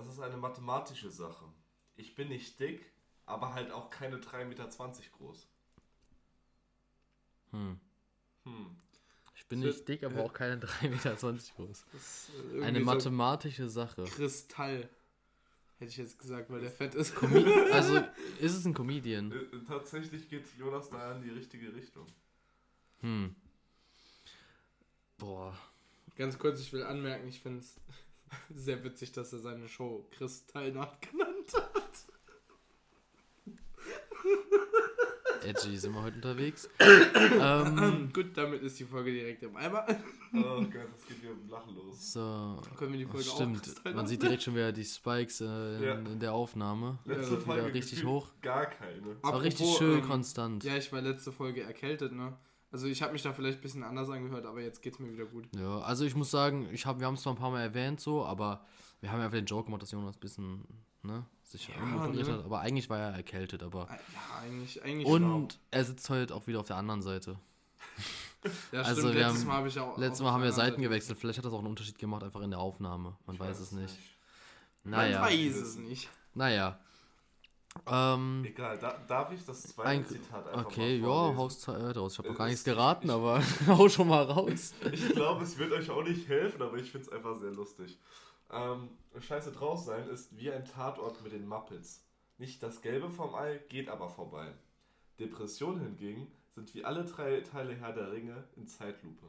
[0.00, 1.44] Das ist eine mathematische Sache.
[1.96, 2.90] Ich bin nicht dick,
[3.26, 4.68] aber halt auch keine 3,20 Meter
[5.18, 5.46] groß.
[7.50, 7.78] Hm.
[8.44, 8.76] Hm.
[9.34, 11.84] Ich bin So, nicht dick, aber auch keine 3,20 Meter groß.
[12.54, 14.04] Äh, Eine so mathematische Sache.
[14.04, 14.88] Kristall.
[15.78, 17.14] Hätte ich jetzt gesagt, weil der fett ist.
[17.72, 17.98] Also,
[18.38, 19.32] ist es ein Comedian?
[19.32, 22.06] Äh, äh, tatsächlich geht Jonas da in die richtige Richtung.
[23.00, 23.34] Hm.
[25.18, 25.54] Boah.
[26.16, 27.76] Ganz kurz, ich will anmerken, ich finde es
[28.54, 31.90] sehr witzig, dass er seine Show Kristall nachgenannt hat.
[35.42, 36.68] Edgy sind wir heute unterwegs.
[36.78, 39.86] ähm, Gut, damit ist die Folge direkt im Eimer.
[40.34, 42.12] Oh Gott, das geht wieder mit Lachen los.
[42.12, 42.60] so.
[42.76, 45.82] Können wir die Folge auch Stimmt, man sieht direkt schon wieder die Spikes äh, in,
[45.82, 45.94] Ja.
[45.94, 46.98] in der Aufnahme.
[47.06, 48.28] Letzte wieder Folge richtig hoch.
[48.42, 49.06] Gar keine.
[49.06, 50.62] War Apropos, richtig schön ähm, konstant.
[50.64, 52.36] Ja, ich war letzte Folge erkältet, ne?
[52.72, 55.24] Also ich habe mich da vielleicht ein bisschen anders angehört, aber jetzt geht's mir wieder
[55.24, 55.44] gut.
[55.56, 58.00] Ja, also ich muss sagen, ich hab, wir haben es zwar ein paar Mal erwähnt
[58.00, 58.64] so, aber
[59.00, 60.64] wir haben ja einfach den Joke gemacht, dass Jonas ein bisschen,
[61.02, 62.26] ne, sich Ja, ne?
[62.32, 62.44] hat.
[62.44, 63.88] Aber eigentlich war er erkältet, aber.
[63.90, 67.36] Ja, eigentlich, eigentlich Und er sitzt heute auch wieder auf der anderen Seite.
[68.72, 69.98] Ja, also stimmt, wir letztes haben- Mal habe ich auch.
[69.98, 71.18] Letztes Mal haben wir Seiten gewechselt.
[71.18, 73.14] Vielleicht hat das auch einen Unterschied gemacht, einfach in der Aufnahme.
[73.26, 73.94] Man Ich weiß es nicht.
[74.82, 75.20] Man Naja.
[75.20, 76.08] weiß es nicht.
[76.32, 76.78] Naja.
[77.86, 81.38] Ähm, Egal, da, darf ich das zweite ein, Zitat einfach okay, ja, vorlesen?
[81.38, 82.12] haus äh, raus.
[82.12, 84.74] Ich habe noch gar nichts geraten, ich- aber hau schon mal raus.
[84.92, 87.98] Ich glaube, es wird euch auch nicht helfen, aber ich finde es einfach sehr lustig.
[88.50, 88.88] Ähm,
[89.20, 92.04] Scheiße draus sein ist wie ein Tatort mit den Muppets.
[92.38, 94.52] Nicht das Gelbe vom Ei, geht aber vorbei.
[95.20, 99.26] Depressionen hingegen sind wie alle drei Teile Herr der Ringe in Zeitlupe.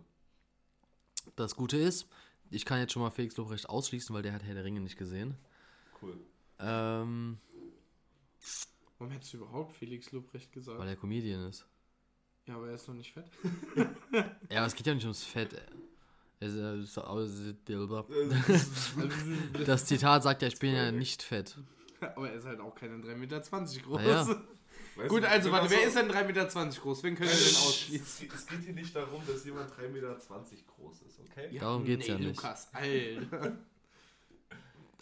[1.35, 2.07] Das Gute ist,
[2.49, 4.97] ich kann jetzt schon mal Felix Lobrecht ausschließen, weil der hat Herr der Ringe nicht
[4.97, 5.35] gesehen.
[6.01, 6.17] Cool.
[6.59, 7.37] Ähm,
[8.97, 10.77] Warum hättest du überhaupt Felix Lobrecht gesagt?
[10.79, 11.65] weil er Comedian ist.
[12.47, 13.25] ja, aber er ist noch nicht fett.
[14.49, 15.55] Ja, aber es geht ja nicht ums Fett.
[16.39, 17.25] Es- aber
[19.65, 21.57] Das Zitat sagt ja, ich bin ja nicht fett.
[21.99, 24.01] aber er ist halt auch keine 3,20 Meter groß.
[24.01, 24.27] Naja.
[24.95, 27.03] Weißt Gut, du, also warte, wer ist denn 3,20 Meter groß?
[27.03, 28.29] Wen können wir denn ausschließen?
[28.33, 31.57] Es, geht hier nicht darum, dass jemand 3,20 Meter groß ist, okay?
[31.57, 32.35] Darum geht's ja nicht.
[32.35, 33.57] Lukas, Alter.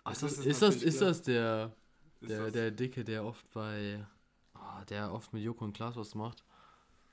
[0.04, 1.76] Ach, ist, Das das, ist ist, das, ist das der,
[2.22, 4.06] der, der Dicke, der oft bei.
[4.54, 6.44] ah, der oft mit Joko und Klaas was macht?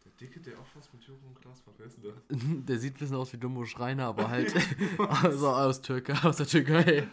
[0.04, 2.22] Der Dicke, der auch was mit Jürgen und Glas macht, wer ist denn das?
[2.66, 4.54] Der sieht ein bisschen aus wie Dumbo Schreiner, aber halt
[5.22, 7.08] also aus, Türkei, aus der Türkei.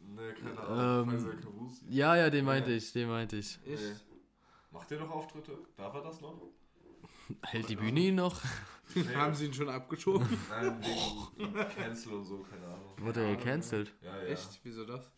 [0.00, 1.10] Ne, keine Ahnung.
[1.10, 1.84] Ähm, Faisal Kavusi.
[1.90, 3.58] Ja, ja, den meinte ich, den meinte ich.
[3.64, 3.94] Ich, Nee.
[4.72, 5.56] Macht der noch Auftritte?
[5.76, 6.40] Darf er das noch?
[7.42, 8.40] Hält die Bühne ihn noch?
[8.96, 9.14] Nee.
[9.14, 10.26] Haben sie ihn schon abgeschoben?
[10.50, 10.76] Nein,
[11.38, 12.94] wegen Cancel und so, keine Ahnung.
[12.98, 13.94] Wurde er gecancelt?
[14.02, 14.24] Ja, ja.
[14.24, 14.58] Echt?
[14.64, 15.10] Wieso das?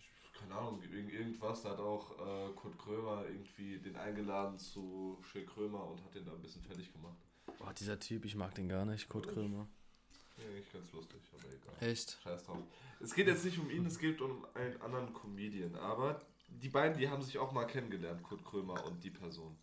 [0.48, 1.62] Keine Ahnung, wegen irgendwas.
[1.62, 6.24] Da hat auch äh, Kurt Krömer irgendwie den eingeladen zu Schill Krömer und hat den
[6.24, 7.16] da ein bisschen fertig gemacht.
[7.58, 9.66] Boah, dieser Typ, ich mag den gar nicht, Kurt Krömer.
[10.38, 11.90] Ja, nicht ganz lustig, aber egal.
[11.90, 12.18] Echt?
[12.22, 12.58] Scheiß drauf.
[13.00, 15.74] Es geht jetzt nicht um ihn, es geht um einen anderen Comedian.
[15.76, 19.56] Aber die beiden, die haben sich auch mal kennengelernt, Kurt Krömer und die Person.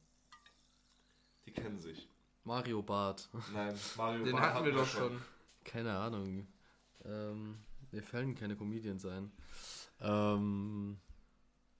[1.46, 2.08] Die kennen sich.
[2.44, 3.30] Mario Barth.
[3.54, 5.22] Nein, Mario Den Barth hatten wir doch schon.
[5.64, 6.48] Keine Ahnung.
[7.06, 7.60] Ähm,
[7.92, 9.32] mir fallen keine Comedians ein.
[10.04, 11.00] Ähm,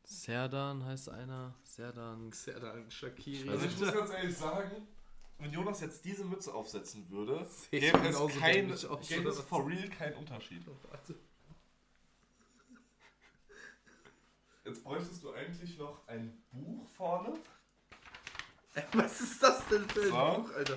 [0.04, 1.56] Serdan heißt einer.
[1.64, 2.32] Serdan.
[2.46, 3.50] Dann Shakiri.
[3.50, 4.88] Also ich muss ganz ehrlich sagen,
[5.40, 8.68] wenn Jonas jetzt diese Mütze aufsetzen würde, gäbe es, genauso kein,
[9.08, 10.64] gäbe es for real keinen Unterschied.
[10.90, 11.16] Warte.
[14.66, 17.34] Jetzt bräuchtest du eigentlich noch ein Buch vorne.
[18.94, 20.42] Was ist das denn für ein So.
[20.44, 20.76] Buch, Alter?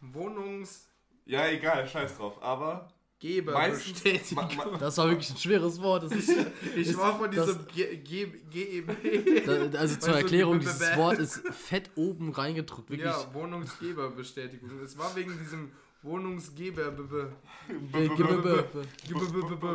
[0.00, 0.88] Wohnungsgeber
[1.26, 2.40] Ja, egal, scheiß drauf.
[2.40, 2.88] Aber
[3.44, 3.92] meistens...
[4.00, 4.48] Bestätigung.
[4.56, 6.04] Ma, ma, Das war wirklich ein schweres Wort.
[6.04, 6.30] Das ist,
[6.76, 9.76] ich ist- war von diesem G- G- GEB.
[9.76, 12.90] also zur Erklärung, dieses Wort ist fett oben reingedruckt.
[12.90, 13.06] Wirklich.
[13.08, 14.70] Ja, Wohnungsgeberbestätigung.
[14.84, 16.92] Es war wegen diesem Wohnungsgeber.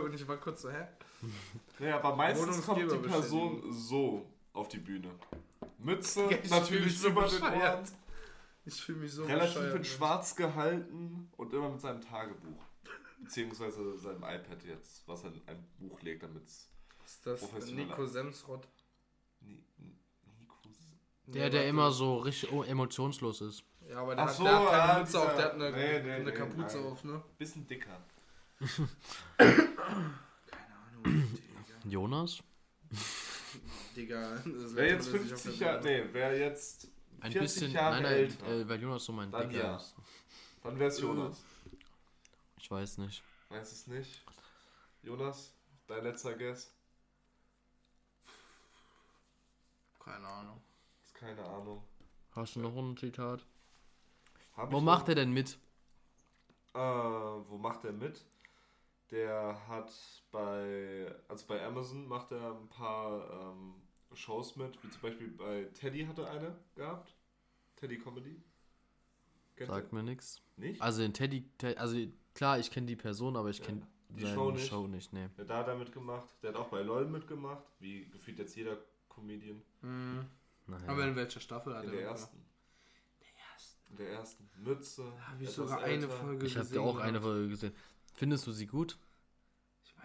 [0.03, 0.85] Und ich war kurz so, hä?
[1.79, 2.85] ja, aber meistens kommt die.
[2.97, 5.09] Person so auf die Bühne.
[5.79, 7.41] Mütze, Ja, natürlich über den.
[7.43, 7.83] Ohren,
[8.65, 12.61] Ich fühle mich so relativ in schwarz gehalten und immer mit seinem Tagebuch.
[13.23, 16.69] Beziehungsweise seinem iPad jetzt, was er in ein Buch legt, damit es...
[17.05, 17.51] Ist das?
[17.71, 18.67] Nico Semsrott.
[19.41, 20.97] Nikos...
[21.27, 23.63] Der, der immer so richtig oh, emotionslos ist.
[23.89, 25.71] Ja, aber der, Ach hat, so, der hat keine ja, Mütze auf, der hat eine,
[25.71, 26.85] Nee, nee, eine nee, Kapuze nein.
[26.85, 27.23] auf, ne?
[27.37, 28.01] Bisschen dicker.
[29.37, 29.67] Keine
[31.03, 31.39] Ahnung,
[31.85, 32.43] Jonas?
[33.95, 34.35] Digga.
[34.35, 35.83] Das ist Wer jetzt letzte Mal, dass ich auf 50 der Jahre...
[35.83, 36.87] Nee, wer jetzt
[37.19, 37.71] Ein 40 bisschen.
[37.71, 39.75] Jahre nein, nein, älter, äh, weil Jonas so mein Dann Dicker ja.
[39.77, 39.95] ist.
[40.63, 41.43] dann wäre es Jonas.
[42.63, 43.21] Ich weiß nicht.
[43.49, 44.23] Weiß es nicht.
[45.01, 45.53] Jonas,
[45.85, 46.73] dein letzter Guess?
[49.99, 50.61] Keine Ahnung.
[51.03, 51.83] Ist keine Ahnung.
[52.31, 53.45] Hast du noch ein Zitat?
[54.55, 55.09] Hab Wo macht noch?
[55.09, 55.57] er denn mit?
[56.73, 58.23] Äh, wo macht er mit?
[59.11, 59.91] Der hat
[60.31, 63.75] bei, also bei Amazon macht er ein paar ähm,
[64.13, 67.13] Shows mit, wie zum Beispiel bei Teddy hat er eine gehabt.
[67.75, 68.41] Teddy Comedy.
[69.57, 69.73] Kennt ihr?
[69.75, 70.41] Sagt mir nichts.
[70.55, 70.81] Nicht?
[70.81, 71.97] Also den Teddy, Te- also
[72.33, 73.65] klar, ich kenne die Person, aber ich Ja.
[73.65, 75.11] kenne Die seine Show Show nicht?
[75.11, 75.13] nicht.
[75.13, 75.29] nee.
[75.37, 76.29] Ja, da hat er mitgemacht.
[76.43, 78.77] Der hat auch bei LOL mitgemacht, wie gefühlt jetzt jeder
[79.09, 79.61] Comedian.
[79.81, 80.25] Mhm.
[80.67, 80.87] Naja.
[80.87, 82.21] Aber in welcher Staffel hat In er der mitgemacht?
[82.33, 82.45] ersten.
[83.91, 84.49] In der ersten.
[84.57, 85.03] Mütze.
[85.27, 86.09] Habe ich sogar eine älter.
[86.09, 86.81] Folge ich habe gesehen.
[86.81, 87.21] dir auch eine.
[87.21, 87.73] Folge gesehen.
[88.13, 88.97] Findest du sie gut?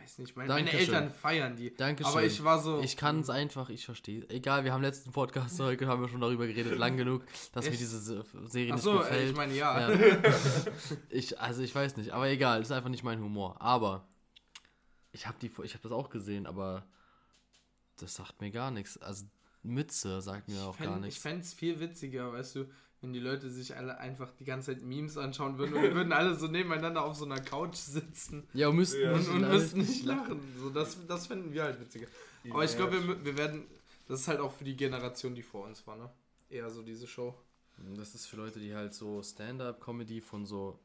[0.09, 0.73] Ich weiß nicht, meine, meine.
[0.73, 1.75] Eltern feiern die.
[1.75, 2.11] Dankeschön.
[2.11, 2.81] Aber ich war so.
[2.81, 4.27] Ich kann es einfach, ich verstehe.
[4.31, 7.73] Egal, wir haben letzten Podcast heute, haben wir schon darüber geredet, lang genug, dass mir
[7.73, 7.81] Echt?
[7.81, 9.31] diese Se- Serie nicht Achso, gefällt.
[9.31, 9.91] ich meine, ja.
[9.93, 9.99] Ja.
[11.11, 13.61] ich, also ich weiß nicht, aber egal, ist einfach nicht mein Humor.
[13.61, 14.09] Aber
[15.13, 16.87] ich habe die, ich habe das auch gesehen, aber
[17.99, 18.97] das sagt mir gar nichts.
[18.97, 19.27] Also
[19.63, 21.21] Mütze sagt mir auch fänd, gar Ich nichts.
[21.21, 22.65] fände es viel witziger, weißt du,
[23.01, 26.13] wenn die Leute sich alle einfach die ganze Zeit Memes anschauen würden und wir würden
[26.13, 29.13] alle so nebeneinander auf so einer Couch sitzen Ja, und müssten Ja.
[29.13, 30.41] und, und müssten nicht lachen.
[30.59, 32.09] So, das, das fänden wir halt witziger.
[32.45, 33.67] Die Aber ich glaube, wir, wir werden.
[34.09, 36.09] Das ist halt auch für die Generation, die vor uns war, ne?
[36.51, 37.35] Eher so diese Show.
[37.97, 40.81] Das ist für Leute, die halt so Stand-up-Comedy von so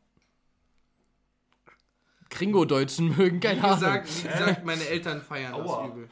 [2.29, 3.75] Kringo-Deutschen mögen, Wie keine Ahnung.
[3.79, 5.83] gesagt, wie gesagt, meine Eltern feiern Aua.
[5.87, 6.09] das übel.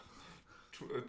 [0.90, 1.04] Äh,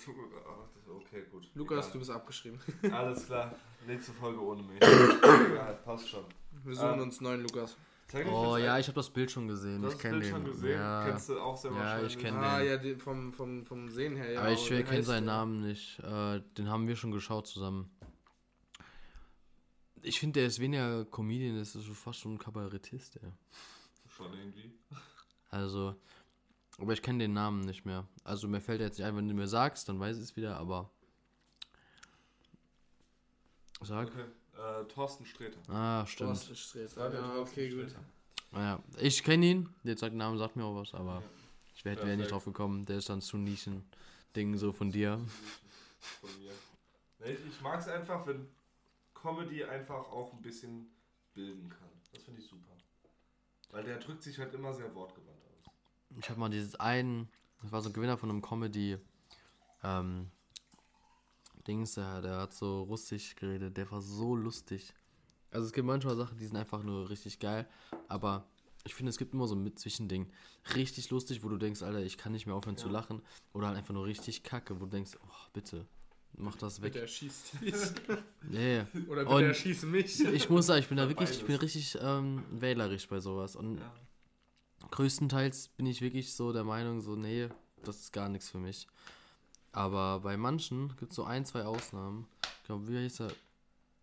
[0.47, 1.49] ah, okay, gut.
[1.55, 1.99] Lukas, du Egal.
[2.01, 2.61] bist abgeschrieben.
[2.93, 3.55] Alles klar.
[3.87, 4.77] Nächste Folge ohne mich.
[4.83, 6.25] Egal, passt schon.
[6.65, 7.77] Wir suchen Ähm, uns neuen Lukas.
[8.15, 9.81] Ich Oh ja, ein- ich habe das Bild schon gesehen.
[9.81, 10.31] Du ich kenne den.
[10.31, 10.79] schon gesehen?
[10.79, 11.05] Ja.
[11.09, 12.15] Kennst du auch sehr Ja, wahrscheinlich.
[12.17, 12.67] ich kenn Ah, den.
[12.69, 14.41] ja, die, vom, vom, vom Sehen her, ja.
[14.41, 15.35] aber ich wie kenne seinen der?
[15.35, 15.99] Namen nicht.
[16.01, 17.91] Äh, den haben wir schon geschaut zusammen.
[20.03, 23.29] Ich finde, der ist weniger Comedian, das ist so fast schon ein Kabarettist, ja.
[24.09, 24.73] Schon irgendwie.
[25.49, 25.95] Also,
[26.79, 28.07] aber ich kenne den Namen nicht mehr.
[28.25, 30.57] Also mir fällt jetzt nicht ein, wenn du mir sagst, dann weiß ich es wieder,
[30.57, 30.91] aber.
[33.83, 34.09] Sag.
[34.09, 34.25] Okay.
[34.57, 35.59] Äh, Thorsten Sträter.
[35.69, 36.31] Ah, stimmt.
[36.31, 37.13] Thorsten Sträter.
[37.13, 37.95] Ja, okay, gut.
[38.53, 39.69] Naja, ich kenne ihn.
[39.83, 41.23] Jetzt sagt der Name, sagt mir auch was, aber Ja.
[41.75, 42.85] ich wäre wär nicht drauf gekommen.
[42.85, 43.85] Der ist dann zu Nischen.
[44.37, 45.19] Ding so von dir.
[46.21, 46.53] Von mir.
[47.33, 48.49] Ich, ich mag es einfach, wenn
[49.15, 50.91] Comedy einfach auch ein bisschen
[51.35, 51.89] bilden kann.
[52.13, 52.73] Das finde ich super.
[53.71, 55.42] Weil der drückt sich halt immer sehr wortgewandt.
[56.19, 57.29] Ich habe mal dieses einen,
[57.63, 58.99] das war so ein Gewinner von einem Comedy,
[59.83, 60.31] ähm,
[61.67, 64.93] Dings, der, der hat so russisch geredet, der war so lustig.
[65.51, 67.69] Also es gibt manchmal Sachen, die sind einfach nur richtig geil,
[68.09, 68.47] aber
[68.85, 70.29] ich finde, es gibt immer so ein Mit-Zwischending.
[70.75, 72.93] Richtig lustig, wo du denkst, Alter, ich kann nicht mehr aufhören zu Ja.
[72.95, 73.23] lachen.
[73.53, 75.87] Oder halt einfach nur richtig kacke, wo du denkst, oh, bitte,
[76.33, 77.03] mach das Bitte weg.
[77.03, 77.75] erschießt dich.
[78.43, 78.81] Nee.
[79.09, 80.25] Oder bitte Und- erschieß mich.
[80.25, 83.55] Ich muss sagen, ich bin da wirklich, ich bin richtig ähm, wählerisch bei sowas.
[83.55, 83.93] Und Ja.
[84.93, 87.49] Größtenteils bin ich wirklich so der Meinung, so, nee,
[87.83, 88.87] das ist gar nichts für mich.
[89.73, 92.27] Aber bei manchen gibt es so ein, zwei Ausnahmen.
[92.61, 93.33] Ich glaube, wie heißt er?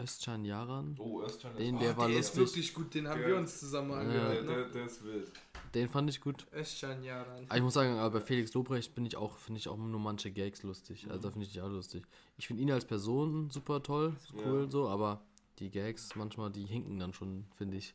[0.01, 0.95] Özcan Yaran?
[0.97, 3.91] Oh, Özcan Den, der war der ist wirklich gut, den haben Der- wir uns zusammen
[3.91, 3.97] Ja.
[3.97, 4.33] angehört.
[4.33, 4.47] der, Ne?
[4.55, 5.31] der, der ist wild.
[5.75, 6.47] Den fand ich gut.
[6.53, 7.45] Özcan Yaran.
[7.47, 9.99] Aber ich muss sagen, aber bei Felix Lobrecht bin ich auch, finde ich auch nur
[9.99, 11.05] manche Gags lustig.
[11.09, 12.03] Also da finde ich die auch lustig.
[12.37, 14.15] Ich finde ihn als Person super toll,
[14.45, 14.71] cool Ja.
[14.71, 15.21] so, aber
[15.59, 17.93] die Gags manchmal, die hinken dann schon, finde ich.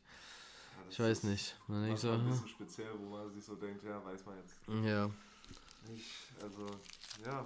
[0.89, 1.55] Ich weiß nicht.
[1.67, 4.25] Und dann ich so, ein hm, bisschen speziell, wo man sich so denkt, ja, weiß
[4.25, 5.09] man jetzt ja.
[5.89, 6.11] nicht.
[6.41, 6.65] Also,
[7.25, 7.45] ja,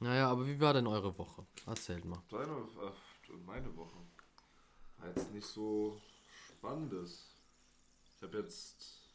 [0.00, 1.46] Naja, aber wie war denn eure Woche?
[1.66, 2.22] Erzählt mal.
[2.30, 3.98] deine, äh, meine Woche.
[4.98, 6.00] War jetzt nicht so
[6.58, 7.34] spannendes.
[8.16, 9.06] Ich habe jetzt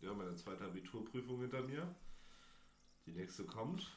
[0.00, 1.94] ja, meine zweite Abiturprüfung hinter mir.
[3.06, 3.96] Die nächste kommt.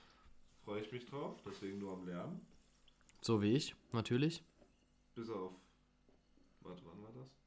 [0.63, 2.45] Freue ich mich drauf, deswegen nur am Lernen.
[3.21, 4.43] So wie ich, natürlich.
[5.15, 5.53] Bis auf.
[6.61, 7.42] Warte, wann war das?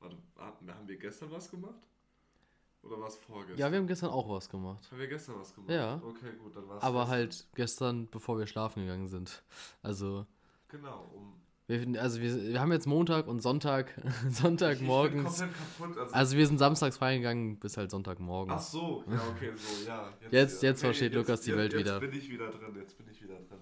[0.00, 1.80] Warte, haben wir gestern was gemacht?
[2.82, 3.58] Oder war es vorgestern?
[3.58, 4.88] Ja, wir haben gestern auch was gemacht.
[4.90, 5.70] Haben wir gestern was gemacht?
[5.70, 6.00] Ja.
[6.04, 6.82] Okay, gut, dann war es.
[6.82, 9.42] Aber halt gestern, bevor wir schlafen gegangen sind.
[9.82, 10.26] Also,
[10.68, 11.32] Genau, um.
[11.66, 13.92] wir, also wir, wir haben jetzt Montag und Sonntag,
[14.30, 15.40] Sonntagmorgens.
[15.40, 15.98] kaputt.
[15.98, 18.52] Also, Also wir sind samstags feiern gegangen bis halt Sonntagmorgen.
[18.54, 20.12] Ach so, ja, okay, so, ja.
[20.30, 22.00] Jetzt- jetzt versteht Lukas die Welt jetzt wieder.
[22.00, 23.58] Jetzt bin ich wieder drin, jetzt bin ich wieder drin.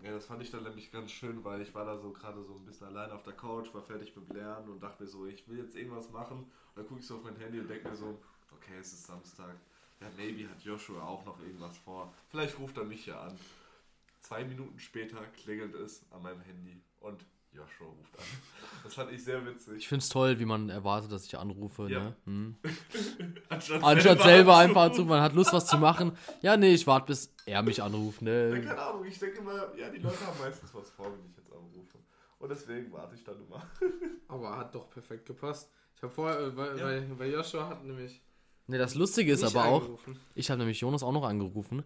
[0.00, 2.54] Ja, das fand ich dann nämlich ganz schön, weil ich war da so gerade so
[2.54, 5.48] ein bisschen allein auf der Couch, war fertig mit Lernen und dachte mir so, ich
[5.48, 6.38] will jetzt irgendwas machen.
[6.38, 9.06] Und dann gucke ich so auf mein Handy und denke mir so, okay, es ist
[9.06, 9.56] Samstag.
[10.00, 12.14] Ja, maybe hat Joshua auch noch irgendwas vor.
[12.28, 13.36] Vielleicht ruft er mich ja an.
[14.20, 18.24] Zwei Minuten später klingelt es an meinem Handy und Joshua ruft an.
[18.84, 19.78] Das fand ich sehr witzig.
[19.78, 21.88] Ich finde es toll, wie man erwartet, dass ich anrufe.
[21.90, 22.00] Ja.
[22.04, 22.16] Ne?
[22.24, 22.56] Hm.
[23.48, 26.12] Anstatt, Anstatt selber einfach anzurufen, man hat Lust, was zu machen.
[26.42, 28.22] Ja, nee, ich warte, bis er mich anruft.
[28.22, 28.62] Ja, Ne?
[28.64, 31.52] keine Ahnung, ich denke immer, ja, die Leute haben meistens was vor, wenn ich jetzt
[31.52, 31.98] anrufe.
[32.38, 33.62] Und deswegen warte ich dann immer.
[34.28, 35.70] Aber hat doch perfekt gepasst.
[35.96, 36.84] Ich habe vorher, äh, weil, Ja.
[36.86, 38.22] weil, weil Joshua hat nämlich.
[38.68, 39.98] Ne, das Lustige ist aber auch,
[40.34, 41.84] ich habe nämlich Jonas auch noch angerufen.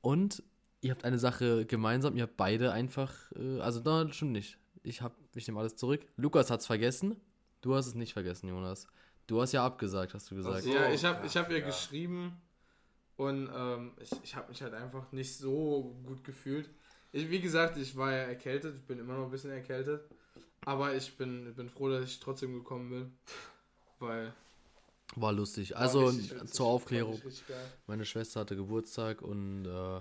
[0.00, 0.40] Und
[0.80, 4.56] ihr habt eine Sache gemeinsam, ihr habt beide einfach, äh, also da stimmt nicht.
[4.86, 6.06] Ich hab, ich nehme alles zurück.
[6.16, 7.20] Lukas hat's vergessen.
[7.60, 8.86] Du hast es nicht vergessen, Jonas.
[9.26, 10.62] Du hast ja abgesagt, hast du gesagt.
[10.62, 10.72] so.
[10.72, 11.66] ja, ich habe ja, ich hab ihr ja.
[11.66, 12.40] geschrieben
[13.16, 16.70] und ähm, ich, ich habe mich halt einfach nicht so gut gefühlt.
[17.10, 20.08] Ich, wie gesagt, ich war ja erkältet, ich bin immer noch ein bisschen erkältet.
[20.64, 23.18] Aber ich bin, bin froh, dass ich trotzdem gekommen bin.
[23.98, 24.32] Weil.
[25.14, 25.72] War lustig.
[25.72, 27.20] war Also zur Aufklärung.
[27.86, 30.00] Meine Schwester hatte Geburtstag und äh,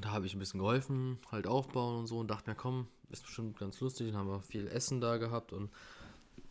[0.00, 3.22] da habe ich ein bisschen geholfen, halt aufbauen und so und dachte mir, komm, ist
[3.24, 4.08] bestimmt ganz lustig.
[4.08, 5.70] Dann haben wir viel Essen da gehabt und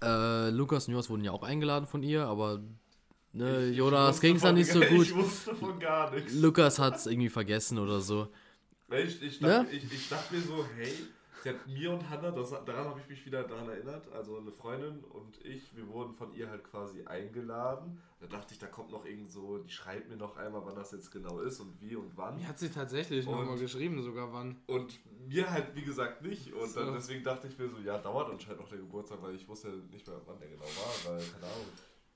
[0.03, 2.61] äh, Lukas und Jonas wurden ja auch eingeladen von ihr, aber
[3.33, 5.05] ne, Ich- Jonas ging es dann nicht so gut.
[5.07, 6.33] Ich wusste von gar nichts.
[6.33, 8.27] Lukas hat es irgendwie vergessen oder so.
[8.89, 9.49] Ich, ich, Ne?
[9.49, 10.93] dachte, ich, ich dachte mir so, hey,
[11.43, 14.51] sie hat mir und Hannah, das, daran habe ich mich wieder daran erinnert, also eine
[14.51, 18.01] Freundin und ich, wir wurden von ihr halt quasi eingeladen.
[18.19, 20.91] Da dachte ich, da kommt noch irgend so, die schreibt mir noch einmal, wann das
[20.91, 22.37] jetzt genau ist und wie und wann.
[22.37, 24.57] Mir hat sie tatsächlich nochmal geschrieben, sogar wann.
[24.67, 26.51] Und mir halt, wie gesagt, nicht.
[26.53, 26.79] Und So.
[26.79, 29.67] dann, deswegen dachte ich mir so, ja, dauert anscheinend noch der Geburtstag, weil ich wusste
[29.91, 31.23] nicht mehr, wann der genau war, weil,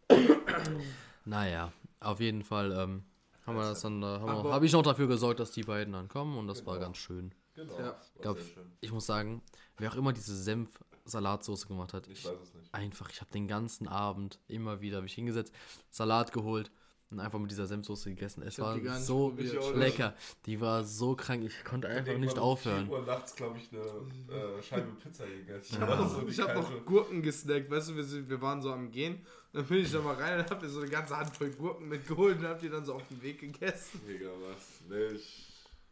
[0.07, 0.81] keine Ahnung.
[1.25, 3.03] Naja, auf jeden Fall ähm,
[3.45, 6.37] haben wir das dann, äh, habe ich noch dafür gesorgt, dass die beiden dann kommen
[6.37, 6.87] und das war Genau.
[6.87, 7.31] ganz schön.
[7.67, 7.79] Genau.
[7.79, 8.01] Ja.
[8.21, 8.37] Glaub.
[8.81, 9.41] Ich muss sagen,
[9.77, 12.73] wer auch immer diese Senf-Salatsoße gemacht hat, Ich weiß es nicht.
[12.73, 15.53] einfach, ich habe den ganzen Abend immer wieder mich hingesetzt,
[15.89, 16.71] Salat geholt
[17.09, 18.41] und einfach mit dieser Senfsoße gegessen.
[18.43, 19.53] Es Ich war nicht so probiert.
[19.53, 19.75] Ich nicht.
[19.75, 20.13] lecker.
[20.45, 22.85] Die war so krank, ich konnte einfach nicht aufhören.
[22.85, 25.81] 4 Uhr nachts, glaube ich, eine äh, Scheibe Pizza gegessen.
[25.81, 25.87] Ja.
[25.87, 29.25] Also ich habe noch Gurken gesnackt, weißt du, wir, sind, wir waren so am Gehen.
[29.53, 32.39] Dann bin ich da mal rein und hab mir so eine ganze Handvoll Gurken mitgeholt
[32.39, 33.99] und hab die dann so auf dem Weg gegessen.
[34.07, 34.63] Mega was.
[34.87, 35.49] Nee, ich.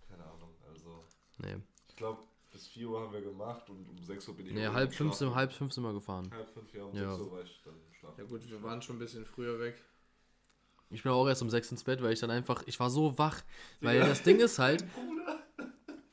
[0.10, 0.56] Keine Ahnung.
[0.72, 1.04] Also,
[1.40, 1.56] Nee,
[1.88, 4.54] ich glaube, bis 4 Uhr haben wir gemacht und um 6 Uhr bin ich.
[4.54, 5.36] nee halb schon fünf, sind, schlafen.
[5.36, 6.30] halb fünf sind wir gefahren.
[6.32, 7.10] Halb fünf, ja, um Ja.
[7.12, 8.16] 6 Uhr war ich dann schlafen.
[8.20, 9.82] Ja gut, wir waren schon ein bisschen früher weg.
[10.92, 13.16] Ich bin auch erst um sechs ins Bett, weil ich dann einfach, ich war so
[13.20, 13.42] wach.
[13.82, 14.08] Weil Ja.
[14.08, 15.39] das Ding ist halt, Bruder.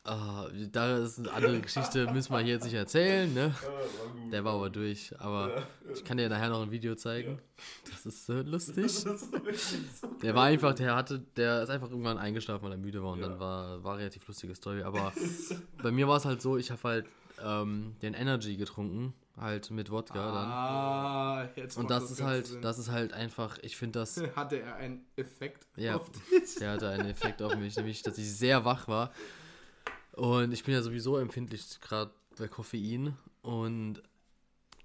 [0.07, 3.55] Ah, da ist eine andere Geschichte, müssen wir hier jetzt nicht erzählen, ne?
[3.63, 4.31] Ja, war.
[4.33, 5.69] Der war aber durch, aber Ja.
[5.95, 7.39] ich kann dir nachher noch ein Video zeigen.
[7.91, 8.85] Das ist so lustig.
[8.87, 9.31] Das ist
[10.01, 13.13] so Der war einfach, der hatte, der ist einfach irgendwann eingeschlafen, weil er müde war
[13.13, 13.29] und Ja.
[13.29, 14.83] dann war, war relativ lustige Story.
[14.83, 15.13] Aber
[15.83, 17.07] bei mir war es halt so, ich habe halt
[17.43, 21.85] ähm, den Energy getrunken, halt mit Wodka Ah, jetzt dann.
[21.85, 22.63] Und macht das ist halt, Sinn.
[22.63, 25.97] das ist halt einfach, ich finde das, Hatte er einen Effekt Ja.
[25.97, 26.55] auf dich?
[26.59, 29.13] der hatte einen Effekt auf mich, nämlich, dass ich sehr wach war.
[30.17, 34.03] Und ich bin ja sowieso empfindlich gerade bei Koffein und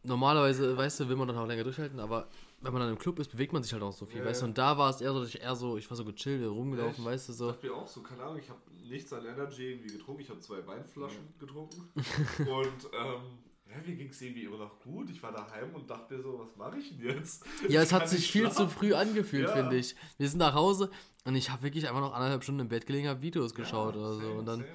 [0.03, 2.27] normalerweise, weißt du, will man dann auch länger durchhalten, aber
[2.61, 4.41] wenn man dann im Club ist, bewegt man sich halt auch so viel, Ja, weißt
[4.41, 4.49] du, ja.
[4.49, 7.03] und da war es eher so, dass ich eher so, ich war so gechillt, rumgelaufen,
[7.03, 7.05] Echt?
[7.05, 7.51] weißt du, Ich so.
[7.51, 10.21] dachte mir auch so, keine Ahnung, ich habe nichts an Energy irgendwie getrunken.
[10.21, 11.89] Ich habe zwei Weinflaschen getrunken.
[12.39, 13.21] und ähm,
[13.69, 15.09] ja, mir ging es irgendwie immer noch gut.
[15.09, 17.43] Ich war daheim und dachte mir so, was mache ich denn jetzt?
[17.69, 18.69] Ja, Ich es hat sich viel zu schlafen.
[18.77, 19.55] früh angefühlt, Ja.
[19.55, 19.95] finde ich.
[20.17, 20.91] Wir sind nach Hause
[21.25, 24.01] und ich habe wirklich einfach noch anderthalb Stunden im Bett gelegen, habe Videos geschaut Ja,
[24.01, 24.19] oder so.
[24.21, 24.71] same, Und dann same.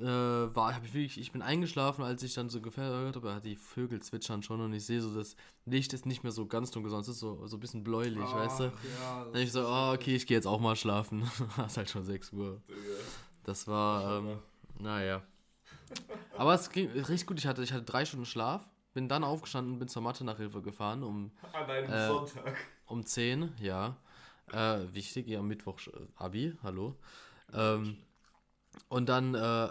[0.00, 3.56] Äh, war, habe ich wirklich, ich bin eingeschlafen, als ich dann so gehört habe, die
[3.56, 5.36] Vögel zwitschern schon und ich sehe so, das
[5.66, 8.18] Licht ist nicht mehr so ganz dunkel, sondern es ist so, so ein bisschen bläulich,
[8.18, 8.72] weißt du?
[8.74, 11.22] Ach, Ja, Dann ich so, oh, okay, ich gehe jetzt auch mal schlafen.
[11.58, 12.60] es ist halt schon 6 Uhr.
[13.44, 14.38] Das war, ähm,
[14.78, 15.22] naja.
[16.36, 17.38] Aber es ging richtig gut.
[17.38, 21.30] Ich hatte, ich hatte drei Stunden Schlaf, bin dann aufgestanden, bin zur Mathe-Nachhilfe gefahren um
[21.52, 22.56] An einem Äh, Sonntag.
[22.86, 23.96] Um 10, ja.
[24.52, 25.78] Äh, wichtig, ja, Mittwoch
[26.16, 26.96] Abi, hallo.
[27.52, 27.96] Ähm,
[28.88, 29.68] und dann, äh,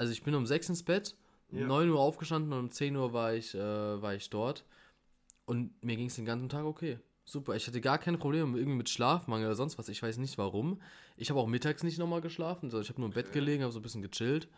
[0.00, 1.14] also ich bin um 6 ins Bett,
[1.52, 1.66] um Ja.
[1.66, 3.58] 9 Uhr aufgestanden und um 10 Uhr war ich, äh,
[4.02, 4.64] war ich dort.
[5.44, 6.98] Und mir ging es den ganzen Tag okay.
[7.26, 9.88] Super, ich hatte gar keine Probleme irgendwie mit Schlafmangel oder sonst was.
[9.88, 10.80] Ich weiß nicht warum.
[11.16, 12.66] Ich habe auch mittags nicht nochmal geschlafen.
[12.66, 13.40] Also ich habe nur im Bett Okay.
[13.40, 14.48] gelegen, habe so ein bisschen gechillt.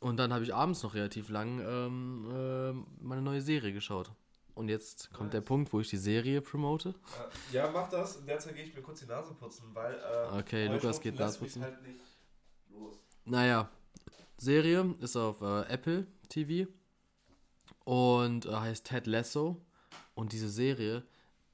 [0.00, 4.10] Und dann habe ich abends noch relativ lang ähm, ähm, meine neue Serie geschaut.
[4.54, 5.46] Und jetzt kommt der Nice.
[5.48, 6.88] Punkt, wo ich die Serie promote.
[6.90, 8.16] Äh, Ja, mach das.
[8.16, 9.94] In der Zeit gehe ich mir kurz die Nase putzen, weil.
[9.94, 11.62] Äh, Okay, Lukas geht Nase putzen.
[11.62, 12.00] Halt nicht
[12.70, 12.96] los.
[13.24, 13.70] Naja,
[14.38, 16.70] Serie ist auf äh, Apple TV
[17.84, 19.60] und äh, heißt Ted Lasso.
[20.14, 21.04] Und diese Serie,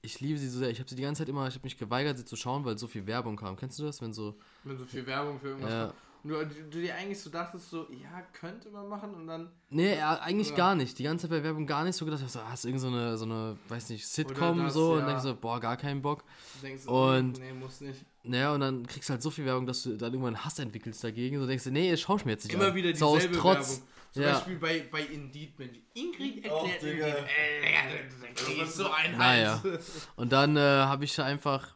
[0.01, 0.71] ich liebe sie so sehr.
[0.71, 2.79] Ich habe sie die ganze Zeit immer, ich habe mich geweigert, sie zu schauen, weil
[2.79, 3.57] so viel Werbung kam.
[3.57, 4.39] Kennst du das, wenn so.
[4.63, 5.95] Wenn so viel Werbung für irgendwas Ja.
[6.25, 9.51] Und du, du, dir eigentlich so dachtest, so, ja, könnte man machen und dann.
[9.69, 10.57] Nee, ja, eigentlich Ja.
[10.57, 10.99] gar nicht.
[10.99, 12.23] Die ganze Zeit bei Werbung gar nicht so gedacht.
[12.25, 14.95] Ich so, ah, ist irgend so eine, so eine, weiß nicht, Sitcom das, so.
[14.95, 15.07] Und ja.
[15.09, 16.25] denkst so, boah, gar keinen Bock.
[16.63, 18.05] denkst du, Und- nee, muss nicht.
[18.23, 21.05] Naja, und dann kriegst du halt so viel Werbung, dass du dann irgendwann Hass entwickelst
[21.05, 21.39] dagegen.
[21.39, 22.75] So denkst du, nee, schau ich mir jetzt nicht Immer an.
[22.75, 23.69] wieder so aus dieselbe Trotz.
[23.73, 23.89] Werbung.
[24.13, 24.33] Zum Ja.
[24.33, 25.79] Beispiel bei, bei Indeed, Mensch.
[25.93, 27.07] Ingrid erklärt Digga.
[27.07, 28.49] Indeed.
[28.49, 29.61] Äh, ich so ein Naja.
[29.63, 30.09] Hals.
[30.17, 31.75] Und dann äh, habe ich einfach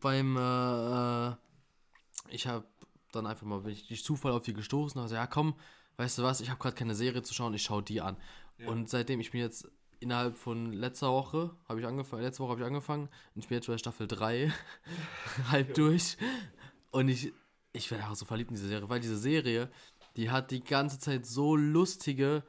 [0.00, 1.34] beim, äh, äh,
[2.30, 2.64] ich habe
[3.14, 5.54] dann einfach mal, bin ich durch Zufall auf die gestoßen, also ja komm,
[5.96, 8.16] weißt du was, ich habe gerade keine Serie zu schauen, ich schaue die an.
[8.58, 8.68] Ja.
[8.68, 9.68] Und seitdem, ich bin jetzt
[10.00, 13.56] innerhalb von letzter Woche, habe ich angefangen, letzte Woche habe ich angefangen und ich bin
[13.56, 14.52] jetzt bei Staffel 3,
[15.50, 16.16] halb durch.
[16.90, 17.32] Und ich,
[17.72, 19.70] ich werde auch so verliebt in diese Serie, weil diese Serie,
[20.16, 22.42] die hat die ganze Zeit so lustige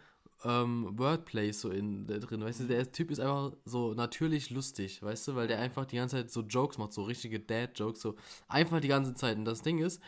[0.44, 5.30] ähm, Wordplays so in drin, weißt du, der Typ ist einfach so natürlich lustig, weißt
[5.30, 8.16] du, weil der einfach die ganze Zeit so Jokes macht, so richtige Dad-Jokes, so
[8.48, 9.38] einfach die ganze Zeit.
[9.38, 10.02] Und das Ding ist,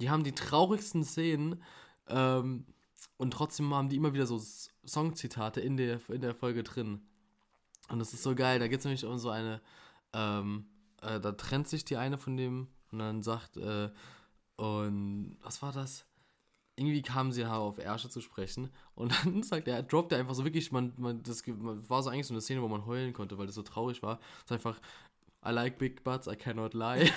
[0.00, 1.62] die haben die traurigsten Szenen
[2.08, 2.66] ähm,
[3.16, 4.40] und trotzdem haben die immer wieder so
[4.86, 7.02] Songzitate in der, in der Folge drin.
[7.88, 9.60] Und das ist so geil, da geht es nämlich um so eine,
[10.12, 10.66] ähm,
[11.00, 13.90] äh, da trennt sich die eine von dem und dann sagt, äh,
[14.56, 16.04] und was war das?
[16.76, 20.44] Irgendwie kamen sie auf Ärsche zu sprechen und dann sagt er, droppt er einfach so
[20.44, 23.38] wirklich, man, man, das man, war so eigentlich so eine Szene, wo man heulen konnte,
[23.38, 24.20] weil das so traurig war.
[24.38, 24.80] Es ist einfach,
[25.48, 27.10] I like big butts, I cannot lie.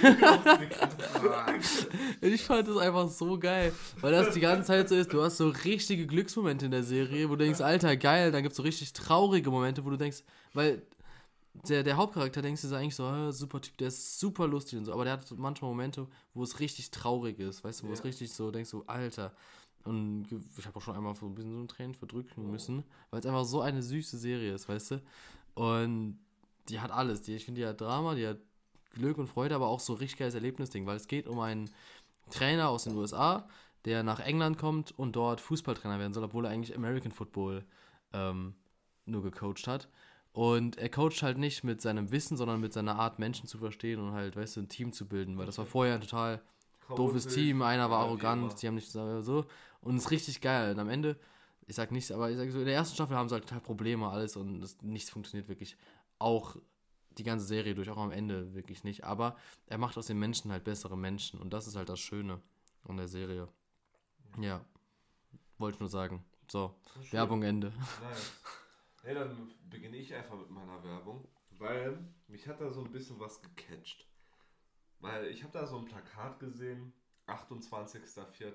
[2.22, 5.38] Ich fand das einfach so geil, weil das die ganze Zeit so ist, du hast
[5.38, 8.64] so richtige Glücksmomente in der Serie, wo du denkst, Alter, geil, dann gibt es so
[8.64, 10.24] richtig traurige Momente, wo du denkst,
[10.54, 10.82] weil
[11.68, 14.80] der, der Hauptcharakter denkst du so eigentlich so, äh, super Typ, der ist super lustig
[14.80, 17.92] und so, aber der hat manchmal Momente, wo es richtig traurig ist, weißt du, wo
[17.94, 18.06] es Ja.
[18.06, 19.34] richtig so, denkst du, Alter.
[19.84, 23.20] Und ich habe auch schon einmal so ein bisschen so ein Tränen verdrücken müssen, weil
[23.20, 25.02] es einfach so eine süße Serie ist, weißt du.
[25.56, 26.20] Und
[26.70, 27.22] die hat alles.
[27.22, 28.38] Die, ich finde, die hat Drama, die hat
[28.94, 31.70] Glück und Freude, aber auch so richtig geiles Erlebnisding, weil es geht um einen
[32.30, 33.48] Trainer aus den USA,
[33.86, 37.66] der nach England kommt und dort Fußballtrainer werden soll, obwohl er eigentlich American Football
[38.14, 38.56] ähm,
[39.06, 39.90] nur gecoacht hat.
[40.34, 44.00] Und er coacht halt nicht mit seinem Wissen, sondern mit seiner Art, Menschen zu verstehen
[44.00, 46.42] und halt, weißt du, ein Team zu bilden, weil das war vorher ein total
[46.96, 49.46] doofes Chaotisch, Team, einer war ja, arrogant, die haben nicht so, so.
[49.82, 50.72] Und es ist richtig geil.
[50.72, 51.18] Und am Ende,
[51.68, 53.62] ich sag nichts, aber ich sag so, in der ersten Staffel haben sie halt total
[53.62, 55.76] Probleme, alles und das, nichts funktioniert wirklich.
[56.22, 56.56] Auch
[57.18, 59.04] die ganze Serie durch, auch am Ende wirklich nicht.
[59.04, 59.36] Aber
[59.66, 62.42] er macht aus den Menschen halt bessere Menschen und das ist halt das Schöne
[62.88, 63.48] an der Serie.
[64.40, 64.64] Ja,
[65.58, 66.24] wollte ich nur sagen.
[66.50, 66.76] So.
[67.12, 67.70] Werbung Ende.
[67.70, 68.34] Nice.
[69.04, 71.98] Hey, dann beginne ich einfach mit meiner Werbung, weil
[72.28, 74.08] mich hat da so ein bisschen was gecatcht.
[75.00, 76.94] Weil ich habe da so ein Plakat gesehen,
[77.26, 78.54] 28.04.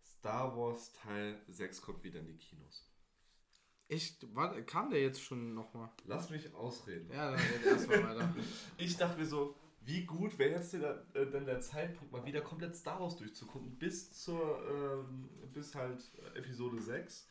[0.00, 2.88] Star Wars Teil 6 kommt wieder in die Kinos.
[3.90, 4.26] Echt?
[4.34, 5.90] Warte, kam der jetzt schon nochmal?
[6.06, 7.10] Lass mich ausreden.
[7.12, 8.34] Ja, dann red erstmal weiter.
[8.78, 12.40] Ich dachte mir so, wie gut wäre jetzt der, äh, denn der Zeitpunkt, mal wieder
[12.40, 16.02] komplett Star Wars durchzugucken, bis zur, ähm, bis halt
[16.34, 17.26] Episode 6.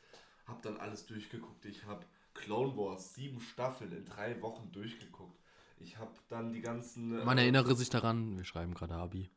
[0.47, 1.63] Hab dann alles durchgeguckt.
[1.65, 5.39] Ich habe Clone Wars, sieben Staffeln in drei Wochen durchgeguckt.
[5.79, 7.19] Ich habe dann die ganzen.
[7.21, 9.29] äh, Man erinnere sich daran, wir schreiben gerade Abi.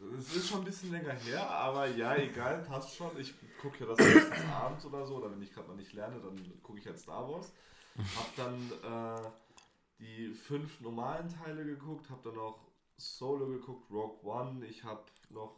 [0.00, 3.18] Es ist schon ein bisschen länger her, aber ja, egal, passt schon.
[3.18, 6.20] Ich gucke ja das meistens abends oder so, oder wenn ich gerade mal nicht lerne,
[6.20, 7.52] dann gucke ich halt Star Wars.
[8.16, 9.28] Hab dann äh,
[9.98, 15.56] die fünf normalen Teile geguckt, hab dann noch Solo geguckt, Rogue One, ich habe noch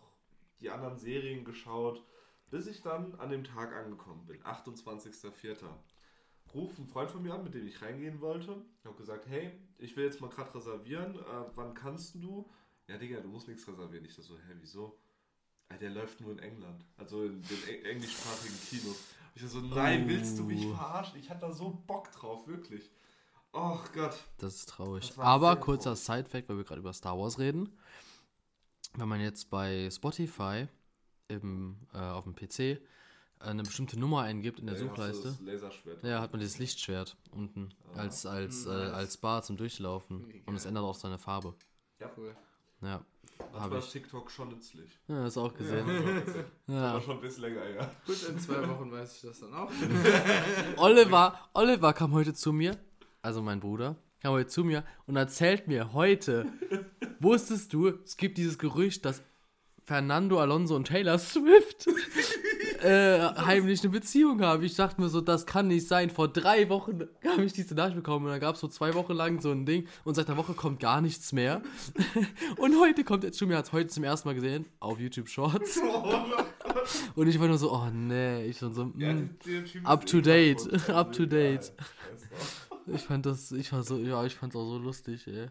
[0.60, 2.02] die anderen Serien geschaut,
[2.50, 5.56] bis ich dann an dem Tag angekommen bin, 28.04.
[6.54, 8.64] Ruf einen Freund von mir an, mit dem ich reingehen wollte.
[8.78, 12.50] Ich habe gesagt, hey, ich will jetzt mal gerade reservieren, äh, wann kannst du?
[12.90, 14.04] Ja, Digga, du musst nichts reservieren.
[14.04, 14.98] Ich so, hä, wieso?
[15.68, 16.84] Ah, der läuft nur in England.
[16.96, 18.96] Also in den eng- englischsprachigen Kinos.
[19.36, 20.74] Ich so, nein, willst du mich Oh.
[20.74, 21.18] verarschen?
[21.20, 22.90] Ich hatte da so Bock drauf, wirklich.
[23.52, 24.16] Och Gott.
[24.38, 25.06] Das ist traurig.
[25.08, 25.94] Das Aber kurzer.
[25.94, 27.78] Side-Fact, weil wir gerade über Star Wars reden.
[28.96, 30.66] Wenn man jetzt bei Spotify
[31.28, 32.80] im, äh, auf dem PC
[33.38, 36.02] eine bestimmte Nummer eingibt in der du Suchleiste, Das Laserschwert.
[36.02, 38.00] ja, hat man dieses Lichtschwert unten Ah.
[38.00, 38.92] als, als, äh, Nice.
[38.92, 40.42] als Bar zum Durchlaufen.
[40.46, 41.54] Und es ändert auch seine Farbe.
[42.16, 42.36] Cool.
[42.82, 43.04] Ja,
[43.52, 43.90] Das habe war ich.
[43.90, 44.98] TikTok schon nützlich.
[45.08, 45.86] Ja, das auch gesehen.
[46.66, 46.94] Das Ja.
[46.94, 47.90] war schon ein bisschen länger, ja.
[48.06, 49.70] Gut, in zwei Wochen weiß ich das dann auch.
[50.76, 52.76] Oliver, Oliver kam heute zu mir,
[53.22, 56.46] also mein Bruder, kam heute zu mir und erzählt mir heute,
[57.18, 59.22] wusstest du, es gibt dieses Gerücht, dass
[59.82, 61.86] Fernando Alonso und Taylor Swift
[62.82, 64.62] äh, heimlich eine Beziehung haben.
[64.62, 66.10] Ich dachte mir so, das kann nicht sein.
[66.10, 69.12] Vor drei Wochen habe ich diese Nachricht bekommen und dann gab es so zwei Wochen
[69.12, 71.62] lang so ein Ding und seit der Woche kommt gar nichts mehr.
[72.56, 75.28] und heute kommt jetzt schon, mir hat es heute zum ersten Mal gesehen, auf YouTube
[75.28, 75.80] Shorts.
[77.14, 79.38] Und ich war nur so, oh nee, ich schon so, Ja, mm.
[79.40, 80.90] Typ Up to date.
[80.90, 81.72] Up to date.
[82.86, 85.48] Ich fand das, ich war so, ja, ich fand's auch so lustig, ey.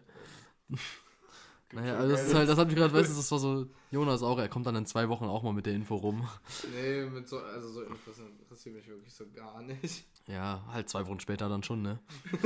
[1.72, 4.22] Naja, also das ist halt, das hat mich gerade, weißt du, das war so, Jonas
[4.22, 6.28] auch, er kommt dann in zwei Wochen auch mal mit der Info rum.
[6.74, 10.04] Nee, mit so, also so Infos interessiert mich wirklich so gar nicht.
[10.26, 11.98] Ja, halt zwei Wochen später dann schon, ne?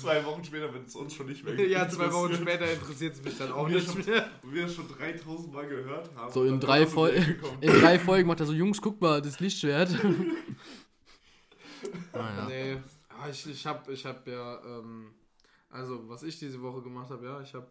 [0.00, 3.22] Zwei Wochen später wird es uns schon nicht mehr Ja, zwei Wochen später interessiert es
[3.22, 4.28] mich dann auch nicht schon, mehr.
[4.42, 6.32] und wir schon 3000 Mal gehört haben.
[6.32, 7.10] So in drei, Fol
[7.60, 9.90] in drei Folgen macht er so, Jungs, guck mal, das Lichtschwert.
[12.12, 12.46] naja.
[12.48, 12.76] Nee,
[13.08, 15.10] aber ich, ich hab, ich hab ja, ähm,
[15.76, 17.70] also was ich diese Woche gemacht habe, ja, ich hab,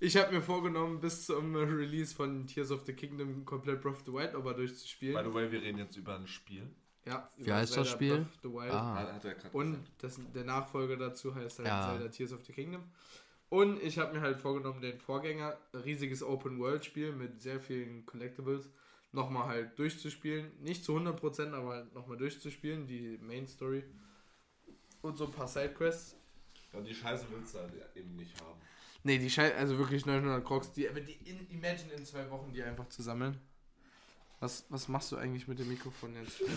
[0.00, 4.02] ich hab mir vorgenommen, bis zum Release von Tears of the Kingdom komplett Breath of
[4.06, 5.24] the Wild nochmal By durchzuspielen.
[5.24, 6.68] the way, wir reden jetzt über ein Spiel.
[7.04, 8.16] Ja, Wie über heißt das Zelda Spiel?
[8.16, 8.72] Breath of the Wild.
[8.72, 9.20] Ah.
[9.52, 11.88] Und das, der Nachfolger dazu heißt halt Ja.
[11.90, 12.82] Zelda Tears of the Kingdom.
[13.48, 18.68] Und ich habe mir halt vorgenommen, den Vorgänger, ein riesiges Open-World-Spiel mit sehr vielen Collectibles,
[19.12, 20.50] nochmal halt durchzuspielen.
[20.60, 23.84] Nicht zu 100%, aber halt nochmal durchzuspielen, die Main Story.
[25.00, 26.15] Und so ein paar Sidequests.
[26.76, 28.60] Ja, die Scheiße willst du halt eben nicht haben.
[29.02, 32.52] Nee, die Scheiße, also wirklich 900 Crocs, die, aber die in, imagine in zwei Wochen
[32.52, 33.38] die einfach zu sammeln.
[34.38, 36.42] Was, was machst du eigentlich mit dem Mikrofon jetzt?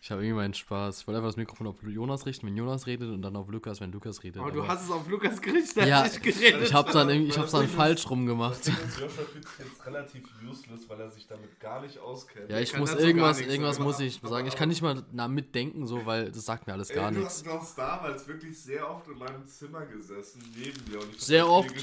[0.00, 1.00] Ich habe irgendwie meinen Spaß.
[1.00, 3.80] Ich wollte einfach das Mikrofon auf Jonas richten, wenn Jonas redet und dann auf Lukas,
[3.80, 4.40] wenn Lukas redet.
[4.40, 7.28] Aber du aber- hast es auf Lukas gerichtet, Ja, ich geredet ich hab's dann, irgendwie-
[7.30, 8.66] ich hab's das dann falsch ist- rum Das gemacht.
[8.66, 12.48] Ding ist, Joshua fühlt sich jetzt relativ useless, weil er sich damit gar nicht auskennt.
[12.50, 13.84] Ja, ich kann muss irgendwas, irgendwas sagen.
[13.88, 14.46] muss ich sagen.
[14.46, 17.20] Ich kann nicht mal na, mitdenken, so, weil das sagt mir alles gar Ey, du,
[17.20, 17.42] nichts.
[17.42, 21.00] Du hast damals wirklich sehr oft in meinem Zimmer gesessen, neben mir.
[21.02, 21.74] Und ich Sehr oft.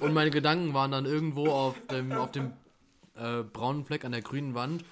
[0.00, 2.52] Und meine Gedanken waren dann irgendwo auf dem, auf dem
[3.20, 4.84] äh, braunen Fleck an der grünen Wand,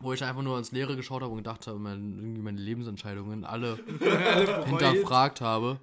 [0.00, 3.44] wo ich einfach nur ans Leere geschaut habe und gedacht habe, mein, irgendwie meine Lebensentscheidungen
[3.44, 3.76] alle
[4.66, 5.80] hinterfragt habe.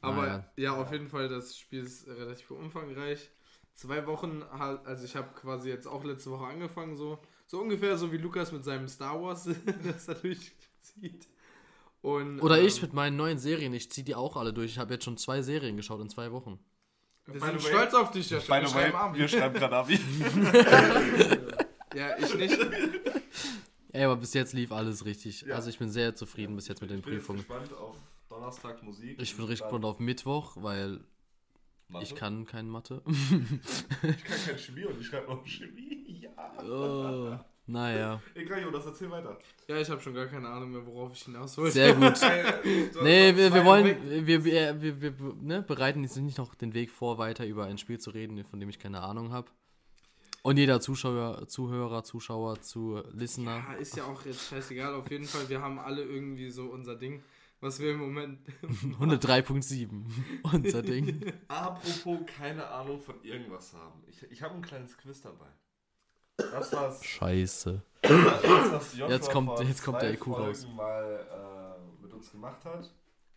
[0.00, 0.44] Aber Naja.
[0.56, 3.30] ja, auf jeden Fall, das Spiel ist relativ umfangreich.
[3.74, 7.96] Zwei Wochen, halt- also ich habe quasi jetzt auch letzte Woche angefangen, so, so ungefähr
[7.96, 9.48] so wie Lukas mit seinem Star Wars,
[9.84, 11.28] das er durchzieht.
[12.02, 14.72] Und, Oder ähm, ich mit meinen neuen Serien, ich ziehe die auch alle durch.
[14.72, 16.58] Ich habe jetzt schon zwei Serien geschaut in zwei Wochen.
[17.26, 18.38] Wir By sind way- stolz auf dich, ja.
[18.38, 19.98] By the way, wir schreiben gerade Abi.
[21.94, 22.58] Ja, ich nicht.
[23.92, 25.42] Ey, aber bis jetzt lief alles richtig.
[25.42, 25.56] Ja.
[25.56, 27.46] Also ich bin sehr zufrieden bis jetzt mit den Ich bin jetzt Prüfungen.
[27.46, 27.96] gespannt auf
[28.30, 29.20] Donnerstag Musik.
[29.20, 31.00] Ich bin richtig gespannt auf Mittwoch, weil
[31.88, 32.04] Mathe.
[32.06, 33.02] ich kann kein Mathe.
[33.06, 35.98] Ich kann kein Chemie und ich schreibe noch Chemie.
[36.22, 36.52] Ja.
[36.64, 39.38] oh, naja, Egal, Jonas, erzähl weiter.
[39.68, 41.72] Ja, ich habe schon gar keine Ahnung mehr, worauf ich hinaus wollte.
[41.72, 42.20] sehr gut.
[43.02, 46.90] Nee, wir, wir wollen, wir, wir, wir, wir ne, bereiten jetzt nicht noch den Weg
[46.90, 49.48] vor, weiter über ein Spiel zu reden, von dem ich keine Ahnung habe.
[50.42, 53.64] Und jeder Zuschauer, Zuhörer, Zuschauer, zu Listener.
[53.68, 54.92] Ja, ist ja auch jetzt scheißegal.
[54.94, 57.22] Auf jeden Fall, wir haben alle irgendwie so unser Ding,
[57.60, 58.40] was wir im Moment.
[59.00, 59.88] 103.7,
[60.52, 61.32] unser Ding.
[61.46, 64.02] Apropos keine Ahnung von irgendwas haben.
[64.08, 65.46] Ich, ich habe ein kleines Quiz dabei.
[66.50, 67.04] Das war's.
[67.04, 67.82] Scheiße.
[68.02, 68.10] Das,
[68.72, 70.62] was Joshua Jetzt kommt- jetzt kommt der IQ raus.
[70.64, 71.26] Folgen mal
[71.80, 72.90] äh, mit uns gemacht hat.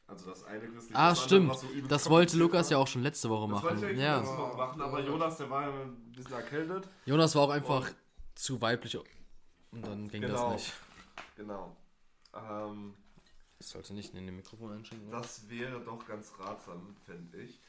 [0.08, 0.90] Also das eine Quiz.
[0.94, 1.58] Ah, das stimmt.
[1.58, 2.72] so Das wollte Lukas war.
[2.72, 3.82] ja auch schon letzte Woche Das machen.
[3.82, 4.24] wollte Ja.
[4.26, 6.88] Woche machen, aber Jonas, der war ja ein bisschen erkältet.
[7.06, 7.90] Jonas war auch einfach
[8.36, 10.52] zu weiblich und dann ging Genau.
[10.52, 10.74] das nicht.
[11.36, 11.76] Genau.
[12.34, 12.94] Ähm,
[13.60, 15.10] Ich sollte nicht in den Mikrofon einschenken.
[15.10, 17.60] Das wäre doch ganz ratsam, finde ich.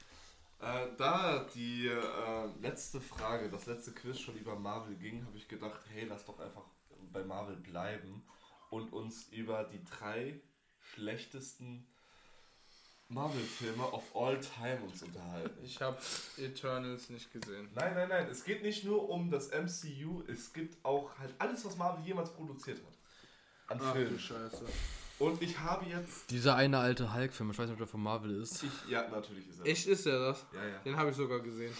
[0.61, 5.49] Äh, da die äh, letzte Frage, das letzte Quiz schon über Marvel ging, habe ich
[5.49, 6.65] gedacht, hey, lass doch einfach
[7.13, 8.25] bei Marvel bleiben
[8.71, 10.41] und uns über die drei
[10.81, 11.87] schlechtesten
[13.09, 15.63] Marvel-Filme of all time uns unterhalten.
[15.63, 15.99] Ich habe
[16.39, 17.69] Eternals nicht gesehen.
[17.75, 21.65] Nein, nein, nein, es geht nicht nur um das MCU, es gibt auch halt alles,
[21.65, 22.95] was Marvel jemals produziert hat.
[23.69, 24.19] An Ach du Filmen.
[24.19, 24.67] Scheiße.
[25.19, 26.31] Und ich habe jetzt.
[26.31, 28.63] Dieser eine alte Hulk-Film, ich weiß nicht, ob der von Marvel ist.
[28.63, 29.67] Ich, ja, natürlich ist er.
[29.67, 30.47] Echt ist der das?
[30.53, 30.79] Ja, ja.
[30.81, 31.73] Den habe ich sogar gesehen.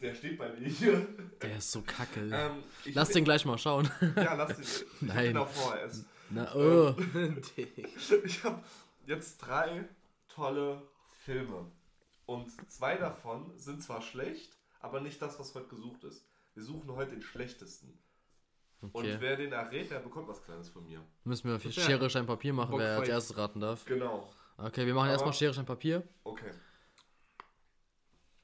[0.00, 1.06] Der steht bei mir hier.
[1.42, 2.20] Der ist so kacke.
[2.32, 3.88] Ähm, ich Lass bin- den gleich mal schauen.
[4.16, 4.62] Ja, lass den.
[4.62, 5.26] Ich Nein.
[5.28, 6.04] bin auf VHS.
[6.30, 6.94] Na, oh.
[8.24, 8.62] Ich habe
[9.06, 9.88] jetzt drei
[10.28, 10.82] tolle
[11.24, 11.70] Filme.
[12.26, 16.24] Und zwei davon sind zwar schlecht, aber nicht das, was heute gesucht ist.
[16.54, 17.98] Wir suchen heute den schlechtesten.
[18.92, 19.16] Und Okay.
[19.20, 21.00] wer den errät, der bekommt was Kleines von mir.
[21.24, 21.82] Müssen wir viel Ja.
[21.82, 23.84] Schere, Stein, Papier machen, Bock wer als erstes raten darf.
[23.84, 24.28] Genau.
[24.58, 26.02] Okay, wir machen Aber- erstmal Schere, Stein, Papier.
[26.24, 26.50] Okay.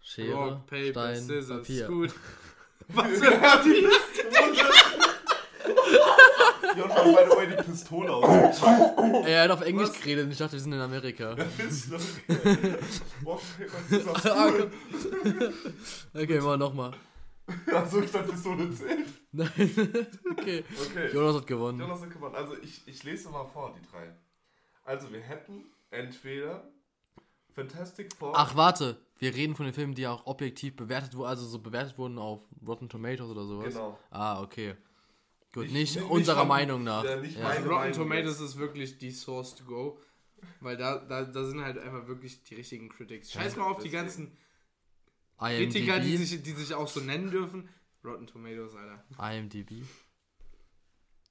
[0.00, 1.58] Schere, Rock, Paper, Stein, Scissors.
[1.66, 1.86] Papier.
[1.86, 2.14] Gut.
[2.88, 3.74] Was für ein
[6.76, 8.62] Joshua, by the way, die Pistole aus.
[9.26, 10.00] Ey, er hat auf Englisch Was?
[10.00, 11.30] geredet und ich dachte, wir sind in Amerika.
[13.24, 14.52] Rock, Paper, Scissors, Ah.
[16.14, 16.92] Okay, mal nochmal.
[17.72, 19.04] Achso, ich dachte Pistole 10.
[19.32, 19.48] Nein.
[20.32, 20.64] okay.
[20.88, 21.10] Okay.
[21.12, 21.78] Jonas hat gewonnen.
[21.80, 22.34] Jonas hat gewonnen.
[22.34, 24.12] Also ich, ich lese mal vor, die drei.
[24.84, 26.64] Also wir hätten entweder
[27.54, 28.32] Fantastic Four.
[28.36, 28.96] Ach, warte.
[29.18, 32.40] Wir reden von den Filmen, die auch objektiv bewertet wurden, also so bewertet wurden auf
[32.66, 33.74] Rotten Tomatoes oder sowas.
[33.74, 33.98] Genau.
[34.10, 34.74] Ah, okay.
[35.52, 37.04] Gut, Nicht- nicht, nicht- unserer von- Meinung nach.
[37.04, 37.42] ja, nicht Ja.
[37.42, 38.50] meine- Rotten Meinung Tomatoes jetzt.
[38.50, 40.00] ist wirklich die Source to go.
[40.60, 43.30] Weil da, da, da sind halt einfach wirklich die richtigen Critics.
[43.32, 44.32] Scheiß mal auf die deswegen.
[45.40, 46.26] Ganzen Kritiker, die IMDb.
[46.28, 47.68] sich, die sich auch so nennen dürfen.
[48.04, 49.04] Rotten Tomatoes, Alter.
[49.36, 49.84] IMDb.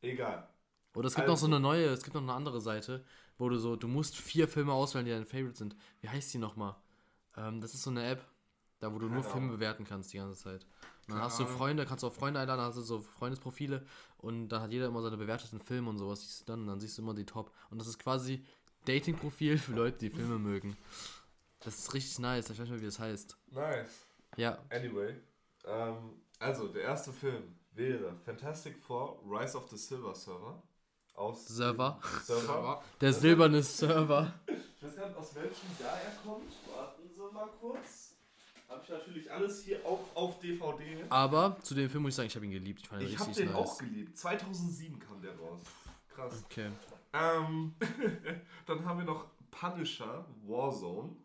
[0.01, 0.47] Egal.
[0.95, 1.55] Oder es gibt noch so Also.
[1.55, 3.03] eine neue, es gibt noch eine andere Seite,
[3.37, 5.75] wo du so, du musst vier Filme auswählen, die dein Favorite sind.
[6.01, 6.75] Wie heißt die nochmal?
[7.37, 8.25] Ähm, das ist so eine App,
[8.79, 9.51] da wo du nur Filme Ahnung.
[9.57, 10.63] bewerten kannst die ganze Zeit.
[10.63, 11.45] Und dann Keine hast du.
[11.45, 13.85] Freunde, kannst du auch Freunde einladen, hast du so Freundesprofile
[14.17, 16.79] und da hat jeder immer seine bewerteten Filme und sowas siehst du dann und dann
[16.79, 17.51] siehst du immer die Top.
[17.69, 18.43] Und das ist quasi
[18.85, 20.77] Dating-Profil für Leute, die Filme mögen.
[21.61, 23.37] Das ist richtig nice, ich weiß nicht mehr, wie das heißt.
[23.51, 24.05] Nice.
[24.37, 25.15] Ja, Anyway.
[25.65, 30.61] Ähm, also der erste Film wäre Fantastic Four Rise of the Silver Server.
[31.15, 31.99] Aus Server.
[32.23, 32.81] Server.
[33.01, 34.33] Der silberne Server.
[34.47, 36.53] Ich weiß gar nicht, aus welchem Jahr er kommt.
[36.73, 38.15] Warten Sie mal kurz.
[38.69, 41.03] Habe ich natürlich alles hier auch auf DVD.
[41.09, 42.81] Aber zu dem Film muss ich sagen, ich habe ihn geliebt.
[42.83, 43.55] Ich fand ihn Ich habe den nice.
[43.55, 44.17] auch geliebt.
[44.17, 45.61] 2007 kam der raus.
[46.15, 46.43] Krass.
[46.45, 46.69] Okay.
[47.11, 47.75] Ähm,
[48.65, 51.15] dann haben wir noch Punisher, Warzone.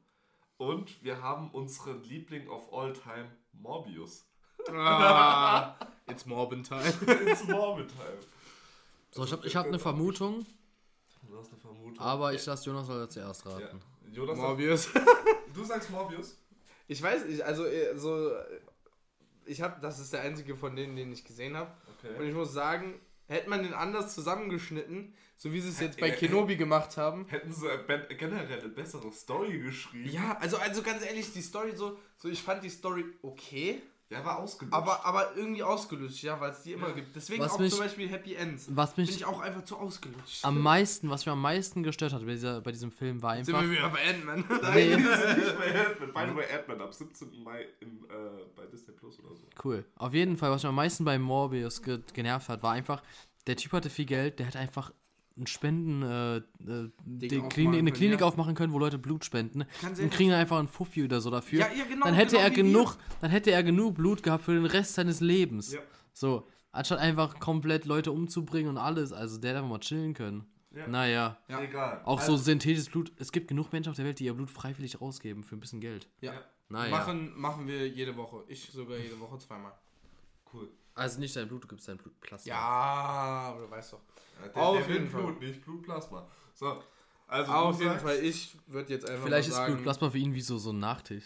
[0.56, 4.26] Und wir haben unseren Liebling of all time, Morbius.
[4.72, 5.74] Ah,
[6.08, 6.80] it's Morbin Time.
[7.26, 8.18] It's Morbid Time.
[9.10, 10.46] So, ich habe ich hab eine Vermutung,
[11.28, 11.98] Du hast eine Vermutung.
[11.98, 13.52] aber ich lasse Jonas soll zuerst Ja.
[13.52, 13.80] raten.
[14.10, 14.88] Jonas, Morbius.
[15.54, 16.36] du sagst Morbius?
[16.86, 18.30] Ich weiß nicht, also äh, so.
[19.46, 21.70] Ich habe, das ist der einzige von denen, den ich gesehen habe.
[22.02, 22.28] Und Okay.
[22.28, 26.12] ich muss sagen, hätte man den anders zusammengeschnitten, so wie sie es jetzt bei Äh,
[26.12, 27.26] äh, Kenobi gemacht haben.
[27.28, 27.66] Hätten sie
[28.18, 30.10] generell eine bessere Story geschrieben.
[30.10, 34.24] Ja, also, also ganz ehrlich, die Story so, so ich fand die Story okay, Der
[34.24, 34.74] war ausgelutscht.
[34.76, 37.16] aber, aber irgendwie ausgelutscht, ja, weil es die immer gibt.
[37.16, 38.66] Deswegen Was auch mich- zum Beispiel Happy Ends.
[38.70, 40.44] Was Bin mich ich auch einfach zu ausgelutscht.
[40.44, 43.46] am meisten, was mich am meisten gestört hat bei, dieser, bei diesem Film, war Jetzt
[43.46, 43.68] sind einfach.
[43.70, 44.44] wir wieder bei Ant-Man.
[44.62, 46.12] Nein, sind nicht bei Ant-Man.
[46.12, 47.42] Beide bei Ant-Man ab 17.
[47.42, 49.42] Mai im, äh, bei Disney Plus oder so.
[49.64, 49.84] Cool.
[49.96, 53.02] Auf jeden Fall, was mich am meisten bei Morbius ge genervt hat, war einfach,
[53.46, 54.92] der Typ hatte viel Geld, der hätte einfach
[55.36, 58.26] einen Spenden, äh, äh, aufmachen Klinik, eine Klinik ja.
[58.26, 59.62] aufmachen können, wo Leute Blut spenden.
[59.82, 60.10] Und ehrlich.
[60.10, 61.60] kriegen einfach einen Fuffi oder so dafür.
[61.60, 62.62] Ja, ja, genau, dann hätte genau er wie wir.
[62.62, 65.72] genug, dann hätte er genug Blut gehabt für den Rest seines Lebens.
[65.72, 65.80] Ja.
[66.12, 69.12] So, anstatt einfach komplett Leute umzubringen und alles.
[69.12, 70.46] Also der hätte einfach mal chillen können.
[70.70, 70.88] Ja.
[70.88, 71.38] Naja.
[71.48, 71.60] Ja.
[71.60, 72.02] Egal.
[72.04, 73.12] Auch Also, so synthetisches Blut.
[73.16, 75.80] Es gibt genug Menschen auf der Welt, die ihr Blut freiwillig rausgeben für ein bisschen
[75.80, 76.08] Geld.
[76.20, 76.32] Ja.
[76.68, 76.90] Naja.
[76.90, 78.44] Machen, machen wir jede Woche.
[78.48, 79.72] Ich sogar jede Woche zweimal.
[80.52, 80.68] Cool.
[80.94, 82.48] Also nicht dein Blut, du gibst dein Blut Plasma.
[82.48, 84.00] Ja, aber du weißt doch.
[84.40, 85.22] Ja, der, Auf der jeden Fall.
[85.22, 86.26] Blut, nicht Blutplasma.
[86.54, 86.82] So.
[87.26, 90.18] Also Auf jeden sagst- Fall, ich würde jetzt einfach Vielleicht ist mal sagen, Blutplasma für
[90.18, 91.24] ihn wie so, so ein Nachtisch.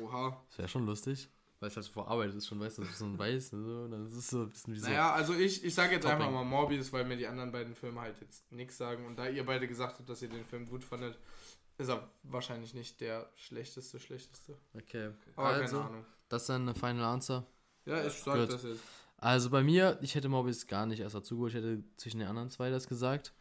[0.00, 0.40] Oha.
[0.48, 1.28] Das wäre schon lustig.
[1.60, 3.70] Weil es halt verarbeitet ist, schon weißt du, das ist so ein Weiß und so.
[3.84, 4.86] Und dann ist es so ein bisschen wie so.
[4.86, 6.18] Naja, also ich, ich sage jetzt Topping.
[6.18, 9.06] einfach mal Morbius, weil mir die anderen beiden Filme halt jetzt nichts sagen.
[9.06, 11.18] Und da ihr beide gesagt habt, dass ihr den Film gut fandet,
[11.78, 14.56] ist er wahrscheinlich nicht der schlechteste, schlechteste.
[14.74, 15.10] Okay.
[15.36, 16.04] Aber also, keine Ahnung.
[16.28, 17.46] das ist dann eine Final Answer.
[17.86, 18.52] Ja, ich sag Gut.
[18.52, 18.82] das jetzt.
[19.18, 22.28] Also bei mir, ich hätte Morbius gar nicht erst dazu geholt, ich hätte zwischen den
[22.28, 23.32] anderen zwei das gesagt.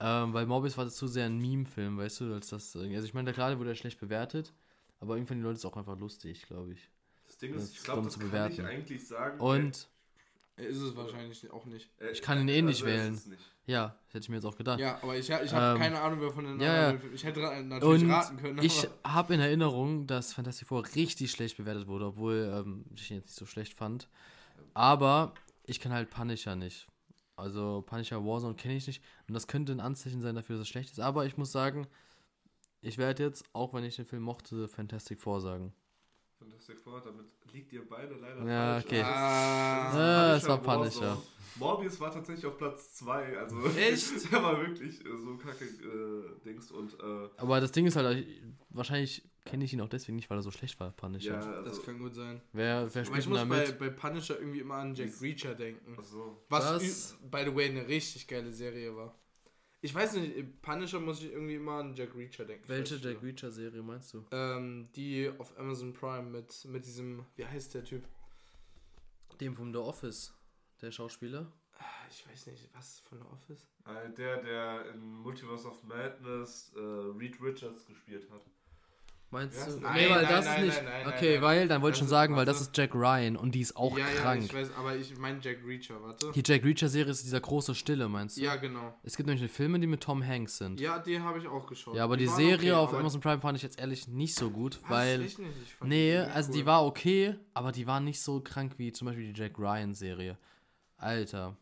[0.00, 2.74] Ähm, weil Morbius war zu sehr ein Meme-Film, weißt du, als das.
[2.74, 4.52] Also ich meine, da gerade wurde er schlecht bewertet,
[4.98, 6.90] aber irgendwann die Leute ist auch einfach lustig, glaube ich.
[7.26, 8.54] Das Ding Das ist, ist ich glaube, das zu kann bewerten.
[8.54, 9.40] ich eigentlich sagen.
[9.40, 9.88] Und
[10.56, 11.90] Ist es wahrscheinlich auch nicht.
[11.98, 13.14] Äh, Ich kann ihn eh nicht ist wählen.
[13.14, 13.42] es nicht.
[13.66, 14.78] ja, das hätte ich mir jetzt auch gedacht.
[14.78, 17.14] Ja, aber ich, ich habe Ähm, keine Ahnung, wer von den ja, anderen.
[17.14, 18.58] Ich hätte natürlich Und raten können.
[18.62, 23.16] ich habe in Erinnerung, dass Fantastic Four richtig schlecht bewertet wurde, obwohl ähm, ich ihn
[23.16, 24.08] jetzt nicht so schlecht fand.
[24.74, 25.32] Aber
[25.64, 26.86] ich kann halt Punisher nicht.
[27.36, 29.02] Also Punisher Warzone kenne ich nicht.
[29.28, 31.00] Und das könnte ein Anzeichen sein dafür, dass es schlecht ist.
[31.00, 31.86] Aber ich muss sagen,
[32.82, 35.72] ich werde jetzt, auch wenn ich den Film mochte, Fantastic Four sagen.
[36.42, 38.84] Fantastic Four, damit liegt ihr beide leider Ja, falsch.
[38.86, 39.02] okay.
[39.02, 40.58] Ah, Ja, es war.
[40.58, 41.16] Punisher.
[41.56, 44.32] Morbius war tatsächlich auf Platz 2, also Echt?
[44.32, 48.18] der war wirklich äh, so kacke äh, Dings und äh, Aber das Ding ist halt,
[48.26, 51.34] ich- wahrscheinlich kenne ich ihn auch deswegen nicht, weil er so schlecht war, Punisher.
[51.34, 52.40] ja, das also, kann gut sein.
[52.52, 55.54] Wer, wer Aber spielt ich muss da bei, bei Punisher irgendwie immer an Jack Reacher
[55.54, 55.94] denken.
[55.98, 57.12] also, Was, Was?
[57.22, 59.14] ü- by the way, eine richtig geile Serie war.
[59.84, 62.68] Ich weiß nicht, in Punisher muss ich irgendwie immer an Jack Reacher denken.
[62.68, 63.42] Welche Jack nicht.
[63.42, 64.24] Reacher-Serie meinst du?
[64.30, 68.04] Ähm, die auf Amazon Prime mit, mit diesem, wie heißt der Typ?
[69.40, 70.32] Dem vom The Office,
[70.80, 71.52] der Schauspieler.
[71.78, 73.66] Ah, Ich weiß nicht, was von der Office?
[73.86, 78.46] äh, der, der in Multiverse of Madness äh, Reed Richards gespielt hat.
[79.32, 79.80] Meinst Ja, du?
[79.80, 81.06] nein, nee, weil nein, das nein, ist nicht.
[81.06, 83.62] okay, weil, dann wollte ich schon ist- sagen, weil das ist Jack Ryan und die
[83.62, 84.40] ist auch ja, krank.
[84.42, 86.30] ja, ich weiß, aber ich meine Jack Reacher, warte.
[86.32, 88.42] die Jack Reacher-Serie ist dieser große Stille, meinst du?
[88.42, 88.94] Ja, genau.
[89.02, 90.78] Es gibt nämlich Filme, die mit Tom Hanks sind.
[90.80, 91.96] Ja, Ja, die habe ich auch geschaut.
[91.98, 94.78] aber die waren Serie okay, auf Amazon Prime fand ich jetzt ehrlich nicht so gut,
[94.88, 95.22] weil.
[95.22, 95.50] Echt nicht?
[95.64, 96.66] Ich fand die Nee, also die cool.
[96.66, 100.36] war okay, aber die war nicht so krank wie zum Beispiel die Jack Ryan-Serie.
[100.98, 101.56] Alter.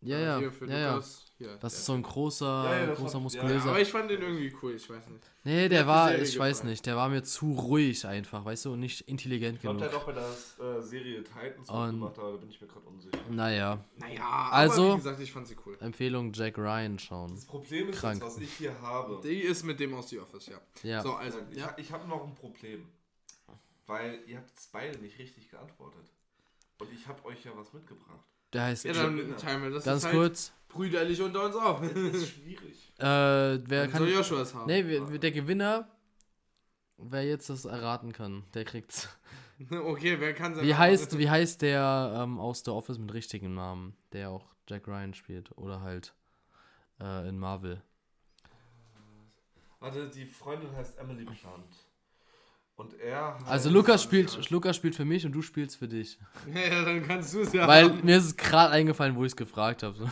[0.00, 0.90] Ja, ja, Hier für ja, ja.
[0.94, 3.70] Lukas, Hier, Das ist so ein großer, Ja, ja, großer, hab- ja, ja, muskulöser.
[3.70, 5.24] Aber ich fand den irgendwie cool, ich weiß nicht.
[5.42, 6.70] nee, der war, ich weiß gefallen.
[6.70, 9.90] nicht, der war mir zu ruhig einfach, weißt du, und nicht intelligent Ich glaube, genug.
[9.90, 12.68] der hat auch bei der äh, Serie Titans Und- mitgemacht, aber da bin ich mir
[12.68, 13.18] gerade unsicher.
[13.30, 15.76] Naja, Naja, Also- aber wie gesagt, ich fand sie cool.
[15.80, 17.34] Empfehlung Jack Ryan schauen.
[17.34, 18.22] Das Problem ist Krank.
[18.22, 19.20] jetzt, was ich hier habe.
[19.24, 20.60] Die ist mit dem aus The Office, ja.
[20.84, 21.02] Ja.
[21.02, 21.74] So, also, ich ja.
[21.76, 22.86] ich habe noch ein Problem.
[23.86, 26.08] Weil ihr habt es beide nicht richtig geantwortet.
[26.78, 28.24] Und ich habe euch ja was mitgebracht.
[28.52, 31.80] Der heißt, Ja, dann teilen wir das ganz halt kurz, brüderlich unter uns auf.
[31.80, 32.92] Das ist schwierig.
[32.98, 34.66] äh, wer Dann kann, soll Joshua es haben.
[34.66, 35.88] nee, wer, der Gewinner,
[36.98, 39.08] wer jetzt das erraten kann, der kriegt's.
[39.70, 43.96] Okay, wer kann Wie heißt, wie heißt der ähm, aus The Office mit richtigem Namen,
[44.10, 46.14] der auch Jack Ryan spielt oder halt
[47.00, 47.80] äh, in Marvel?
[49.78, 51.81] Warte, die Freundin heißt Emily Plant.
[52.82, 56.18] Und er Also Lukas spielt, Lukas spielt für mich und du spielst für dich.
[56.54, 58.04] Ja, dann kannst du es ja Weil haben.
[58.04, 59.94] mir ist es gerade eingefallen, wo ich es gefragt habe.
[59.96, 60.08] So.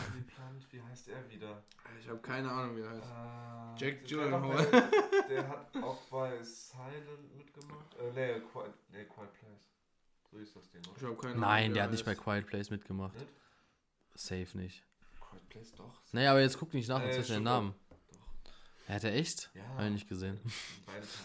[0.71, 1.61] Wie heißt er wieder?
[1.99, 3.03] Ich habe keine Ahnung, wie er heißt.
[3.03, 4.65] Äh, Jack der hat auch Gyllenhaal.
[4.71, 7.95] bei- Der hat auch bei Silent mitgemacht.
[7.99, 9.69] Äh, nee, Quiet, nee, Quiet Place.
[10.31, 11.11] So hieß das Ding, Ich oder?
[11.11, 11.41] habe keine Ahnung.
[11.49, 12.15] Nein, der er hat nicht bei.
[12.15, 13.13] Quiet Place mitgemacht.
[13.15, 13.27] Nicht?
[14.15, 14.83] Safe nicht.
[15.19, 16.01] Quiet Place doch.
[16.11, 17.73] Nee, aber jetzt guck nicht nach Äh, zwischen den Namen.
[18.91, 19.49] Er hat er echt?
[19.53, 19.63] Ja.
[19.77, 20.37] Hab ich nicht gesehen.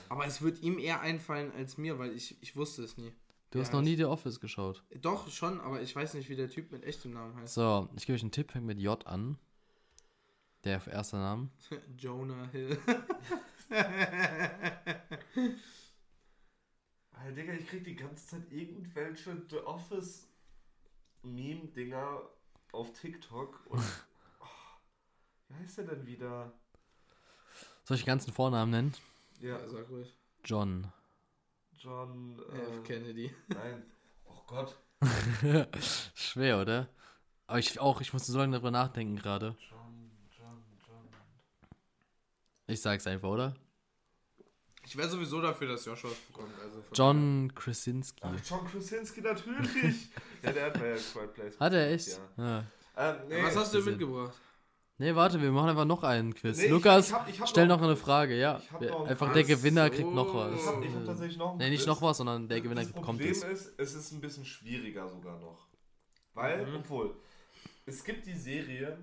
[0.09, 3.13] Aber es wird ihm eher einfallen als mir, weil ich, ich wusste es nie.
[3.51, 4.85] Du Ja, hast noch nie The Office geschaut.
[5.01, 7.55] Doch, schon, aber ich weiß nicht, wie der Typ mit echtem Namen heißt.
[7.55, 9.37] So, ich gebe euch einen Tipp, fängt mit J an.
[10.63, 11.51] Der erste Name.
[11.99, 12.79] Jonah Hill.
[17.11, 20.29] Alter, Digga, ich krieg die ganze Zeit irgendwelche The Office
[21.25, 22.31] Meme-Dinger
[22.71, 23.81] auf TikTok und.
[24.41, 24.47] oh,
[25.49, 26.53] wie heißt der denn wieder?
[27.87, 28.93] Soll ich den ganzen Vornamen nennen?
[29.41, 30.13] Ja, sag ruhig.
[30.45, 30.93] John.
[31.79, 32.37] John.
[32.53, 32.79] F.
[32.79, 33.33] Äh, Kennedy.
[33.47, 33.85] nein.
[34.25, 34.77] Oh Gott.
[36.17, 36.89] Schwer, oder?
[37.47, 39.55] Aber ich auch, ich musste so lange darüber nachdenken gerade.
[39.71, 41.09] John, John, John.
[42.67, 43.55] Ich sag's einfach, oder?
[44.85, 46.59] Ich wäre sowieso dafür, dass Joshua es bekommt.
[46.61, 48.21] Also John Krasinski.
[48.25, 50.09] Ach, John Krasinski, natürlich.
[50.43, 51.61] ja, der hat bei Quiet Place.
[51.61, 52.21] Hat er echt?
[52.37, 52.45] Ja.
[52.45, 52.67] Ja.
[52.97, 53.43] Ähm, nee.
[53.45, 54.35] Was hast du mitgebracht?
[54.99, 56.57] Nee, warte, wir machen einfach noch einen Quiz.
[56.57, 57.97] Nee, ich- Lukas, ich hab- ich hab stell noch noch eine.
[57.97, 58.59] Frage, ja.
[58.81, 59.47] Ich einfach Quiz.
[59.47, 60.59] der Gewinner kriegt noch was.
[60.61, 62.89] Ich hab, ich hab tatsächlich noch einen Nee, nicht noch was, sondern der Gewinner das
[62.93, 63.43] bekommt Problem es.
[63.45, 65.67] ist, es ist ein bisschen schwieriger sogar noch.
[66.33, 66.77] Weil, Mhm.
[66.77, 67.15] obwohl,
[67.85, 68.97] es gibt die Serie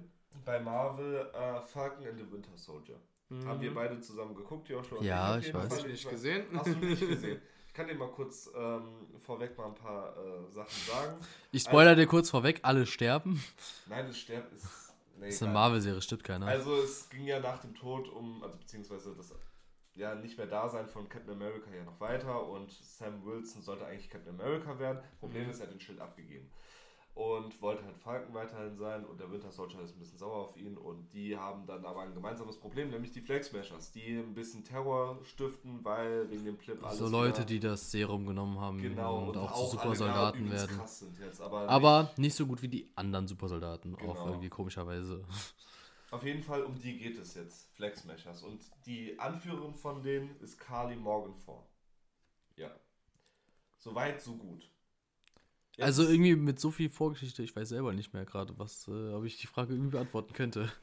[0.43, 2.99] bei Marvel äh, Falcon and the Winter Soldier.
[3.45, 5.01] Haben wir beide zusammen geguckt, Joshua?
[5.01, 5.71] Ja, ich weiß.
[5.71, 6.45] Hast du nicht gesehen?
[6.55, 7.41] Hast du nicht gesehen.
[7.67, 11.17] Ich kann dir mal kurz ähm, vorweg mal ein paar äh, Sachen sagen.
[11.51, 13.43] Ich spoiler dir kurz vorweg, alle sterben.
[13.87, 14.67] Nein, das Sterben ist.
[15.15, 15.53] Nee, Das ist eine.
[15.53, 16.47] Marvel-Serie, stimmt keiner.
[16.47, 19.33] Also es ging ja nach dem Tod um, also beziehungsweise das
[19.95, 24.09] ja nicht mehr Dasein von Captain America ja noch weiter und Sam Wilson sollte eigentlich
[24.09, 25.03] Captain America werden.
[25.19, 26.49] Problem ist, er hat den Schild abgegeben
[27.15, 30.57] und wollte halt Falcon weiterhin sein und der Winter Soldier ist ein bisschen sauer auf
[30.57, 34.33] ihn und die haben dann aber ein gemeinsames Problem, nämlich die Flag Smashers, die ein
[34.33, 38.81] bisschen Terror stiften, weil wegen dem Clip alles so Leute, die das Serum genommen haben
[38.81, 40.77] genau und auch zu alle Supersoldaten werden.
[40.77, 44.25] krass sind jetzt, aber, Aber nicht so gut wie die anderen Supersoldaten, auch Genau.
[44.27, 45.23] irgendwie komischerweise.
[46.09, 48.43] Auf jeden Fall um die geht es jetzt, Flag Smashers.
[48.43, 51.67] Und die Anführerin von denen ist Carly Morgenthau.
[52.55, 52.69] Ja.
[53.79, 54.69] Soweit, so gut.
[55.77, 59.13] Jetzt- Also irgendwie mit so viel Vorgeschichte, ich weiß selber nicht mehr gerade, was, äh,
[59.13, 60.71] ob ich die Frage irgendwie beantworten könnte.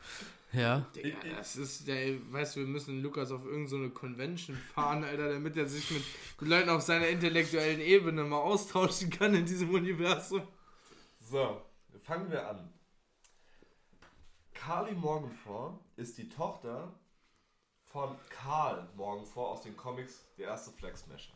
[0.53, 0.81] Ja.
[0.96, 5.05] Digga, das ist, der, weißt du, wir müssen Lukas auf irgendeine so eine Convention fahren,
[5.05, 6.03] Alter, damit er sich mit
[6.40, 10.42] Leuten auf seiner intellektuellen Ebene mal austauschen kann in diesem Universum.
[11.20, 11.62] So,
[12.03, 12.68] fangen wir an.
[14.53, 16.92] Carly Morgenthau ist die Tochter
[17.85, 21.35] von Karl Morgenthau aus den Comics Der erste Flag Smasher.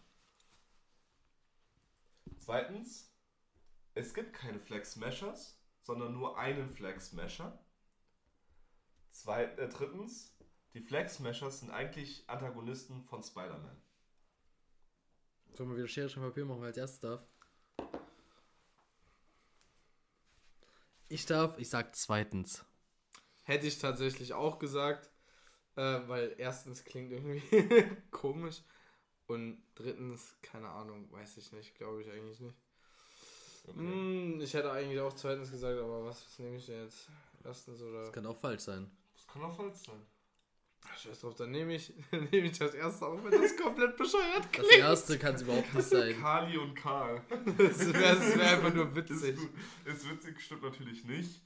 [2.40, 3.13] Zweitens,
[3.94, 7.58] es gibt keine Flag Smashers, sondern nur einen Flag Smasher.
[9.10, 10.36] Zweit, äh, drittens,
[10.72, 13.80] die Flag Smashers sind eigentlich Antagonisten von Spider-Man.
[15.52, 17.22] Sollen wir wieder Schere, Stein, Papier machen, wer als erstes darf?
[21.08, 22.64] Ich darf, ich sag zweitens.
[23.44, 25.12] Hätte ich tatsächlich auch gesagt,
[25.76, 27.40] äh, weil erstens klingt irgendwie
[28.10, 28.62] komisch
[29.26, 32.63] und drittens, keine Ahnung, weiß ich nicht, glaube ich eigentlich nicht.
[33.66, 33.78] Okay.
[33.78, 37.08] Hm, ich hätte eigentlich auch zweitens gesagt, aber was, was nehme ich denn jetzt?
[37.44, 38.02] Erstens oder?
[38.02, 38.90] Das kann auch falsch sein.
[39.16, 40.00] Das kann auch falsch sein.
[41.02, 44.66] Scheiß drauf, dann nehme ich, nehme ich das erste auch, wenn das komplett bescheuert Das
[44.66, 44.72] klingt.
[44.82, 46.14] erste kann es überhaupt nicht sein.
[46.20, 47.22] Carly und Karl.
[47.58, 49.36] Das wäre wär einfach nur Ist, witzig.
[49.36, 49.50] gut.
[49.86, 51.40] ist witzig, stimmt natürlich nicht.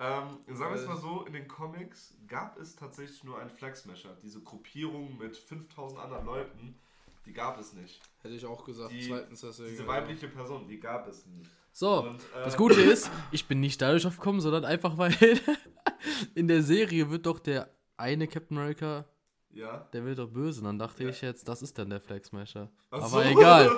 [0.00, 3.74] Ähm, sagen wir es mal so, in den Comics gab es tatsächlich nur einen Flag
[3.74, 4.14] Smasher.
[4.22, 6.80] Diese Gruppierung mit 5000 anderen Leuten,
[7.28, 8.00] die gab es nicht.
[8.22, 9.68] Hätte ich auch gesagt, Die- zweitens deswegen.
[9.70, 11.48] Diese weibliche Person, die gab es nicht.
[11.72, 15.14] So, Und, äh, das Gute ist, ich bin nicht dadurch aufgekommen, sondern einfach weil
[16.34, 19.04] in der Serie wird doch der eine Captain America,
[19.50, 19.86] Ja.
[19.92, 20.60] der wird doch böse.
[20.60, 21.10] Und dann dachte Ja.
[21.10, 22.70] ich jetzt, das ist dann der Flag Smasher.
[22.90, 23.20] Ach Aber so.
[23.22, 23.70] egal.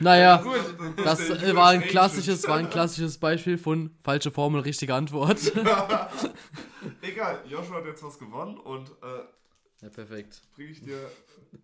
[0.00, 4.94] Naja, Gut, das äh, war ein klassisches, war ein klassisches Beispiel von falsche Formel, richtige
[4.94, 5.40] Antwort.
[7.02, 9.24] Egal, Joshua hat jetzt was gewonnen und äh,
[9.82, 10.40] Ja, perfekt.
[10.54, 11.10] bringe ich dir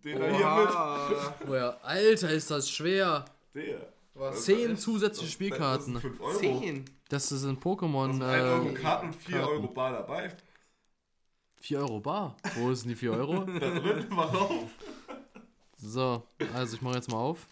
[0.05, 1.49] den da hier mit.
[1.51, 3.25] Oh ja, Alter, ist das schwer.
[3.55, 3.92] Der.
[4.14, 4.44] Was?
[4.44, 5.94] Zehn zusätzliche Spielkarten.
[5.94, 6.38] Das sind 5 Euro.
[6.38, 6.85] Zehn.
[7.09, 8.12] Das ist ein Das Pokémon.
[8.12, 9.51] sind 1 Euro Äh, Karten und 4 Karten.
[9.53, 10.37] Euro Bar dabei.
[11.63, 12.37] 4 Euro bar.
[12.56, 13.44] Wo sind die 4 Euro?
[13.61, 14.65] Da drin, mach auf.
[15.77, 17.46] So, also ich mache jetzt mal auf.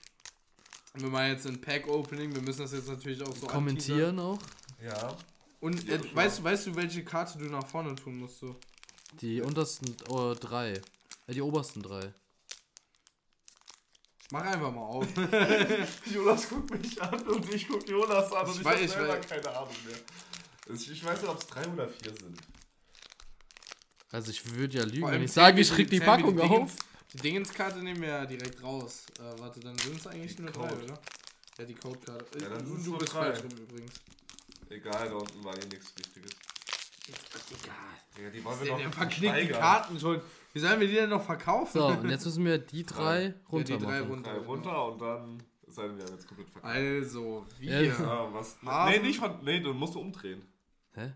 [0.95, 4.39] Wir machen jetzt ein Pack-Opening, wir müssen das jetzt natürlich auch so Kommentieren auch.
[4.83, 4.93] Ja.
[4.93, 5.17] anteasern.
[5.61, 8.39] Und Ja, äh, weißt, du- weißt du, welche Karte du nach vorne tun musst?
[8.41, 8.57] So?
[9.15, 10.75] Die untersten oh, drei.
[11.27, 12.13] Äh, die obersten drei.
[14.31, 15.07] Mach einfach mal auf.
[16.13, 19.15] Jonas guckt mich an und ich guck Jonas an und Ich weiß- hab ich selber
[19.15, 20.77] weiß- keine Ahnung mehr.
[20.77, 22.39] Ich ich weiß nicht, ob es drei oder vier sind.
[24.11, 26.77] Also ich würde ja lügen, wenn ich sage, ich krieg die Packung Dingens- auf.
[27.15, 29.05] Die Dingenskarte nehmen wir ja direkt raus.
[29.19, 30.85] Äh, warte, dann sind es eigentlich Die nur drei, Code.
[30.85, 31.01] oder?
[31.59, 32.39] Ja, die Codekarte.
[32.39, 33.33] Ja, dann sind's du nur bist drei.
[33.33, 33.93] falsch rum übrigens.
[34.69, 36.33] Egal, da unten war eh nichts Wichtiges.
[37.09, 38.25] Egal.
[38.25, 39.61] Ja, die wollen wir noch verknickt die steigern.
[39.61, 40.21] Karten schon.
[40.53, 41.71] Wie sollen wir die denn noch verkaufen?
[41.79, 44.11] So, und jetzt müssen wir die drei runter die drei machen.
[44.11, 44.33] runter.
[44.35, 46.75] Drei runter und dann seien wir jetzt komplett verkauft.
[46.75, 47.85] Also, wir.
[47.85, 47.95] Ja.
[48.01, 48.57] Ah, was?
[48.65, 49.33] Haben- Nee, nicht von.
[49.45, 50.43] Nee, du musst du umdrehen.
[50.95, 51.13] Hä?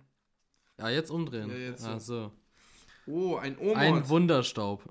[0.79, 1.49] Ja, jetzt umdrehen.
[1.51, 2.15] Ja, jetzt Ach so.
[2.25, 2.33] so.
[3.07, 3.77] Oh, ein Omod.
[3.77, 4.85] Ein Wunderstaub.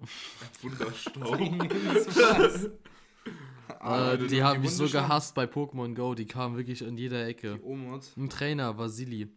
[0.61, 1.39] Wunderstaub.
[3.79, 4.19] Was?
[4.23, 6.13] äh, die haben mich so gehasst bei Pokémon Go.
[6.13, 7.55] Die kamen wirklich in jeder Ecke.
[7.57, 8.05] Die Omod.
[8.17, 9.29] Ein Trainer, Vasili.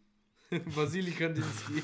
[0.66, 1.82] Vasili Kandinsky.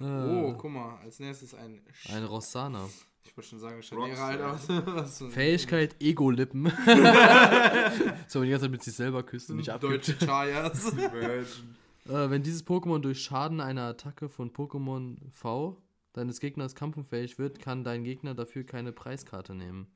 [0.00, 0.98] Äh, Oh, guck mal.
[1.02, 1.80] Als nächstes ein.
[1.92, 2.88] Sch Ein Rossana.
[3.24, 3.82] ich wollte schon sagen.
[3.82, 4.58] Scharniere, Alter.
[4.96, 6.64] Was so ein- Fähigkeit, Ego-Lippen.
[8.26, 9.92] so, wenn die ganze Zeit mit sich selber küsst und nicht abgibt.
[10.08, 10.92] Deutsche Chayas.
[10.92, 15.80] Äh, wenn dieses Pokémon durch Schaden einer Attacke von Pokémon V
[16.14, 19.86] deines Gegners kampfunfähig wird, kann dein Gegner dafür keine Preiskarte nehmen.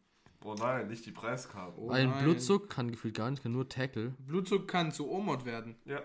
[0.45, 1.81] Oh nein, nicht die Preiskarte.
[1.81, 2.23] Oh Ein nein.
[2.25, 4.15] Blutzug kann gefühlt gar nicht, kann nur Tackle.
[4.21, 5.75] Blutzuck kann zu Omod werden.
[5.85, 6.01] Ja.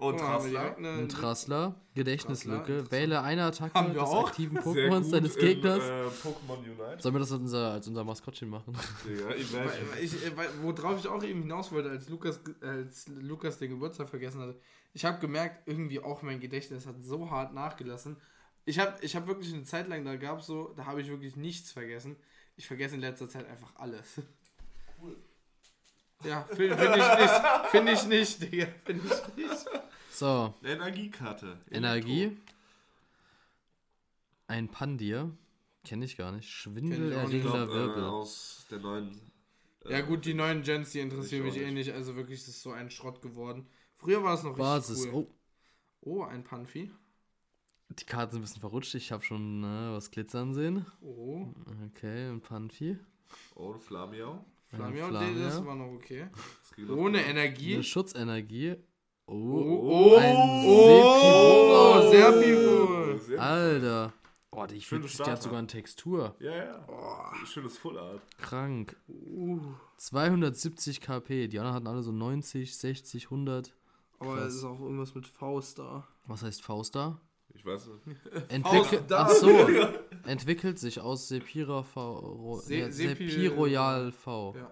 [0.00, 0.76] Und Trassler.
[0.78, 2.78] Ein Trassler, Gedächtnislücke.
[2.78, 2.90] Trassler.
[2.90, 4.28] Wähle eine Attacke des auch.
[4.28, 5.84] aktiven Pokémons deines im, Gegners.
[5.84, 7.02] Äh, Pokémon Unite.
[7.02, 8.74] Sollen wir das als unser, als unser Maskottchen machen?
[9.04, 9.70] Digga, Imagine.
[9.92, 10.32] weil ich, äh,
[10.62, 14.58] worauf ich auch eben hinaus wollte, als Lukas, als Lukas den Geburtstag vergessen hatte.
[14.94, 18.16] Ich habe gemerkt, irgendwie auch mein Gedächtnis hat so hart nachgelassen.
[18.64, 21.36] Ich habe ich hab wirklich eine Zeit lang, da gab so, da habe ich wirklich
[21.36, 22.16] nichts vergessen.
[22.56, 24.22] Ich vergesse in letzter Zeit einfach alles.
[26.24, 27.70] Ja, finde find ich nicht.
[27.70, 28.66] Finde ich nicht, Digga.
[28.84, 29.66] Finde ich nicht.
[30.10, 31.58] So, Energiekarte.
[31.70, 32.36] Energie.
[34.48, 35.30] Ein Pandir.
[35.84, 36.48] Kenne ich gar nicht.
[36.50, 38.04] Schwindelerregender äh, Wirbel.
[38.04, 39.18] aus der neuen.
[39.84, 41.92] äh, Ja gut, die neuen Gens, die interessieren Ich mich eh nicht.
[41.92, 43.66] Also wirklich, das ist so ein Schrott geworden.
[43.96, 45.06] Früher war es noch richtig Basis.
[45.06, 45.12] cool.
[45.12, 45.26] Oh,
[46.02, 46.90] Oh, ein Panfi.
[47.90, 48.94] die Karten sind ein bisschen verrutscht.
[48.94, 50.86] Ich habe schon äh, was glitzern sehen.
[51.02, 51.46] Oh,
[51.88, 52.98] Okay, ein Panfi.
[53.54, 54.44] Oh, Flamiau.
[54.68, 55.44] Flamiau, Flamia.
[55.44, 56.28] das war noch okay.
[56.88, 57.22] Ohne.
[57.24, 57.74] Energie.
[57.74, 58.76] Eine Schutzenergie.
[59.32, 62.10] Oh, Oh, ein oh,
[62.42, 63.18] viel.
[63.20, 64.12] Sehr- Alter.
[64.50, 66.34] Boah, die, Schöne fühlt, die hat sogar eine Textur.
[66.40, 66.84] Ja, ja.
[67.46, 68.20] Schönes Full Art.
[68.38, 68.96] Krank.
[69.08, 69.60] Uh,
[69.98, 71.46] 270 KP.
[71.48, 73.72] Die anderen hatten alle so 90, 60, 100.
[74.18, 74.46] aber Krass.
[74.48, 76.06] es ist auch irgendwas mit Faust da.
[76.26, 77.20] Was heißt Faust da?
[77.54, 78.20] Ich weiß nicht.
[78.50, 79.26] Entwickelt, da.
[79.26, 79.50] ach so,
[80.26, 84.54] entwickelt sich aus Sepira V, Ro, Se- ja, Sepi- Sepiroyal V.
[84.56, 84.70] Ja.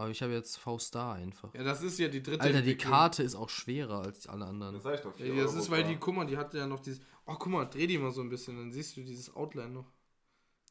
[0.00, 1.52] Aber ich habe jetzt V-Star einfach.
[1.52, 2.74] Ja, das ist ja die dritte Alter, die.
[2.74, 4.72] Karte ist auch schwerer als alle anderen.
[4.72, 5.18] Das sag ich doch.
[5.18, 7.02] Ja, das Euro ist, weil die, guck mal, die hat ja noch dieses.
[7.26, 9.92] Oh, guck mal, dreh die mal so ein bisschen, dann siehst du dieses Outline noch.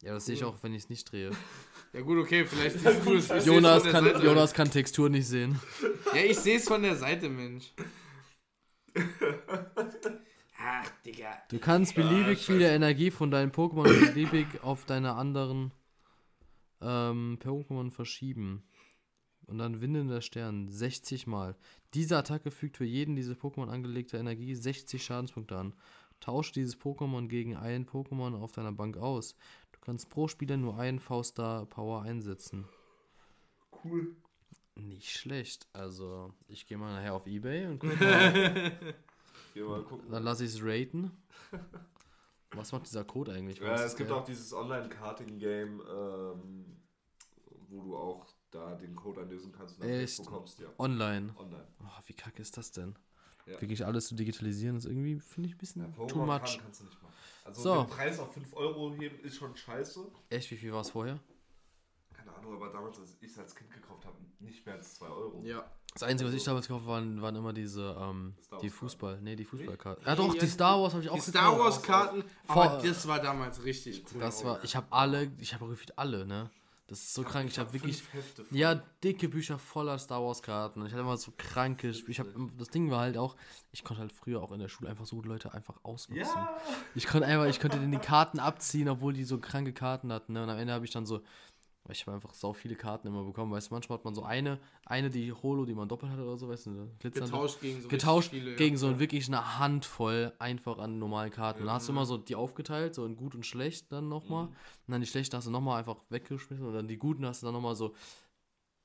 [0.02, 1.30] Ja, das sehe ich auch, wenn ich es nicht drehe.
[1.94, 3.46] Ja, gut, okay, vielleicht siehst du es.
[3.48, 4.24] Jonas kann, Seite.
[4.24, 5.60] Jonas kann Textur nicht sehen.
[6.14, 7.74] Ja, ich sehe es von der Seite, Mensch.
[10.60, 11.38] Ach, Digga.
[11.50, 15.72] Du kannst beliebig viele Energie von deinen Pokémon beliebig auf deine anderen
[16.82, 18.64] ähm, Pokémon verschieben.
[19.50, 21.56] Und dann windender Stern 60 Mal.
[21.94, 25.74] Diese Attacke fügt für jeden diese Pokémon angelegte Energie 60 Schadenspunkte an.
[26.20, 29.36] Tausch dieses Pokémon gegen ein Pokémon auf deiner Bank aus.
[29.72, 32.66] Du kannst pro Spieler nur einen V-Star Power einsetzen.
[33.84, 34.16] Cool.
[34.76, 35.68] Nicht schlecht.
[35.74, 38.72] Also, ich gehe mal nachher auf Ebay und guck mal.
[39.54, 40.12] Geh mal gucken.
[40.12, 41.12] dann lasse ich es raten.
[42.52, 43.60] Was macht dieser Code eigentlich?
[43.60, 46.66] Ja, es gibt auch dieses Online-Karting-Game, ähm,
[47.70, 50.18] wo du auch da den Code einlösen kannst und dann Echt?
[50.18, 50.60] bekommst.
[50.60, 51.34] Ja, Online.
[51.38, 51.68] online.
[51.84, 52.96] Oh, wie kacke ist das denn?
[53.46, 53.60] Ja.
[53.62, 56.42] Wirklich alles zu digitalisieren ist irgendwie, finde ich, ein bisschen Ja, too much.
[56.42, 57.14] kann, kannst du nicht machen.
[57.46, 57.84] Also So.
[57.84, 60.06] den Preis auf 5 Euro heben ist schon scheiße.
[60.30, 61.20] Echt, wie viel war es vorher?
[62.14, 65.08] Keine Ahnung, aber damals, als ich es als Kind gekauft habe, nicht mehr als 2
[65.08, 65.42] Euro.
[65.44, 65.66] Ja.
[65.94, 69.36] Das Einzige, was ich damals gekauft habe, waren, waren immer diese, ähm, die Fußball, nee,
[69.36, 70.06] die Fußballkarten.
[70.06, 71.60] Ja doch, ja, die Star Wars habe ich auch Die Star gekauft.
[71.64, 74.22] Wars Karten, aber das war damals richtig cool.
[74.22, 76.52] Das war, ich habe alle, ich habe gefühlt alle, ne?
[76.90, 78.02] Das ist so krank, ich habe wirklich,
[78.50, 78.74] ja,
[79.04, 80.84] dicke Bücher voller Star Wars Karten.
[80.88, 83.36] Ich hatte immer so kranke, ich habe, das Ding war halt auch,
[83.72, 86.26] ich konnte halt früher auch in der Schule einfach so Leute einfach ausnutzen.
[86.26, 86.58] Ja!
[86.96, 90.34] Ich konnte einfach, ich konnte denen die Karten abziehen, obwohl die so kranke Karten hatten.
[90.34, 90.42] Ne?
[90.42, 91.22] Und am Ende habe ich dann so,
[91.92, 93.52] ich habe einfach sau viele Karten immer bekommen.
[93.52, 96.38] Weißt du, manchmal hat man so eine, eine die Holo, die man doppelt hat oder
[96.38, 97.32] so, weißt du, glitzernde.
[97.32, 98.80] Getauscht gegen so Getauscht viele, gegen ja.
[98.80, 101.66] so ein, wirklich eine Handvoll einfach an normalen Karten.
[101.66, 104.46] Dann hast du immer so die aufgeteilt, so in gut und schlecht dann nochmal.
[104.46, 104.56] Und
[104.88, 107.54] dann die schlechten hast du nochmal einfach weggeschmissen und dann die guten hast du dann
[107.56, 107.96] nochmal so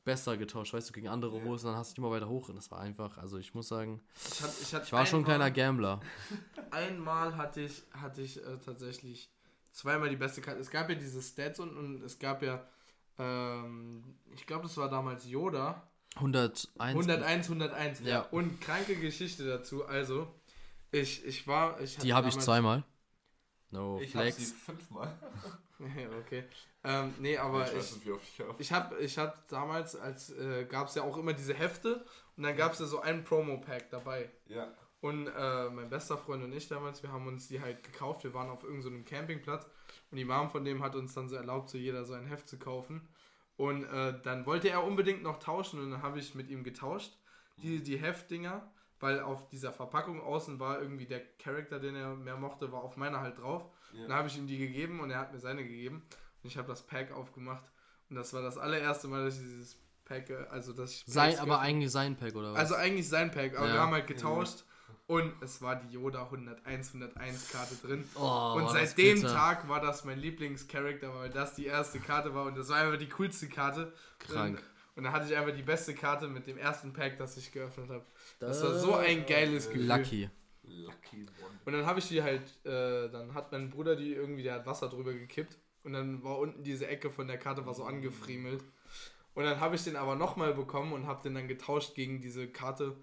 [0.05, 1.45] besser getauscht, weißt du, gegen andere Ja.
[1.45, 2.49] holst und dann hast du die immer weiter hoch.
[2.51, 5.21] Und das war einfach, also ich muss sagen, Ich, hatte, ich, hatte ich war schon
[5.21, 6.01] ein kleiner einmal- Gambler.
[6.71, 9.31] Einmal hatte ich, hatte ich äh, tatsächlich
[9.71, 10.61] zweimal die beste Karte.
[10.61, 12.67] Es gab ja diese Stats und, und es gab ja,
[13.19, 14.03] ähm,
[14.35, 15.83] ich glaube, das war damals Yoda.
[16.17, 16.71] 101.
[16.79, 18.01] 101, 101.
[18.05, 18.23] Ja.
[18.31, 19.85] Und kranke Geschichte dazu.
[19.85, 20.33] Also,
[20.91, 21.81] ich, ich war.
[21.81, 22.85] Ich hatte Die habe ich zweimal.
[23.71, 24.53] No ich habe sie flex.
[24.53, 25.19] fünfmal.
[26.21, 26.45] okay.
[26.85, 28.55] Ähm, nee, aber ich weiß ich, nicht, wie oft ich habe.
[28.59, 32.05] ich habe ich hab damals, als äh, gab es ja auch immer diese Hefte
[32.37, 34.31] und dann gab es ja so ein Promo-Pack dabei.
[34.47, 34.69] Ja.
[35.01, 38.25] Und äh, mein bester Freund und ich damals, wir haben uns die halt gekauft.
[38.25, 39.67] Wir waren auf irgendeinem so Campingplatz
[40.15, 42.49] und die Mom von dem hat uns dann so erlaubt, so jeder so ein Heft
[42.49, 43.09] zu kaufen.
[43.57, 47.19] Und äh, dann wollte er unbedingt noch tauschen und dann habe ich mit ihm getauscht,
[47.57, 48.63] die, die Heftdinger,
[49.01, 52.97] weil auf dieser Verpackung außen war irgendwie der Charakter, den er mehr mochte, war auf
[52.97, 53.69] meiner halt drauf.
[53.93, 54.07] Ja.
[54.07, 56.05] Dann habe ich ihm die gegeben und er hat mir seine gegeben.
[56.45, 57.65] Und ich habe das Pack aufgemacht.
[58.09, 61.37] Und das war das allererste Mal, dass ich dieses Pack, äh, also dass ich Sein,
[61.41, 62.59] aber eigentlich sein Pack, oder was?
[62.61, 63.73] also eigentlich sein Pack, aber Ja.
[63.75, 64.65] wir haben halt getauscht
[65.07, 68.05] und es war die Yoda 101 101 Karte drin.
[68.17, 69.35] oh, und seit dem bitter.
[69.35, 72.99] Tag war das mein Lieblingscharakter, weil das die erste Karte war und das war einfach
[72.99, 73.93] die coolste Karte.
[74.19, 74.59] Krank.
[74.59, 74.65] Und,
[74.97, 77.91] und dann hatte ich einfach die beste Karte mit dem ersten Pack, das ich geöffnet
[77.91, 78.05] habe.
[78.39, 79.87] Das war so ein geiles Gefühl.
[79.87, 80.31] Lucky.
[80.63, 81.61] Lucky One.
[81.67, 84.67] Und dann habe ich die halt, äh, dann hat mein Bruder die irgendwie, der hat
[84.67, 88.65] Wasser drüber gekippt und dann war unten diese Ecke von der Karte war so angefriemelt.
[89.35, 92.49] Und dann habe ich den aber nochmal bekommen und habe den dann getauscht gegen diese
[92.49, 92.97] Karte,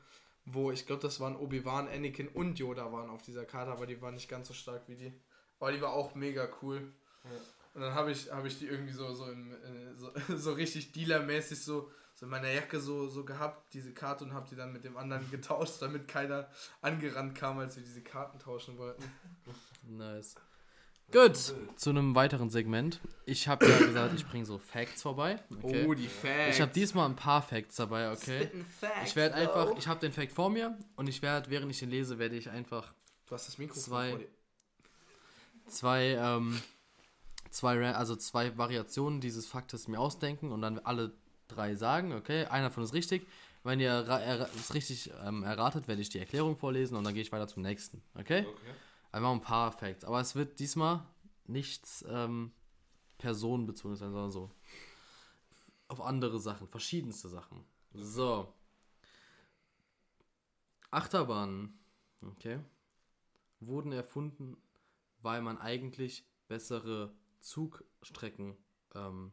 [0.45, 4.01] wo ich glaube, das waren Obi-Wan, Anakin und Yoda waren auf dieser Karte, aber die
[4.01, 5.13] war nicht ganz so stark wie die.
[5.59, 6.91] Aber die war auch mega cool.
[7.73, 10.91] Und dann habe ich, hab ich die irgendwie so, so, im, äh, so, so richtig
[10.91, 14.73] dealermäßig so, so in meiner Jacke so, so gehabt, diese Karte, und habe die dann
[14.73, 16.49] mit dem anderen getauscht, damit keiner
[16.81, 19.03] angerannt kam, als wir diese Karten tauschen wollten.
[19.83, 20.35] Nice.
[21.11, 23.01] Gut, zu einem weiteren Segment.
[23.25, 25.39] Ich habe ja gesagt, ich bringe so Facts vorbei.
[25.63, 25.85] Okay.
[25.85, 26.55] Oh, die Facts.
[26.55, 28.49] ich habe diesmal ein paar Facts dabei, okay?
[29.05, 31.89] Ich werde einfach, ich habe den Fact vor mir und ich werde, während ich den
[31.89, 32.93] lese, werde ich einfach
[33.31, 34.09] Du hast das Mikrofon Zwei.
[34.09, 34.27] vor dir.
[35.67, 36.61] zwei, ähm,
[37.49, 41.13] zwei, also zwei Variationen dieses Faktes mir ausdenken und dann alle
[41.47, 42.43] drei sagen, okay?
[42.47, 43.25] Einer davon ist richtig.
[43.63, 44.05] Wenn ihr
[44.57, 47.63] es richtig ähm, erratet, werde ich die Erklärung vorlesen und dann gehe ich weiter zum
[47.63, 48.45] nächsten, okay?
[48.45, 48.71] Okay.
[49.11, 50.05] Einfach ein paar Facts.
[50.05, 51.05] Aber es wird diesmal
[51.45, 52.51] nichts ähm,
[53.17, 54.51] personenbezogen sein, sondern so
[55.87, 57.65] auf andere Sachen, verschiedenste Sachen.
[57.93, 58.53] So.
[60.89, 61.79] Achterbahnen,
[62.21, 62.59] okay,
[63.59, 64.57] wurden erfunden,
[65.21, 68.57] weil man eigentlich bessere Zugstrecken
[68.93, 69.31] ähm,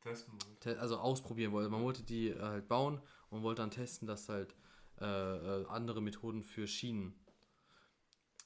[0.00, 0.38] Testen.
[0.60, 1.70] te- also ausprobieren wollte.
[1.70, 3.00] Man wollte die äh, halt bauen
[3.30, 4.54] und wollte dann testen, dass halt
[5.00, 7.14] äh, äh, andere Methoden für Schienen,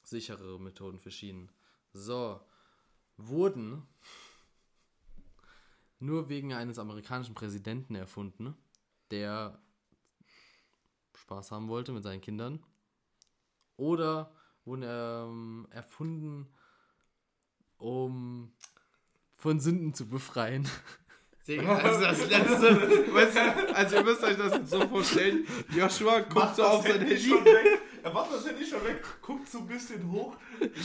[0.08, 1.50] sichere Methoden für Schienen.
[1.92, 2.40] So,
[3.16, 3.86] wurden
[5.98, 8.56] nur wegen eines amerikanischen Präsidenten erfunden,
[9.10, 9.60] der
[11.16, 12.64] Spaß haben wollte mit seinen Kindern.
[13.76, 14.32] Oder
[14.64, 16.48] wurden ähm, erfunden,
[17.76, 18.52] um
[19.34, 20.68] von Sünden zu befreien.
[21.48, 26.56] Also das letzte, weißt du, also ihr müsst euch das jetzt so vorstellen, Joshua guckt
[26.56, 27.77] so auf sein Handy schon weg.
[28.08, 30.34] Er macht das Handy schon weg, guckt so ein bisschen hoch,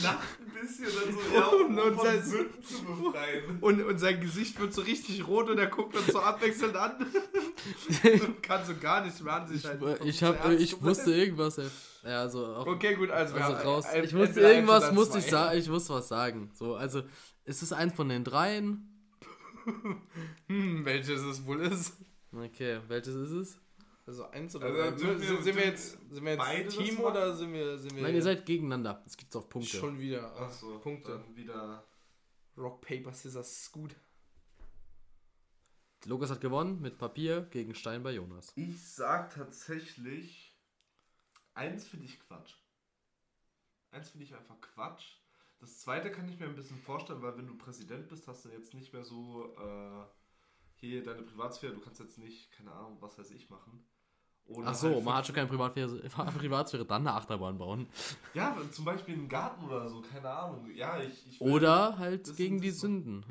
[0.02, 3.58] lacht ein bisschen, dann so, ja, um Und von sein- Sünden zu befreien.
[3.60, 6.96] und, und sein Gesicht wird so richtig rot und er guckt uns so abwechselnd an
[8.26, 9.84] und kann so gar nicht mehr an sich halten.
[10.04, 11.58] Ich, versucht hab, ich wusste irgendwas.
[11.58, 11.64] äh,
[12.02, 13.86] Ja, also, auch, Okay, gut, also, also raus.
[13.86, 15.58] ein- Ich wusste irgendwas, musste ich sagen.
[15.58, 16.50] Ich musste was sagen.
[16.54, 17.02] So, also,
[17.44, 18.90] ist es eins von den dreien?
[20.48, 21.94] Hm, welches es wohl ist.
[22.32, 23.58] Okay, welches ist es?
[24.06, 26.84] Also eins oder Also, dürfen wir- sind, sind wir jetzt, sind wir beide jetzt das
[26.84, 29.02] Team oder sind wir, sind wir Nein, ihr seid gegeneinander.
[29.06, 29.76] Es gibt auf Punkte.
[29.78, 30.30] schon wieder?
[30.36, 31.12] Ach, Achso, Punkte.
[31.12, 31.86] Dann wieder.
[32.56, 33.96] Rock, Paper, Scissors, Scoot.
[36.06, 38.52] Lukas hat gewonnen mit Papier gegen Stein bei Jonas.
[38.56, 40.54] Ich sag tatsächlich,
[41.54, 42.56] eins finde ich Quatsch.
[43.90, 45.16] Eins finde ich einfach Quatsch.
[45.60, 48.50] Das zweite kann ich mir ein bisschen vorstellen, weil wenn du Präsident bist, hast du
[48.50, 50.04] jetzt nicht mehr so äh,
[50.74, 51.72] hier deine Privatsphäre.
[51.72, 53.82] Du kannst jetzt nicht, keine Ahnung, was weiß ich machen.
[54.46, 55.98] Ohne Ach so, halt man hat schon keine Privatsphäre,
[56.38, 57.86] Privatsphäre, dann eine Achterbahn bauen.
[58.34, 60.70] Ja, zum Beispiel einen Garten oder so, keine Ahnung.
[60.74, 61.26] Ja, ich.
[61.30, 63.24] ich Oder halt gegen die Sünden.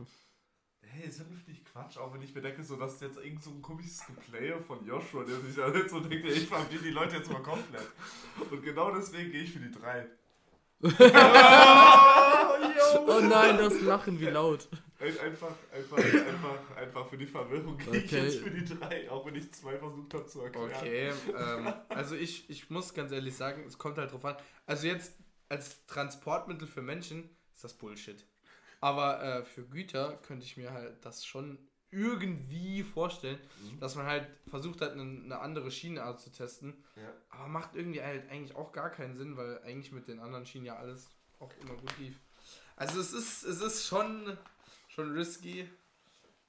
[0.81, 3.41] Hey, ist ja nicht Quatsch, auch wenn ich mir denke, so, das ist jetzt irgend
[3.43, 6.91] so ein komisches Geplaye von Joshua, der sich da jetzt so denkt, ich verwirre die
[6.91, 7.87] Leute jetzt mal komplett.
[8.51, 10.05] Und genau deswegen gehe ich für die drei.
[13.07, 14.67] Oh nein, das Lachen, wie laut.
[15.03, 15.97] Ein- Einfach, einfach,
[16.27, 18.23] einfach, einfach für die Verwirrung ich Okay.
[18.23, 20.71] jetzt für die drei, auch wenn ich zwei versucht habe zu erklären.
[20.79, 24.37] Okay, ähm, also ich, ich muss ganz ehrlich sagen, es kommt halt drauf an.
[24.65, 25.13] Also jetzt
[25.49, 28.25] als Transportmittel für Menschen ist das Bullshit.
[28.79, 31.57] Aber äh, für Güter könnte ich mir halt das schon
[31.91, 33.79] irgendwie vorstellen, Mhm.
[33.79, 36.73] dass man halt versucht hat, eine, eine andere Schienenart zu testen.
[36.95, 37.03] Ja.
[37.29, 40.65] Aber macht irgendwie halt eigentlich auch gar keinen Sinn, weil eigentlich mit den anderen Schienen
[40.65, 41.07] ja alles
[41.39, 42.15] auch immer gut lief.
[42.75, 44.35] Also es ist, es ist schon,
[44.93, 45.69] schon risky.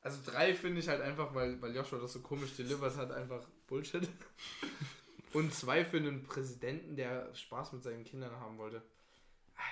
[0.02, 3.42] Also drei finde ich halt einfach, weil, weil Joshua das so komisch delivered hat, einfach
[3.66, 4.08] Bullshit.
[5.32, 8.82] Und zwei für einen Präsidenten, der Spaß mit seinen Kindern haben wollte.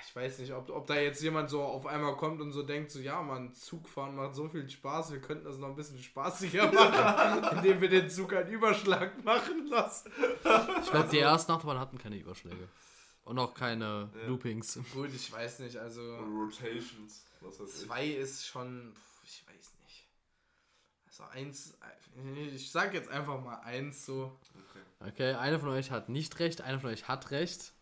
[0.09, 2.91] Ich weiß nicht, ob, ob da jetzt jemand so auf einmal kommt und so denkt,
[2.91, 6.73] so ja, man, Zugfahren macht so viel Spaß, wir könnten das noch ein bisschen spaßiger
[6.73, 10.11] machen, indem wir den Zug einen Überschlag machen lassen.
[10.83, 12.69] Ich glaube, die ersten Achterbahnen hatten keine Überschläge.
[13.25, 14.29] Und auch keine Ja.
[14.29, 14.81] Loopings.
[14.93, 17.87] Gut, ich weiß nicht, also Rotations, was weiß ich.
[17.87, 20.07] zwei ist schon, pf, ich weiß nicht.
[21.07, 21.75] Also eins,
[22.55, 24.39] ich sag jetzt einfach mal eins so.
[25.01, 25.09] Okay.
[25.13, 27.73] Okay, einer von euch hat nicht recht, einer von euch hat recht.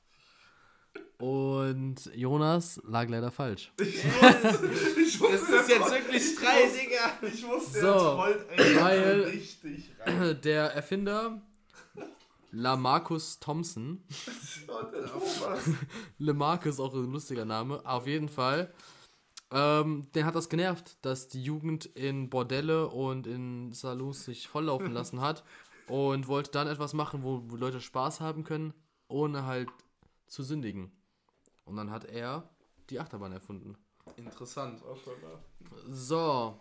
[1.19, 3.71] Und Jonas lag leider falsch.
[3.81, 7.19] Ich wusste, ich wusste Das ist jetzt wirklich drei, Digga.
[7.29, 10.41] Ich wusste, So, weil- richtig rein.
[10.43, 11.43] Der Erfinder
[12.53, 14.03] Lamarcus Thompson.
[16.19, 17.85] Lamarcus, auch ein lustiger Name.
[17.85, 18.73] Auf jeden Fall.
[19.53, 24.93] Ähm, den hat das genervt, dass die Jugend in Bordelle und in Salons sich volllaufen
[24.93, 25.45] lassen hat.
[25.89, 28.73] Und wollte dann etwas machen, wo, wo Leute Spaß haben können,
[29.09, 29.69] ohne halt
[30.29, 30.93] zu sündigen.
[31.65, 32.49] Und dann hat er
[32.91, 33.77] die Achterbahn erfunden.
[34.17, 34.81] Interessant.
[34.83, 35.43] Da.
[35.89, 36.61] So.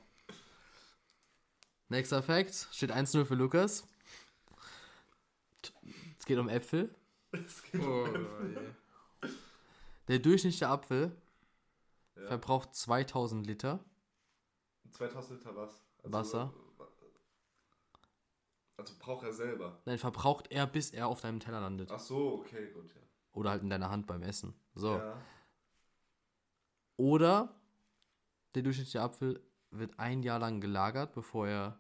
[1.90, 2.68] Nächster Fact.
[2.72, 3.88] Steht 1-0 für Lukas.
[6.20, 6.94] Es geht um Äpfel.
[7.32, 9.30] Es geht Oh, um je.
[10.08, 11.12] Der durchschnittliche Apfel
[12.20, 12.28] Ja.
[12.28, 13.80] verbraucht 2000 Liter.
[14.92, 15.82] 2000 Liter was?
[16.04, 16.54] Wasser.
[18.78, 19.78] Also braucht er selber.
[19.86, 21.92] Nein, verbraucht er, bis er auf deinem Teller landet.
[21.92, 23.02] Ach so, okay, gut, ja.
[23.34, 24.54] Oder halt in deiner Hand beim Essen.
[24.74, 24.98] So.
[24.98, 25.22] Ja.
[26.96, 27.54] Oder
[28.56, 29.42] der durchschnittliche Apfel
[29.72, 31.80] wird ein Jahr lang gelagert, bevor er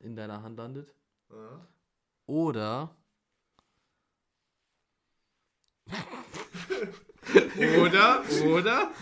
[0.00, 0.94] in deiner Hand landet.
[1.30, 1.66] Ja.
[2.26, 2.96] Oder
[7.82, 8.22] Oder,
[8.52, 8.92] oder?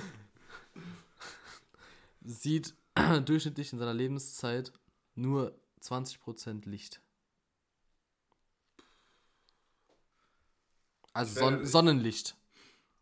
[2.29, 2.75] Sieht
[3.25, 4.73] durchschnittlich in seiner Lebenszeit
[5.15, 7.01] nur 20% Licht.
[11.13, 12.37] Also Son Sonnenlicht.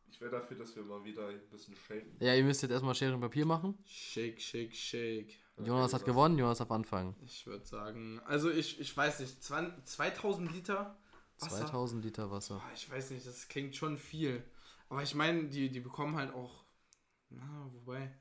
[0.09, 2.17] Ich wäre dafür, dass wir mal wieder ein bisschen shaken.
[2.21, 3.77] Ja, ihr müsst jetzt erstmal Schere und Papier machen.
[3.85, 5.35] Shake, shake, shake.
[5.59, 7.15] Jonas hat gewonnen, Jonas darf anfangen.
[7.25, 10.99] Ich würde sagen, also ich, ich weiß nicht, 20, 2000 Liter
[11.39, 11.67] Wasser.
[11.67, 12.57] 2000 Liter Wasser.
[12.57, 14.43] Boah, ich weiß nicht, das klingt schon viel.
[14.89, 16.65] Aber ich meine, die, die bekommen halt auch,
[17.29, 18.15] na, wobei,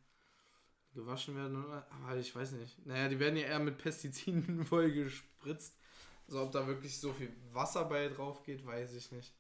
[0.96, 1.86] gewaschen werden, oder?
[1.92, 2.86] Aber ich weiß nicht.
[2.86, 5.76] Naja, die werden ja eher mit Pestiziden voll gespritzt.
[6.28, 9.32] Also ob da wirklich so viel Wasser bei drauf geht, weiß ich nicht.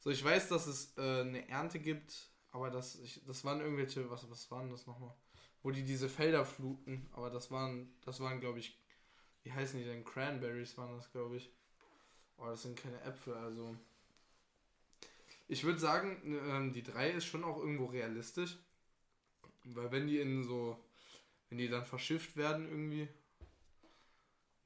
[0.00, 4.10] So, ich weiß, dass es äh, eine Ernte gibt, aber das, ich, das waren irgendwelche,
[4.10, 5.14] was, was waren das nochmal?
[5.62, 8.78] Wo die diese Felder fluten, aber das waren, das waren, glaube ich,
[9.42, 10.04] wie heißen die denn?
[10.04, 11.50] Cranberries waren das, glaube ich.
[12.36, 13.76] Oh, das sind keine Äpfel, also.
[15.48, 18.58] Ich würde sagen, ähm, die 3 ist schon auch irgendwo realistisch.
[19.64, 20.82] Weil wenn die in so,
[21.48, 23.08] wenn die dann verschifft werden irgendwie,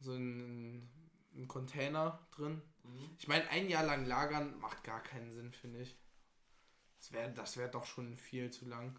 [0.00, 0.88] so in, in,
[1.34, 2.60] in Container drin.
[2.82, 3.10] Mhm.
[3.18, 5.96] Ich meine, ein Jahr lang lagern macht gar keinen Sinn, finde ich.
[6.98, 8.98] Das wäre das wär doch schon viel zu lang.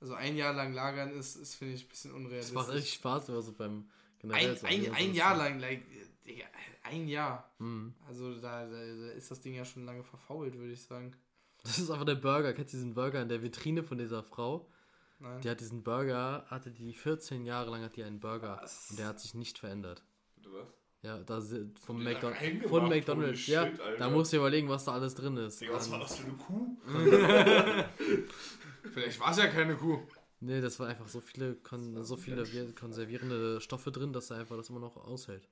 [0.00, 2.54] Also ein Jahr lang lagern ist, ist finde ich, ein bisschen Das unrealistisch.
[2.54, 5.82] macht richtig Spaß, wenn man so beim generell ein, ein, ein Jahr lang, like,
[6.82, 7.52] ein Jahr.
[7.58, 7.94] Mhm.
[8.06, 11.14] Also da, da, da ist das Ding ja schon lange verfault, würde ich sagen.
[11.62, 12.52] Das ist einfach der Burger.
[12.52, 14.68] Kennst du diesen Burger in der Vitrine von dieser Frau?
[15.22, 15.40] Nein.
[15.40, 18.58] Die hat diesen Burger, hatte die 14 Jahre lang hat die einen Burger.
[18.60, 18.90] Was?
[18.90, 20.02] Und der hat sich nicht verändert.
[20.34, 20.66] Bitte was?
[21.02, 21.40] Ja, da
[21.80, 22.40] vom McDonald's.
[22.40, 23.66] reingemacht, Von McDonald's, ja.
[23.66, 23.98] shit, Alter.
[23.98, 25.60] Da musst du dir überlegen, was da alles drin ist.
[25.60, 26.76] Digga, was Ähm, war das für eine Kuh?
[28.92, 30.00] Vielleicht war es ja keine Kuh.
[30.40, 32.44] Nee, das war einfach so viele, kon so viele
[32.74, 35.48] konservierende Stoffe drin, dass er einfach das immer noch aushält.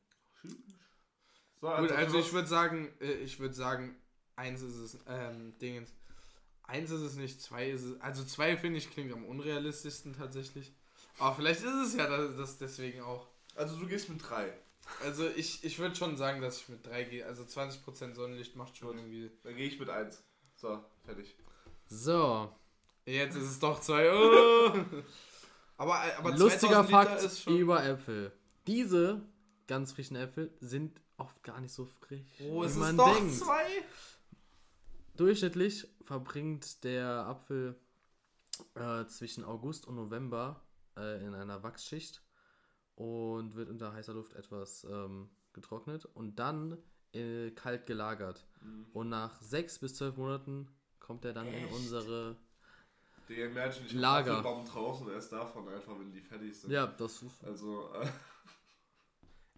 [1.61, 2.27] So, Gut, also Schluss.
[2.27, 3.97] ich würde sagen, äh, ich würde sagen,
[4.37, 5.93] eins ist es, ähm, Dingens.
[6.71, 8.01] Eins ist es nicht, zwei ist es.
[8.01, 10.73] Also zwei finde ich klingt am unrealistischsten tatsächlich.
[11.19, 13.27] Aber vielleicht ist es ja das, das deswegen auch.
[13.57, 14.53] Also du gehst mit drei.
[15.05, 17.27] Also ich, ich würde schon sagen, dass ich mit drei gehe.
[17.27, 18.97] Also 20% Sonnenlicht macht schon Gut.
[18.99, 19.31] irgendwie.
[19.43, 20.23] Dann gehe ich mit eins.
[20.57, 21.35] So, fertig.
[21.89, 22.53] So,
[23.07, 24.09] Jetzt ist es doch zwei.
[24.13, 24.73] Oh.
[25.77, 27.57] Aber, aber lustiger 2000 Liter Fakt ist schon.
[27.57, 28.33] über Äpfel.
[28.67, 29.23] Diese
[29.67, 33.15] ganz frischen Äpfel sind oft gar nicht so frisch, Oh, wie es man ist doch
[33.17, 33.35] denkt.
[33.35, 33.67] zwei.
[35.21, 37.79] Durchschnittlich verbringt der Apfel
[38.75, 40.65] äh, zwischen August und November
[40.97, 42.23] äh, in einer Wachsschicht
[42.95, 46.79] und wird unter heißer Luft etwas ähm, getrocknet und dann
[47.13, 48.47] äh, kalt gelagert.
[48.63, 48.87] Mhm.
[48.95, 50.69] Und nach sechs bis zwölf Monaten
[51.01, 51.75] kommt er dann in Echt?
[51.75, 52.39] unsere.
[53.29, 54.39] Digga, imagine, ich Lager.
[54.39, 56.71] Apfelbaum draußen und erst davon einfach, wenn die fertig sind.
[56.71, 57.45] Ja, das ist.
[57.45, 58.09] Also, äh,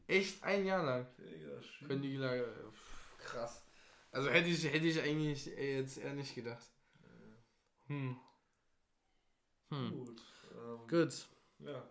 [0.09, 1.07] Echt ein Jahr lang.
[1.19, 1.87] Digga, shit.
[1.87, 2.49] Können die Lager.
[2.73, 3.63] Pff, Krass.
[4.13, 6.71] Also hätte ich, hätte ich eigentlich jetzt eher nicht gedacht.
[7.87, 8.17] Hm.
[9.71, 9.91] Hm.
[9.91, 10.23] Gut.
[10.55, 11.27] Ähm, Gut.
[11.59, 11.83] Ja.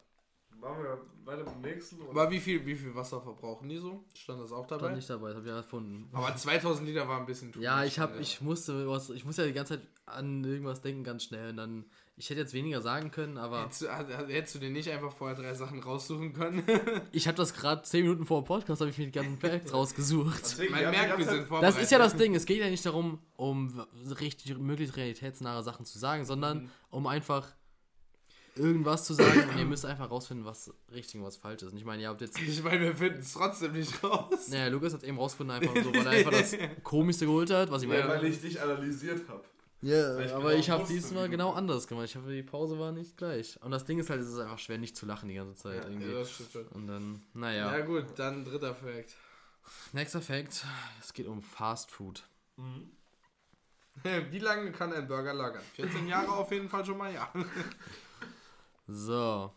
[0.60, 2.02] Machen wir weiter beim nächsten.
[2.04, 4.04] Aber wie viel, wie viel Wasser verbrauchen die so?
[4.14, 4.96] Stand das auch Stand dabei?
[4.96, 6.10] nicht dabei, das habe ich ja erfunden.
[6.14, 9.26] Aber 2000 Liter war ein bisschen too Ja, much, ich hab, ich musste was, ich
[9.26, 11.50] muss ja die ganze Zeit an irgendwas denken, ganz schnell.
[11.50, 11.86] Und dann,
[12.22, 13.88] ich hätte jetzt weniger sagen können, aber Hättest du,
[14.28, 16.62] hättest du dir nicht einfach vorher drei Sachen raussuchen können?
[17.12, 19.74] ich habe das gerade 10 Minuten vor dem Podcast, habe ich mir die ganzen Facts
[19.74, 20.40] rausgesucht.
[20.40, 21.78] Deswegen, Man merkt, wir sind vorbereitet.
[21.78, 23.84] Das ist ja das Ding, es geht ja nicht darum, um
[24.20, 27.48] richtig, möglichst realitätsnahe Sachen zu sagen, sondern um einfach
[28.56, 31.72] irgendwas zu sagen und ihr müsst einfach rausfinden, was richtig und was falsch ist.
[31.72, 32.40] Und ich meine, ihr habt jetzt.
[32.40, 34.48] Ich meine, wir finden es trotzdem nicht raus.
[34.50, 37.82] Naja, Lukas hat eben rausgefunden, einfach so, weil er einfach das Komischste geholt hat, was
[37.82, 38.10] ich Ja, meine.
[38.10, 39.44] weil ich dich analysiert habe.
[39.82, 42.06] Ja, ich aber genau ich habe diesmal genau anders gemacht.
[42.06, 43.60] Ich habe die Pause war nicht gleich.
[43.64, 45.84] Und das Ding ist halt, es ist einfach schwer, nicht zu lachen die ganze Zeit
[45.84, 46.12] Ja, irgendwie.
[46.12, 46.68] Ja, das stimmt schon.
[46.68, 47.40] Und dann, Ja.
[47.40, 47.80] naja.
[47.82, 49.16] gut, dann dritter Fact.
[49.94, 50.66] Nächster Fact:
[51.00, 52.24] Es geht um Fast Food.
[54.04, 55.64] Wie lange kann ein Burger lagern?
[55.74, 57.32] 14 Jahre auf jeden Fall schon mal, ja.
[58.88, 59.52] So.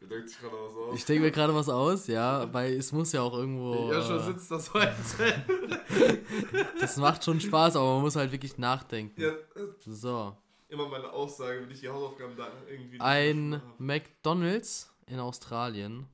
[0.00, 0.94] Ihr denkt sich gerade was aus.
[0.98, 3.92] Ich denke mir gerade was aus, ja, weil es muss ja auch irgendwo.
[3.92, 4.94] Ja, schon äh, sitzt das heute.
[6.80, 9.20] das macht schon Spaß, aber man muss halt wirklich nachdenken.
[9.20, 10.36] Ja, äh, So.
[10.68, 12.98] immer meine Aussage, wenn ich die Hausaufgaben da irgendwie.
[13.00, 13.60] Ein.
[13.78, 16.06] McDonalds in Australien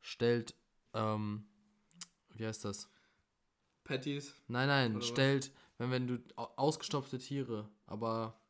[0.00, 0.54] stellt,
[0.92, 1.46] ähm,
[2.34, 2.88] wie heißt das?
[3.84, 4.34] Patties.
[4.48, 8.40] Nein, nein, stellt, wenn, wenn du au- ausgestopfte Tiere, aber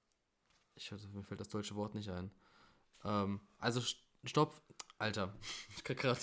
[0.76, 2.30] ich mir fällt das deutsche Wort nicht ein.
[3.04, 3.96] Ähm, also st-
[4.28, 4.60] stopf,
[4.98, 5.32] Alter,
[5.76, 6.20] ich kann gerade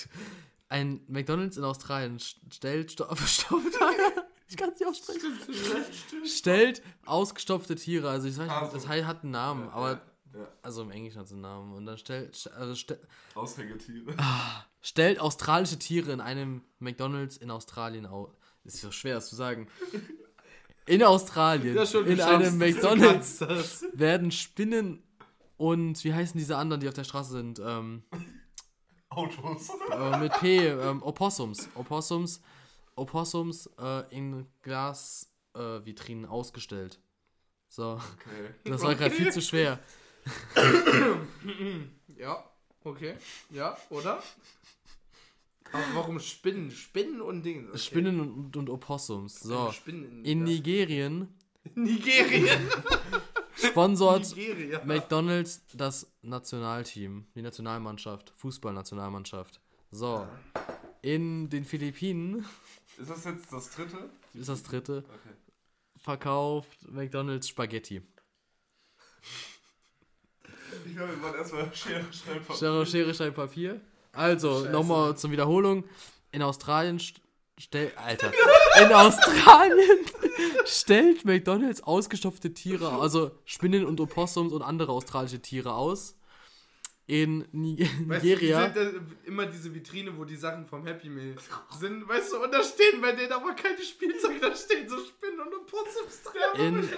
[0.70, 3.68] ein McDonalds in Australien st- stellt sto stopft,
[4.47, 5.38] ich kann es nicht aussprechen.
[6.26, 8.78] stellt ausgestopfte Tiere, also ich weiß Ah, nicht, so.
[8.88, 10.01] das hat einen Namen, Ja, aber
[10.34, 12.97] Ja, also im Englischen hat es einen Namen und dann stellt st- also st
[13.36, 14.16] Aushängetiere.
[14.82, 18.30] stellt australische Tiere in einem McDonalds in Australien aus.
[18.64, 19.68] Ist so schwer, das zu sagen.
[20.86, 23.39] In Australien, Ja, schon, in einem McDonalds,
[23.93, 25.04] werden Spinnen
[25.64, 27.57] und wie heißen diese anderen, die auf der Straße sind?
[27.64, 28.03] Ähm,
[29.07, 29.70] Autos.
[29.91, 31.70] äh, mit P, ähm, Opossums.
[31.76, 32.41] Opossums,
[32.97, 36.99] Opossums äh, in Glasvitrinen äh, ausgestellt.
[37.70, 38.53] So, Okay.
[38.66, 39.80] das war gerade viel zu schwer.
[42.18, 42.43] Ja,
[42.84, 43.16] okay.
[43.49, 44.22] Ja, oder?
[45.72, 46.72] Aber warum Spinnen?
[46.72, 47.70] Spinnen und Dinge.
[47.70, 47.78] Okay.
[47.78, 49.39] Spinnen und, und Opossums.
[49.39, 50.43] So, Spinnen in ja.
[50.45, 51.28] Nigerien
[51.76, 52.68] Nigerien.
[53.64, 54.82] sponsort Nigeria.
[54.86, 59.59] McDonalds das Nationalteam, die Nationalmannschaft, Fußballnationalmannschaft.
[59.91, 60.28] So,
[61.01, 62.45] in den Philippinen
[62.97, 64.09] Ist das jetzt das dritte?
[64.34, 65.36] ist das dritte, Okay.
[65.97, 68.01] verkauft McDonalds Spaghetti.
[70.86, 72.45] Ich glaube, wir wollen erstmal Schere schreiben.
[72.57, 73.80] Schere, Schere, Stein, Papier.
[74.11, 75.84] Also, nochmal zur Wiederholung.
[76.32, 77.22] In Australien st
[77.59, 78.32] stellt, Alter,
[78.82, 79.99] in Australien
[80.65, 86.15] stellt McDonalds ausgestopfte Tiere, also Spinnen und Opossums und andere australische Tiere aus.
[87.05, 88.67] In Ni Weißt du, Nigeria.
[88.69, 91.36] die sind da immer diese Vitrine, wo die Sachen vom Happy Meal
[91.77, 95.41] sind, weißt du, und da stehen bei denen aber keine Spielzeuge, da stehen so Spinnen
[95.41, 96.77] und Opossums drin.
[96.77, 96.89] in,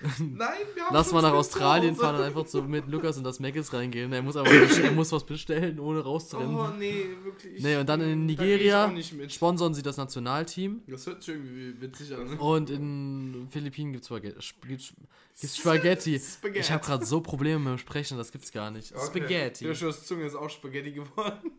[0.00, 3.40] Nein, wir haben Lass mal nach Australien fahren und einfach so mit Lukas und das
[3.40, 4.12] Meckes reingehen.
[4.12, 6.54] Er muss aber er muss was bestellen, ohne rauszurennen.
[6.54, 7.62] Oh nee, wirklich.
[7.62, 9.32] nee, und dann in Nigeria mit.
[9.32, 10.82] sponsern sie das Nationalteam.
[10.86, 12.30] Das hört sich irgendwie witzig an.
[12.30, 12.36] ne?
[12.38, 14.38] Und in Philippinen gibt es Spaghetti.
[14.68, 14.92] Gibt's,
[15.40, 16.18] gibt's Spaghetti.
[16.18, 16.60] Spaghetti.
[16.60, 18.94] Ich habe gerade so Probleme mit dem Sprechen, das gibt's gar nicht.
[18.94, 19.06] Okay.
[19.06, 19.64] Spaghetti.
[19.64, 21.50] Joshuas Zunge ist auch Spaghetti geworden.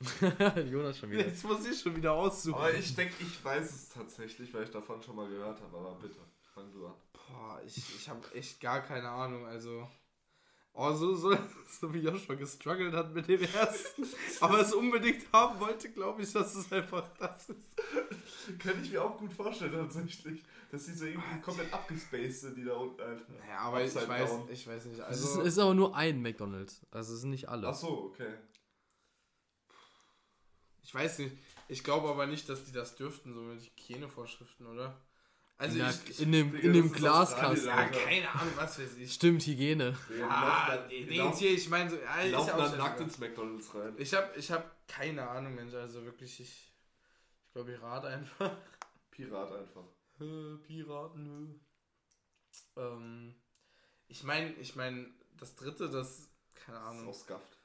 [0.70, 1.26] Jonas schon wieder.
[1.26, 2.54] Jetzt muss ich schon wieder aussuchen.
[2.54, 5.76] Aber ich denke, ich weiß es tatsächlich, weil ich davon schon mal gehört habe.
[5.76, 6.18] Aber bitte,
[6.54, 6.94] fang du an.
[7.12, 9.46] Boah, ich, ich habe echt gar keine Ahnung.
[9.46, 9.88] Also.
[10.72, 11.36] Oh, so, so,
[11.80, 14.06] so wie Joshua gestruggelt hat mit dem ersten,
[14.40, 18.60] aber es unbedingt haben wollte, glaube ich, dass es einfach das ist.
[18.60, 20.44] Könnte ich mir auch gut vorstellen, tatsächlich.
[20.70, 23.24] Dass die so irgendwie komplett abgespaced sind, die da unten, Alter.
[23.40, 24.48] Naja, aber ich weiß, down.
[24.52, 24.98] ich weiß nicht.
[25.00, 26.82] Es Also, ist, ist aber nur ein McDonalds.
[26.92, 27.66] Also es sind nicht alle.
[27.66, 28.34] Ach so, okay.
[30.88, 31.36] Ich weiß nicht.
[31.68, 34.98] Ich glaube aber nicht, dass die das dürften, so mit Hygienevorschriften, oder?
[35.58, 37.66] Also, Ja, ich, ich, in dem, Digga, in dem Glaskasten.
[37.66, 39.12] Ja, keine Ahnung, was weiß ich.
[39.12, 39.94] Stimmt, Hygiene.
[40.18, 43.94] Ja, laufen- hier, ich meine so, ja, ist laufen dann nackt ins McDonalds rein.
[43.98, 45.74] Ich habe ich hab keine Ahnung, Mensch.
[45.74, 46.72] Also wirklich, ich,
[47.44, 48.50] ich glaube, ich rate einfach.
[49.10, 49.84] Pirat einfach.
[50.18, 51.60] Piraten.
[52.76, 53.34] Ähm,
[54.06, 57.57] ich meine, ich meine, das dritte, das, keine Das ist Ahnung, auch scuffed.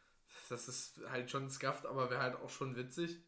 [0.50, 3.20] Das ist halt schon scuffed, aber wäre halt auch schon witzig.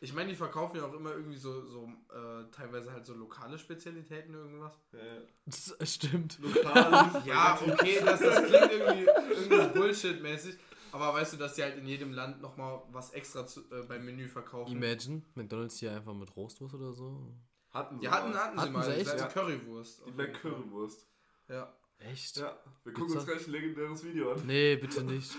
[0.00, 3.58] Ich meine, die verkaufen ja auch immer irgendwie so, so äh, teilweise halt so lokale
[3.58, 4.78] Spezialitäten irgendwas.
[4.92, 5.20] Ja, ja.
[5.46, 6.38] Das stimmt.
[6.40, 7.22] Lokal.
[7.24, 10.58] Ja, okay, das, das klingt irgendwie, irgendwie Bullshit-mäßig.
[10.92, 14.04] Aber weißt du, dass die halt in jedem Land nochmal was extra zu, äh, beim
[14.04, 14.72] Menü verkaufen?
[14.72, 17.34] Imagine, McDonalds hier einfach mit Roastwurst oder so.
[17.70, 18.38] Hatten sie Ja, hatten, mal.
[18.38, 18.84] hatten sie Hatten mal.
[18.84, 19.28] sie echt?
[19.32, 20.02] Currywurst.
[20.06, 21.06] Die Black Currywurst.
[21.48, 21.72] Ja.
[22.00, 22.36] Echt?
[22.36, 24.42] Ja, wir gucken uns gleich ein legendäres Video an.
[24.46, 25.32] Nee, bitte nicht.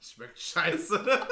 [0.00, 0.94] Schmeckt scheiße.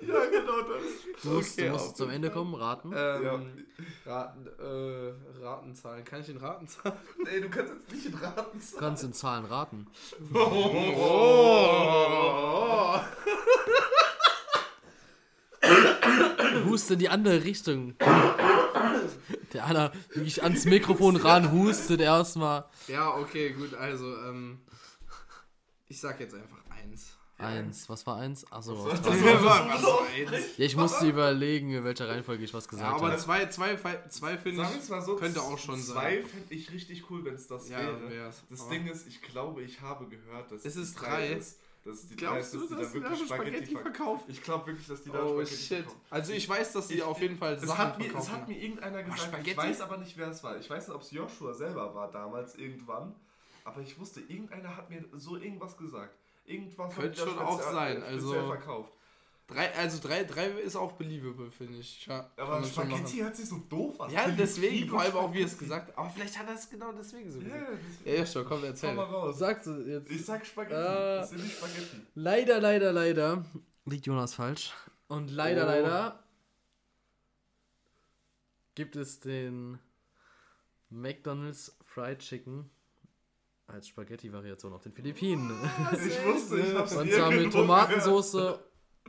[0.00, 0.82] ja, genau das.
[1.22, 2.92] Du musst, Okay, du musst zum Ende kommen, raten.
[2.94, 3.66] Ähm,
[4.04, 5.12] Raten, äh,
[5.42, 6.04] Ratenzahlen.
[6.04, 6.98] Kann ich den Ratenzahlen?
[7.24, 8.80] Nee, du kannst jetzt nicht in Raten Du sagen.
[8.80, 9.86] kannst in Zahlen raten.
[10.34, 11.18] Oh.
[16.66, 17.94] Huste in die andere Richtung.
[19.52, 22.64] Der Anna wirklich ans Mikrofon ran hustet erstmal.
[22.88, 23.74] Ja, okay, gut.
[23.74, 24.60] Also, ähm,
[25.88, 27.16] ich sag jetzt einfach eins.
[27.38, 27.88] Eins.
[27.88, 28.44] Was war eins?
[28.52, 28.84] Achso.
[28.84, 29.22] Was was das?
[29.24, 30.30] Was war eins?
[30.58, 33.18] Ja, ich musste überlegen, in welcher Reihenfolge ich was Ja, gesagt aber habe.
[33.20, 33.76] zwei, zwei,
[34.10, 34.84] zwei finde ich.
[35.04, 36.26] so, könnte auch schon zwei sein.
[36.28, 38.10] fände ich richtig cool, wenn es das Ja, wäre.
[38.10, 38.42] wär's.
[38.50, 41.28] Das Ding ist, ich glaube, ich habe gehört, dass Es ist drei.
[41.32, 41.58] ist.
[41.90, 44.24] Dass es die Glaubst drei du, ist, dass die da wirklich Spaghetti Spaghetti verkaufen?
[44.30, 45.76] Ich glaube wirklich, dass die da Oh Spaghetti shit.
[45.78, 46.00] verkaufen.
[46.10, 48.32] Also ich weiß, dass die Ich- auf jeden Fall Es Sachen hat, mir, es verkaufen.
[48.32, 49.50] hat mir irgendeiner gesagt, Spaghetti?
[49.50, 50.56] ich weiß aber nicht, wer es war.
[50.58, 53.14] Ich weiß nicht, ob es Joshua selber war damals irgendwann,
[53.64, 56.14] aber ich wusste, irgendeiner hat mir so irgendwas gesagt.
[56.46, 58.92] Irgendwas Könnte schon auch sein, also- verkauft.
[59.52, 62.06] Drei, also drei, drei ist auch believable, finde ich.
[62.06, 64.10] Ja, Aber Spaghetti hört sich so doof an.
[64.10, 65.98] Ja, deswegen, vor allem auch, wie er es gesagt hat.
[65.98, 67.78] Aber vielleicht hat er es genau deswegen so Ja, gesagt.
[68.04, 68.88] Ja, ja, schon, komm, erzähl.
[68.90, 69.38] Komm mal raus.
[69.38, 70.10] Sagst du jetzt?
[70.10, 70.74] Ich sag Spaghetti.
[70.80, 70.84] Äh.
[71.18, 71.96] Das sind nicht Spaghetti.
[72.14, 73.44] Leider, leider, leider
[73.86, 74.72] liegt Jonas falsch.
[75.08, 75.66] Und leider, Oh.
[75.66, 76.22] leider
[78.74, 79.78] gibt es den
[80.88, 82.70] McDonald's Fried Chicken
[83.66, 85.50] als Spaghetti-Variation auf den Philippinen.
[85.92, 88.58] Ich wusste, ich hab's Und zwar mit Tomatensauce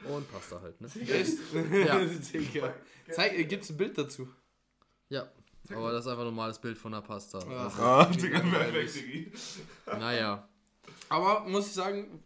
[0.06, 0.88] und Pasta halt, ne?
[1.08, 1.38] Echt?
[1.72, 2.00] Ja.
[2.00, 2.74] Digga.
[3.12, 4.28] Zeig, äh, gibt's ein Bild dazu?
[5.10, 5.30] Ja.
[5.74, 7.40] Aber das ist einfach ein normales Bild von der Pasta.
[7.50, 7.64] Ja.
[7.66, 9.32] Also, Ah, Okay, Digga, perfekt, Diggi.
[9.86, 10.48] naja.
[11.10, 12.24] Aber muss ich sagen,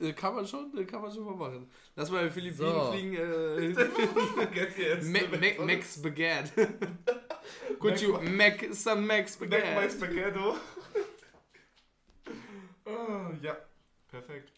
[0.00, 1.70] äh, kann man schon, äh, kann man schon mal machen.
[1.94, 2.92] Lass mal in Philippinen So.
[2.92, 3.14] fliegen.
[3.14, 5.12] Äh, Spaghetti essen.
[5.12, 5.18] Ma-
[5.58, 6.66] Ma- Mac Spaghetti.
[7.78, 10.18] Could you Mac some Mac Bedeck mein Spaghetti?
[10.30, 10.56] Spaghetto.
[12.84, 13.56] Ah, ja,
[14.08, 14.52] perfekt.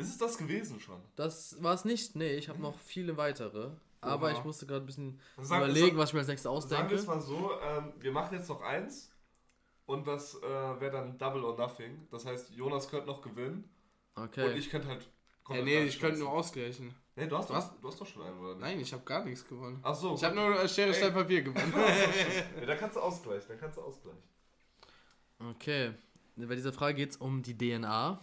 [0.00, 1.00] Ist es das gewesen schon?
[1.16, 2.16] Das war es nicht.
[2.16, 3.70] Nee, ich habe noch viele weitere.
[4.02, 4.32] Aber Oha.
[4.38, 6.96] ich musste gerade ein bisschen Sag- überlegen, sag- was ich mir als nächstes Sagen wir
[6.96, 7.06] es ausdenke.
[7.06, 9.10] mal so, ähm, wir machen jetzt noch eins
[9.86, 10.40] und das äh,
[10.80, 12.06] wäre dann Double or Nothing.
[12.10, 13.68] Das heißt, Jonas könnte noch gewinnen
[14.14, 14.54] und Okay.
[14.54, 15.02] ich könnte halt...
[15.02, 15.08] Ja,
[15.56, 16.94] komplett nee, ich könnte nur ausgleichen.
[17.16, 17.70] Nee, du hast, Was?
[17.70, 18.60] doch, du hast doch schon einen, oder nicht?
[18.60, 19.80] Nein, ich habe gar nichts gewonnen.
[19.82, 20.14] Ach so.
[20.14, 21.74] Ich habe nur äh, Schere, Stein, Papier gewonnen.
[22.60, 24.22] Ja, da kannst du ausgleichen, da kannst du ausgleichen.
[25.50, 25.92] Okay.
[26.36, 28.18] Bei dieser Frage geht es um die DNA.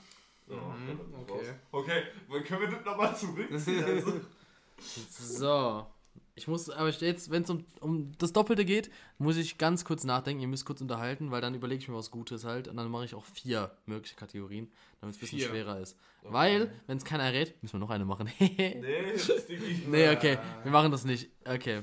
[0.50, 1.32] Ja, Mhm, okay.
[1.32, 1.46] raus.
[1.72, 3.84] Okay, dann können wir das nochmal zurückziehen.
[3.84, 4.14] Also.
[4.80, 5.88] So.
[6.36, 10.04] Ich muss, aber jetzt, wenn es um, um das Doppelte geht, muss ich ganz kurz
[10.04, 10.40] nachdenken.
[10.40, 12.68] Ihr müsst kurz unterhalten, weil dann überlege ich mir was Gutes halt.
[12.68, 14.72] Und dann mache ich auch vier mögliche Kategorien,
[15.02, 15.98] damit es ein bisschen schwerer ist.
[16.22, 18.30] Weil, wenn es keiner rät, müssen wir noch eine machen.
[18.40, 19.88] nee, nee, das Diggi.
[19.88, 20.38] okay.
[20.62, 21.32] Wir machen das nicht.
[21.44, 21.82] Okay.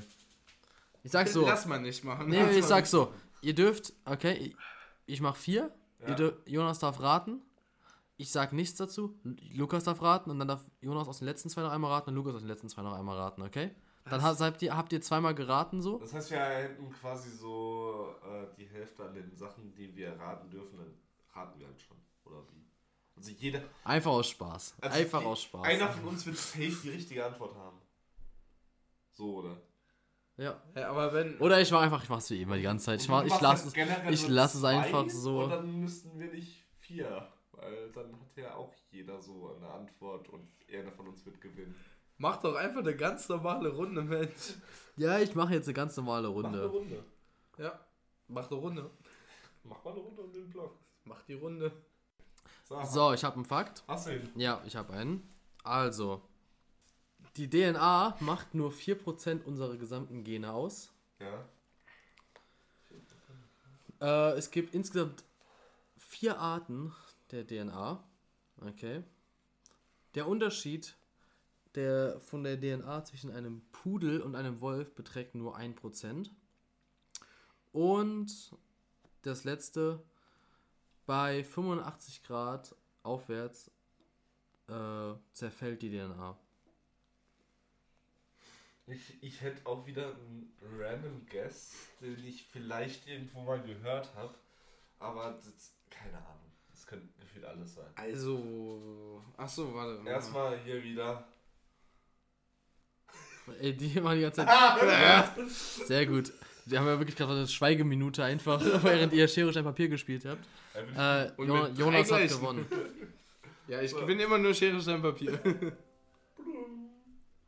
[1.03, 1.45] Ich sag so.
[1.45, 2.29] Lass mal nicht machen.
[2.29, 3.13] Nee, Lass ich sag nicht so.
[3.41, 4.55] Ihr dürft, okay, ich,
[5.05, 5.69] ich mach vier.
[5.99, 6.07] Ja.
[6.09, 7.41] Ihr dür, Jonas darf raten.
[8.17, 9.19] Ich sag nichts dazu.
[9.51, 12.15] Lukas darf raten und dann darf Jonas aus den letzten zwei noch einmal raten und
[12.15, 13.75] Lukas aus den letzten zwei noch einmal raten, okay?
[14.05, 14.39] Dann Was?
[14.39, 15.97] habt ihr, habt ihr zweimal geraten so.
[15.97, 20.49] Das heißt, wir hätten quasi so äh, die Hälfte an den Sachen, die wir raten
[20.49, 20.93] dürfen, dann
[21.33, 21.97] raten wir halt schon.
[22.23, 22.63] Oder wie?
[23.17, 23.63] Also jeder.
[23.83, 24.75] Einfach aus Spaß.
[24.79, 25.65] Also Einfach die, aus Spaß.
[25.65, 27.77] Einer von uns wird safe die richtige Antwort haben.
[29.11, 29.57] So, oder?
[30.37, 30.61] ja.
[30.75, 31.37] Ja, aber wenn.
[31.39, 33.01] Oder ich war einfach, ich mach's wie immer die ganze Zeit.
[33.01, 33.73] Ich, mach, ich lasse es.
[34.11, 35.43] ich nur lass es einfach so.
[35.43, 37.27] Und dann müssten wir nicht vier.
[37.65, 41.75] Weil dann hat ja auch jeder so eine Antwort und einer von uns wird gewinnen.
[42.17, 44.53] Mach doch einfach eine ganz normale Runde, Mensch.
[44.97, 46.65] Ja, ich mache jetzt eine ganz normale Mach eine Runde.
[46.67, 47.05] Runde.
[47.57, 47.79] Ja.
[48.27, 48.91] Mach eine Runde.
[49.63, 50.77] Mach mal eine Runde um den Block.
[51.05, 51.71] Mach die Runde.
[52.85, 53.83] So, ich habe einen Fakt.
[53.87, 54.29] Hast du ihn?
[54.35, 55.27] Ja, ich habe einen.
[55.63, 56.21] Also,
[57.35, 60.91] die DNA macht nur 4% unserer gesamten Gene aus.
[61.19, 61.49] Ja.
[64.01, 65.23] Äh, es gibt insgesamt
[65.97, 66.93] vier Arten
[67.31, 68.03] der DNA.
[68.61, 69.03] Okay.
[70.15, 70.95] Der Unterschied
[71.75, 76.29] der, von der DNA zwischen einem Pudel und einem Wolf beträgt nur 1%.
[77.73, 78.55] Und
[79.23, 80.01] das letzte,
[81.05, 83.69] bei 85 Grad aufwärts
[84.67, 86.37] äh, zerfällt die DNA.
[88.87, 94.33] Ich, ich hätte auch wieder einen random Guess, den ich vielleicht irgendwo mal gehört habe.
[94.99, 96.44] Aber das, keine Ahnung.
[96.85, 97.85] Das könnte gefühlt alles sein.
[97.95, 99.23] Also.
[99.37, 100.07] Achso, warte.
[100.07, 101.27] Erstmal hier wieder.
[103.59, 105.49] Ey, die machen die ganze Zeit.
[105.49, 106.31] Sehr gut.
[106.65, 110.47] Die haben ja wirklich gerade eine Schweigeminute einfach, während ihr Schere, Stein, Papier gespielt habt.
[110.95, 112.65] Äh, Und jo Jonas hat gewonnen.
[113.67, 115.39] Ja, ich gewinne immer nur Schere, Stein, Papier.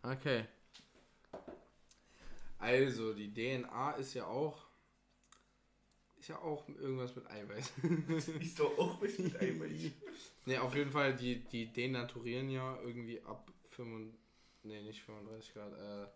[0.01, 0.45] Okay.
[2.57, 4.66] Also, die DNA ist ja auch.
[6.27, 7.71] Ist ja auch irgendwas mit Eiweiß.
[8.41, 9.91] Ist doch auch richtig Eiweiß.
[10.45, 14.13] ne, auf jeden Fall, die, die denaturieren ja irgendwie ab 35.
[14.63, 16.07] Ne, nicht 35 Grad, äh,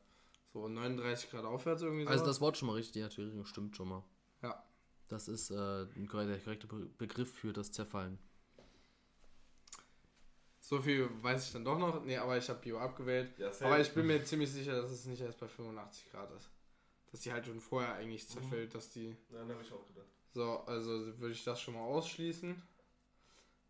[0.51, 2.09] so 39 Grad aufwärts irgendwie so.
[2.09, 4.03] Also das Wort schon mal richtig, die Naturierung stimmt schon mal.
[4.41, 4.61] Ja.
[5.07, 8.19] Das ist äh, ein korrekter, der korrekte Be Begriff für das Zerfallen.
[10.59, 12.03] So viel weiß ich dann doch noch.
[12.03, 13.39] Ne, aber ich habe Bio abgewählt.
[13.39, 13.49] Ja.
[13.61, 16.49] Aber ich bin mir ziemlich sicher, dass es nicht erst bei 85 Grad ist.
[17.11, 19.15] Dass die halt schon vorher eigentlich zerfällt, dass die.
[19.29, 20.07] Nein, habe ich auch gedacht.
[20.33, 22.61] So, also würde ich das schon mal ausschließen.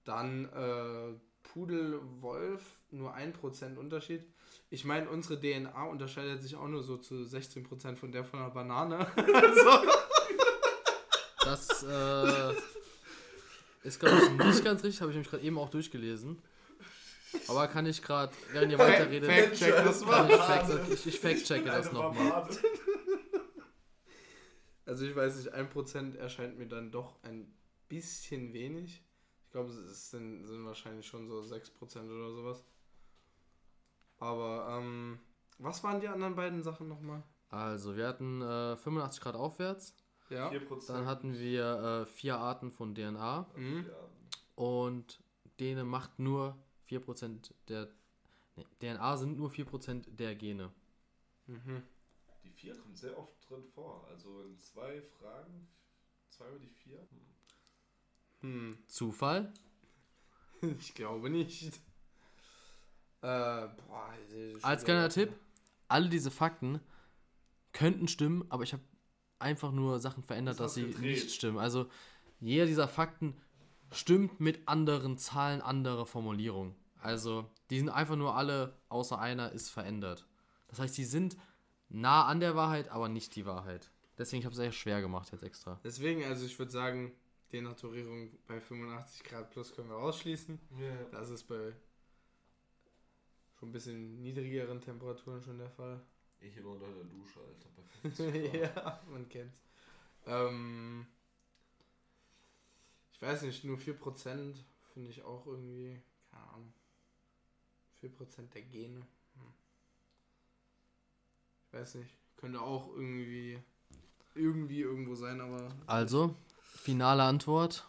[0.03, 2.61] Dann äh, Pudel, Wolf,
[2.91, 4.23] nur 1% Unterschied.
[4.69, 8.49] Ich meine, unsere DNA unterscheidet sich auch nur so zu 16% von der von einer
[8.49, 9.07] Banane.
[11.43, 12.53] Das äh,
[13.83, 16.39] ist, glaube ich, nicht ganz richtig, habe ich nämlich gerade eben auch durchgelesen.
[17.47, 20.29] Aber kann ich gerade, während ihr weiterredet, Fact check das mal.
[20.29, 22.47] ich, fact, ich, ich fact-checke das nochmal.
[24.91, 27.49] Also ich weiß nicht, 1% erscheint mir dann doch ein
[27.87, 29.01] bisschen wenig.
[29.45, 32.65] Ich glaube, es sind, sind wahrscheinlich schon so 6% oder sowas.
[34.17, 35.17] Aber, ähm,
[35.59, 37.23] was waren die anderen beiden Sachen nochmal?
[37.47, 39.95] Also, wir hatten äh, 85 Grad aufwärts,
[40.29, 40.49] Ja.
[40.49, 40.87] 4%.
[40.91, 43.85] dann hatten wir äh, vier Arten von DNA Mhm.
[44.55, 45.23] Und
[45.61, 46.57] denen macht nur
[46.89, 47.87] 4% der.
[48.57, 50.69] Nee, DNA sind nur 4% der Gene.
[51.47, 51.81] Mhm.
[52.62, 54.07] Die 4 kommt sehr oft drin vor.
[54.09, 55.68] Also in zwei Fragen,
[56.30, 56.99] zweimal die 4.
[56.99, 57.20] Hm.
[58.41, 58.78] Hm.
[58.88, 59.51] Zufall?
[60.80, 61.74] Ich glaube nicht.
[63.24, 64.14] Äh, boah,
[64.53, 65.34] das Als kleiner Tipp,
[65.88, 66.80] alle diese Fakten
[67.74, 68.84] könnten stimmen, aber ich habe
[69.39, 71.01] einfach nur Sachen verändert, Ist dass sie gedreht.
[71.01, 71.57] nicht stimmen.
[71.57, 71.89] Also
[72.39, 73.36] jeder dieser Fakten
[73.91, 76.76] stimmt mit anderen Zahlen, anderer Formulierung.
[76.99, 80.28] Also die sind einfach nur alle, außer einer ist verändert.
[80.68, 81.38] Das heißt, die sind
[81.91, 83.91] nah an der Wahrheit, aber nicht die Wahrheit.
[84.17, 85.79] Deswegen habe ich es sehr schwer gemacht jetzt extra.
[85.83, 87.11] Deswegen, also ich würde sagen,
[87.51, 90.59] Denaturierung bei 85 Grad plus können wir ausschließen.
[90.79, 91.03] Ja.
[91.11, 91.73] Das ist bei
[93.59, 96.01] schon ein bisschen niedrigeren Temperaturen schon der Fall.
[96.39, 97.69] Ich immer unter der Dusche, Alter.
[97.75, 98.75] Bei 50 Grad.
[98.75, 99.59] ja, man kennt's.
[100.25, 101.05] Ähm,
[103.11, 104.55] ich weiß nicht, nur 4%
[104.93, 106.73] finde ich auch irgendwie, keine Ahnung.
[108.01, 109.05] 4% der Gene.
[111.72, 112.09] Weiß nicht.
[112.38, 113.61] Könnte auch irgendwie
[114.36, 115.69] irgendwie irgendwo sein, aber.
[115.88, 116.36] Also,
[116.76, 117.88] finale Antwort.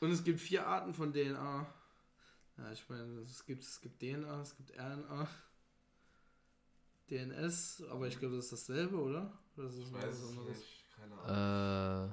[0.00, 1.66] Und es gibt vier Arten von DNA.
[2.58, 5.28] Ja, ich meine, es gibt, es gibt DNA, es gibt RNA.
[7.10, 9.32] DNS, aber ich glaube, das ist dasselbe, oder?
[9.56, 10.84] Oder ist das Ich weiß es nicht.
[10.96, 12.10] Keine Ahnung.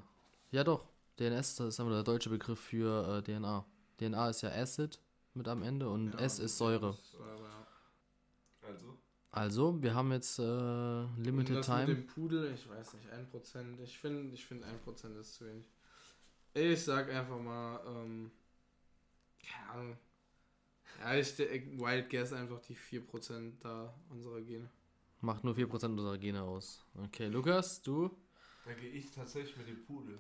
[0.52, 0.86] Äh, ja doch,
[1.20, 3.66] DNS, das ist einfach der deutsche Begriff für äh, DNA.
[4.00, 5.00] DNA ist ja Acid
[5.34, 6.96] mit am Ende und Ja, S ist Säure.
[7.12, 7.43] Säure, ja.
[9.36, 10.44] Also, Also, wir haben jetzt äh,
[11.18, 11.88] Limited das Time.
[11.88, 13.82] mit dem Pudel, ich weiß nicht, 1%.
[13.84, 15.68] Ich finde, ich finde 1% ist zu wenig.
[16.54, 18.32] Ich sag einfach mal, ähm,
[19.44, 19.98] keine Ahnung.
[21.02, 24.70] Ja, ich Wild Guess einfach die 4% da unserer Gene.
[25.22, 26.86] Macht nur 4% unserer Gene aus.
[27.06, 28.12] Okay, Lukas, du?
[28.66, 30.20] da gehe ich tatsächlich mit dem Pudel.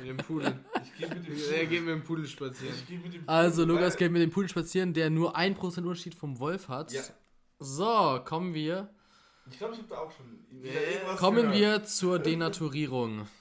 [0.00, 0.58] Mit dem Pudel.
[0.82, 2.74] Ich gehe mit dem er geht mit dem Pudel spazieren.
[2.74, 5.36] Ich gehe mit dem Also, Pudel, Lukas weil- geht mit dem Pudel spazieren, der nur
[5.36, 6.90] 1% Unterschied vom Wolf hat.
[6.92, 7.02] Ja.
[7.62, 8.88] So, kommen wir.
[9.50, 10.94] Ich glaube, ich habe da auch schon wieder Nee.
[10.94, 11.56] irgendwas Kommen gehört.
[11.56, 13.26] wir zur Denaturierung.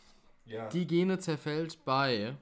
[0.46, 0.68] Ja.
[0.68, 2.36] Die Gene zerfällt bei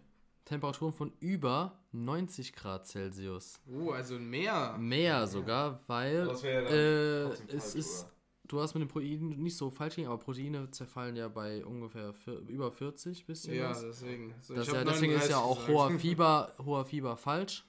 [0.46, 3.60] Temperaturen von über 90 Grad Celsius.
[3.68, 4.76] Uh, also Meer.
[4.80, 8.12] Mehr sogar, weil das wäre ja dann äh, es falsch, ist, oder?
[8.48, 12.14] du hast mit den Proteinen nicht so falsch gelegen, aber Proteine zerfallen ja bei ungefähr
[12.14, 13.54] vier, über 40 bisschen.
[13.54, 13.82] Ja, was.
[13.82, 14.34] deswegen.
[14.42, 15.78] So, Das ich ja, deswegen ist ja 39 auch gesagt.
[15.92, 17.64] hoher Fieber, hoher Fieber falsch.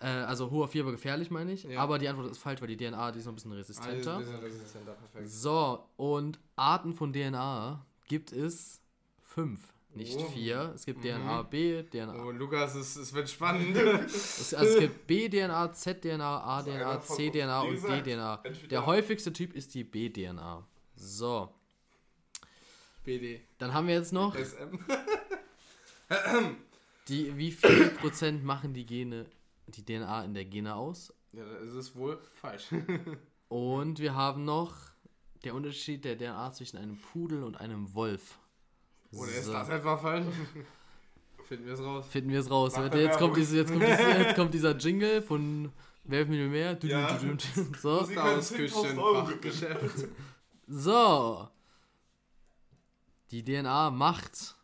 [0.00, 1.64] Äh, also hoher Fieber gefährlich, meine ich.
[1.64, 1.80] Ja.
[1.80, 4.16] Aber die Antwort ist falsch, weil die DNA, die ist noch ein bisschen Ah, resistenter.
[4.16, 5.28] ein bisschen resistenter, perfekt.
[5.30, 8.80] So, und Arten von DNA gibt es
[9.22, 9.60] fünf,
[9.94, 10.24] nicht Oh.
[10.30, 10.72] vier.
[10.74, 11.08] Es gibt Mhm.
[11.22, 12.14] DNA B, DNA.
[12.24, 13.76] Oh, Lukas, es, es wird spannend.
[13.76, 18.42] Es, also es gibt B-DNA, Z-DNA, A-DNA, C-DNA und D-DNA.
[18.70, 20.66] Der häufigste Typ ist die B-DNA.
[20.96, 21.52] So,
[23.04, 23.40] BD.
[23.58, 24.78] dann haben wir jetzt noch SM.
[27.08, 29.26] die, wie viel Prozent machen die Gene,
[29.76, 31.12] die DNA in der Gene aus?
[31.32, 32.68] Ja, da ist es wohl falsch.
[33.48, 34.74] Und wir haben noch
[35.44, 38.38] der Unterschied der DNA zwischen einem Pudel und einem Wolf.
[39.12, 39.52] Oder ist So.
[39.52, 40.26] das etwa falsch?
[41.48, 42.06] Finden wir es raus.
[42.08, 42.76] Finden wir es raus.
[42.76, 45.72] Jetzt, jetzt, kommt diese, jetzt, kommt diese, jetzt kommt dieser Jingle von
[46.04, 46.74] Wer mir mehr.
[46.74, 47.16] Du, Ja.
[47.18, 48.00] du, du, du, so.
[48.00, 50.08] Aus 10.000 Euro Küchenfachgeschäft.
[50.66, 51.48] so.
[53.30, 54.54] Die DNA macht.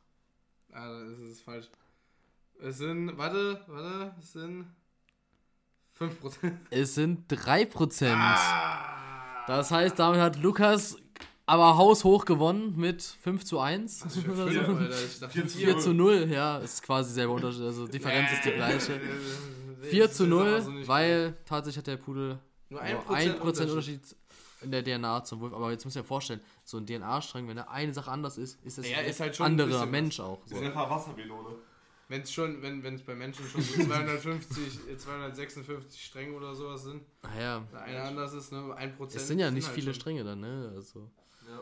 [0.72, 1.68] Ah, das ist falsch.
[2.60, 4.66] Es sind, warte, warte, es sind
[6.00, 6.52] 5%.
[6.70, 8.12] Es sind 3%.
[8.14, 9.44] Ah!
[9.46, 10.96] Das heißt, damit hat Lukas
[11.48, 14.04] Aber haushoch gewonnen mit 5 zu 1.
[14.24, 14.72] Für oder Philipp, so.
[14.72, 17.62] Alter, ich dachte, 4 zu 4 zu 0, ja, ist quasi selber Unterschied.
[17.62, 19.00] Also Differenz ist die gleiche.
[19.82, 22.38] 4 zu 0, weil tatsächlich hat der Pudel
[22.68, 24.00] Nur nur 1% Unterschied
[24.62, 25.54] in der DNA zum Wolf.
[25.54, 28.58] Aber jetzt muss ich mir vorstellen, so ein DNA-Strang, wenn da eine Sache anders ist,
[28.64, 30.40] ist das Ja, ein ist halt schon ein anderer Mensch auch.
[30.42, 30.56] Das So.
[30.56, 31.50] ist einfach Wassermelone.
[32.08, 36.84] Wenn es schon, wenn es bei Menschen schon so 250, äh, 256 Stränge oder sowas
[36.84, 39.16] sind, Naja, da einer anders ist, ne, 1%.
[39.16, 40.72] es sind ja nicht halt viele schon- Stränge dann, ne?
[40.72, 41.10] Also,
[41.48, 41.60] Ja.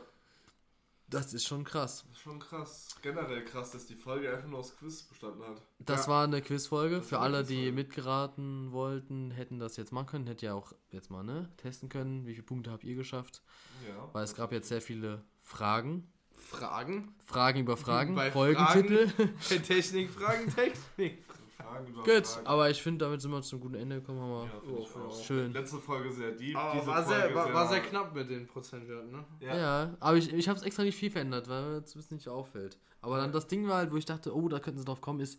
[1.08, 2.04] das ist schon krass.
[2.08, 2.88] Das ist schon krass.
[3.00, 5.62] Generell krass, dass die Folge einfach nur aus Quiz bestanden hat.
[5.78, 6.12] Das Ja.
[6.12, 6.98] war eine Quizfolge.
[6.98, 10.26] Das Für eine alle, die mitgeraten wollten, hätten das jetzt machen können.
[10.26, 12.26] Hätte ja auch jetzt mal ne, testen können.
[12.26, 13.40] Wie viele Punkte habt ihr geschafft?
[13.88, 14.10] Ja.
[14.12, 16.10] Weil es gab jetzt sehr viele Fragen.
[16.44, 17.14] Fragen?
[17.24, 18.14] Fragen über Fragen.
[18.14, 19.08] Bei Folgentitel.
[19.50, 21.24] Bei Technik, Fragen, Technik.
[21.56, 22.46] Fragen über Gut, Fragen.
[22.46, 24.20] aber ich finde, damit sind wir zum guten Ende gekommen.
[24.20, 25.24] Haben wir Ja, Oh, auch.
[25.24, 25.52] schön.
[25.52, 26.56] Letzte Folge sehr deep.
[26.56, 29.24] Aber diese war, Folge sehr, war, war sehr knapp mit den Prozentwerten, ne?
[29.40, 29.56] Ja.
[29.56, 32.78] Ja, aber ich, ich habe es extra nicht viel verändert, weil mir bisschen nicht auffällt.
[33.00, 35.20] Aber dann das Ding war halt, wo ich dachte, oh, da könnten sie drauf kommen,
[35.20, 35.38] ist,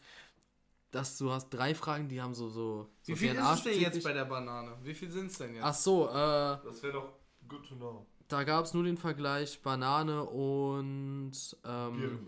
[0.92, 2.90] dass du hast drei Fragen, die haben so so.
[3.02, 4.78] so Wie viel ist es denn jetzt bei der Banane?
[4.84, 5.64] Wie viel sind es denn jetzt?
[5.64, 7.14] Ach so, äh, Das wäre doch
[7.48, 8.06] good to know.
[8.28, 11.34] Da gab es nur den Vergleich Banane und
[11.66, 12.28] ähm.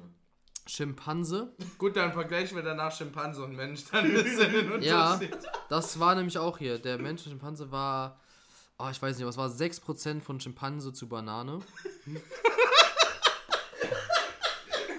[0.69, 1.53] Schimpanse.
[1.77, 5.17] Gut, dann vergleichen wir danach Schimpanse und Mensch, dann ihr den Ja,
[5.69, 6.77] das war nämlich auch hier.
[6.77, 8.19] Der Mensch und Schimpanse war,
[8.77, 11.59] oh, ich weiß nicht, was war 6% von Schimpanse zu Banane.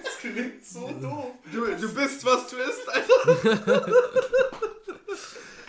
[0.03, 1.33] Das klingt so doof.
[1.51, 3.91] Du, du bist, was du isst, Alter.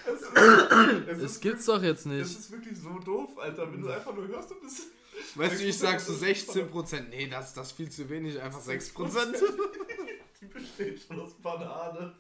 [0.07, 2.23] Es ist, es Das ist, gibt's doch jetzt nicht.
[2.23, 3.71] ist wirklich so doof, Alter.
[3.71, 4.85] Wenn du einfach nur hörst, du bist.
[5.35, 7.09] Weißt du, ich sag so 16%.
[7.11, 8.93] Nee, das, das ist viel zu wenig, einfach 6%.
[10.41, 12.13] Die besteht schon aus Banane.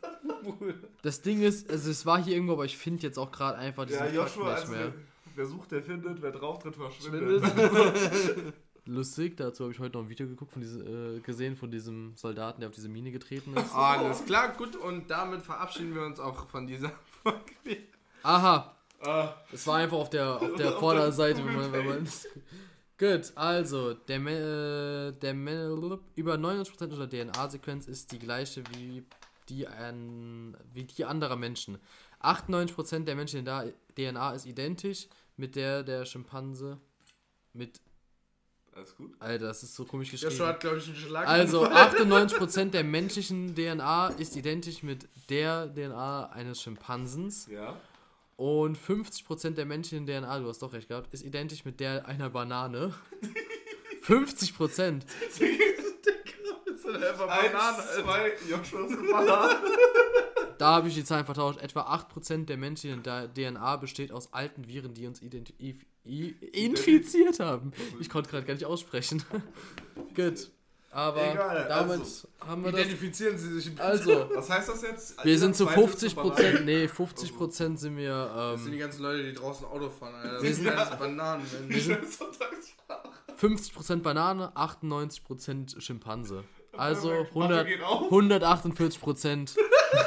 [1.03, 3.87] Das Ding ist, also es war hier irgendwo, aber ich finde jetzt auch gerade einfach
[3.87, 4.85] diesen Ja, Joshua, nicht also mehr.
[4.87, 4.93] wer,
[5.37, 7.43] wer sucht, der findet, wer drauftritt, verschwindet.
[8.87, 12.13] Lustig, dazu habe ich heute noch ein Video geguckt von diese, äh, gesehen von diesem
[12.17, 13.75] Soldaten, der auf diese Mine getreten ist.
[13.75, 16.91] Alles klar, gut, und damit verabschieden wir uns auch von dieser
[17.23, 17.79] Folge.
[18.23, 22.09] Aha, Ah, es war einfach auf der, auf der Vorderseite, der wenn man, wenn man
[23.01, 25.33] Gut, also, der, äh, der
[26.17, 29.03] über 99% unserer DNA-Sequenz ist die gleiche wie
[29.49, 31.79] die, an, wie die anderer Menschen.
[32.21, 36.77] 98% der Menschen in der DNA ist identisch mit der der Schimpanse.
[37.55, 37.81] Mit,
[38.75, 39.15] alles gut.
[39.19, 40.33] Alter, das ist so komisch geschrieben.
[40.33, 41.27] Joshua hat, glaube ich, einen Schlag.
[41.27, 47.47] Also 98% der menschlichen DNA ist identisch mit der DNA eines Schimpansens.
[47.47, 47.81] Ja.
[48.41, 52.31] Und 50% der menschlichen DNA, du hast doch recht gehabt, ist identisch mit der einer
[52.31, 52.95] Banane.
[54.03, 55.03] 50%.
[55.21, 55.43] ist
[56.87, 59.59] dann einfach Banane, Eins, zwei, Joshua ist eine Banane.
[60.57, 61.61] Da habe ich die Zahlen vertauscht.
[61.61, 67.75] Etwa 8% der menschlichen DNA besteht aus alten Viren, die uns infiziert haben.
[68.01, 69.23] Ich konnte gerade gar nicht aussprechen.
[70.17, 70.51] Gut.
[70.93, 72.81] Aber Egal, damit also, haben wir das.
[72.81, 73.83] Identifizieren Sie sich bitte.
[73.85, 75.25] Also, Was heißt das jetzt?
[75.25, 78.73] wir sind zu zweite ist 50 eine Prozent, nee, 50 Prozent sind wir, Das sind
[78.73, 80.43] die ähm, ganzen Leute, die draußen Auto fahren, Alter.
[80.43, 81.45] Wir Das sind- alles Bananen.
[81.69, 83.09] Wir sind Sonntagssprache.
[83.37, 86.43] 50 Prozent Banane, 98 Prozent Schimpanse.
[86.77, 88.03] Also 100, Mathe geht auf.
[88.07, 89.55] 148 Prozent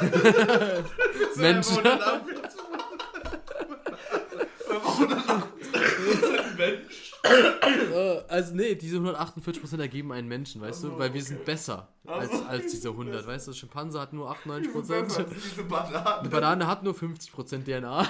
[1.36, 1.82] Menschen.
[6.58, 7.13] Mensch.
[7.24, 11.20] Äh, also nee, diese 148 Prozent ergeben einen Menschen, weißt du, Ach so, weil wir
[11.20, 11.28] okay.
[11.30, 15.28] sind besser Ach als, als diese 100, weißt du, Schimpanse hat nur 98 Besser Prozent.
[15.28, 16.18] als Diese Banane.
[16.20, 18.06] Eine Banane hat nur 50 Prozent DNA.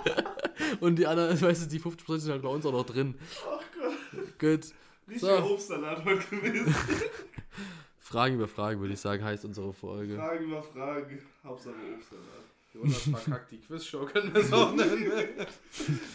[0.80, 3.14] Und die anderen, weißt du, die 50 Prozent sind halt bei uns auch noch drin.
[3.42, 3.62] Ach
[4.38, 4.62] Gott.
[4.62, 4.72] Gut.
[5.08, 5.52] Richtiger So.
[5.52, 6.74] Obstsalat heute gewesen.
[8.00, 10.16] Fragen über Fragen, würde ich sagen, heißt unsere Folge.
[10.16, 11.22] Fragen über Fragen.
[11.44, 12.45] Hauptsache Obstsalat.
[12.76, 15.10] Jonas verkackt die Quizshow, können wir es auch nennen.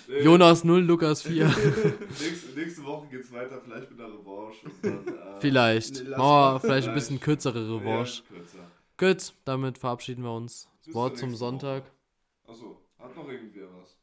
[0.24, 1.46] Jonas 0, Lukas 4.
[1.48, 4.66] Nächste, nächste Woche geht's weiter, vielleicht mit einer Revanche.
[4.66, 6.04] Und dann, äh, Vielleicht.
[6.04, 6.60] Nee, wir mal.
[6.60, 8.24] vielleicht ein bisschen kürzere Revanche.
[8.30, 8.72] Ja, kürzer.
[8.98, 10.70] Gut, damit verabschieden wir uns.
[10.86, 11.84] Bis Wort zum Sonntag.
[12.48, 13.98] Achso, hat noch irgendwer was?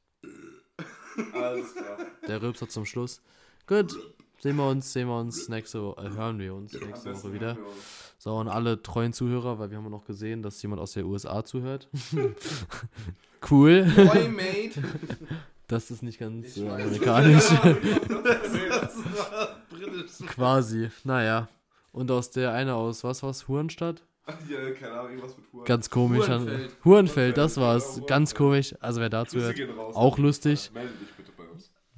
[1.33, 1.99] Alles klar.
[2.27, 3.21] Der Rülpser zum Schluss.
[3.67, 3.97] Gut,
[4.41, 7.57] sehen wir uns, sehen wir uns nächste Woche, äh, hören wir uns nächste Woche wieder.
[8.21, 11.07] So, und alle treuen Zuhörer, weil wir haben ja noch gesehen, dass jemand aus der
[11.07, 11.89] USA zuhört.
[13.51, 13.85] cool.
[13.95, 14.83] Boy, mate.
[15.69, 16.83] Das ist nicht ganz Ich äh, weiß.
[16.83, 17.45] amerikanisch.
[18.25, 18.97] Das
[19.29, 20.27] war britisch.
[20.27, 20.91] Quasi.
[21.05, 21.49] Naja.
[21.93, 23.47] Und aus der eine aus, was war's?
[23.49, 24.03] Hurenstadt?
[24.49, 25.65] Ja, keine Ahnung, irgendwas mit Huren.
[25.65, 26.29] Ganz komisch.
[26.29, 26.71] Hurenfeld.
[26.85, 27.95] Hurenfeld, das Hurenfeld, war's.
[27.95, 28.37] genau, Ganz Hurenfeld.
[28.37, 28.75] komisch.
[28.81, 29.57] Also wer dazu hört,
[29.95, 30.71] auch lustig.
[30.75, 31.28] Melde dich bitte.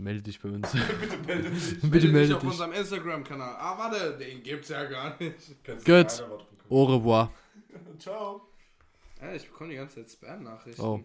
[0.00, 0.72] Melde dich bei uns.
[1.00, 1.80] bitte melde dich.
[1.80, 2.50] Bitte Melde dich auf dich.
[2.50, 3.56] unserem Instagram-Kanal.
[3.58, 5.36] Ah, warte, den gibt's ja gar nicht.
[5.84, 6.24] Gut.
[6.68, 7.32] Au revoir.
[7.98, 8.48] Ciao.
[9.20, 10.80] Ja, ich bekomme die ganze Zeit Spam-Nachrichten.
[10.82, 11.00] Oh.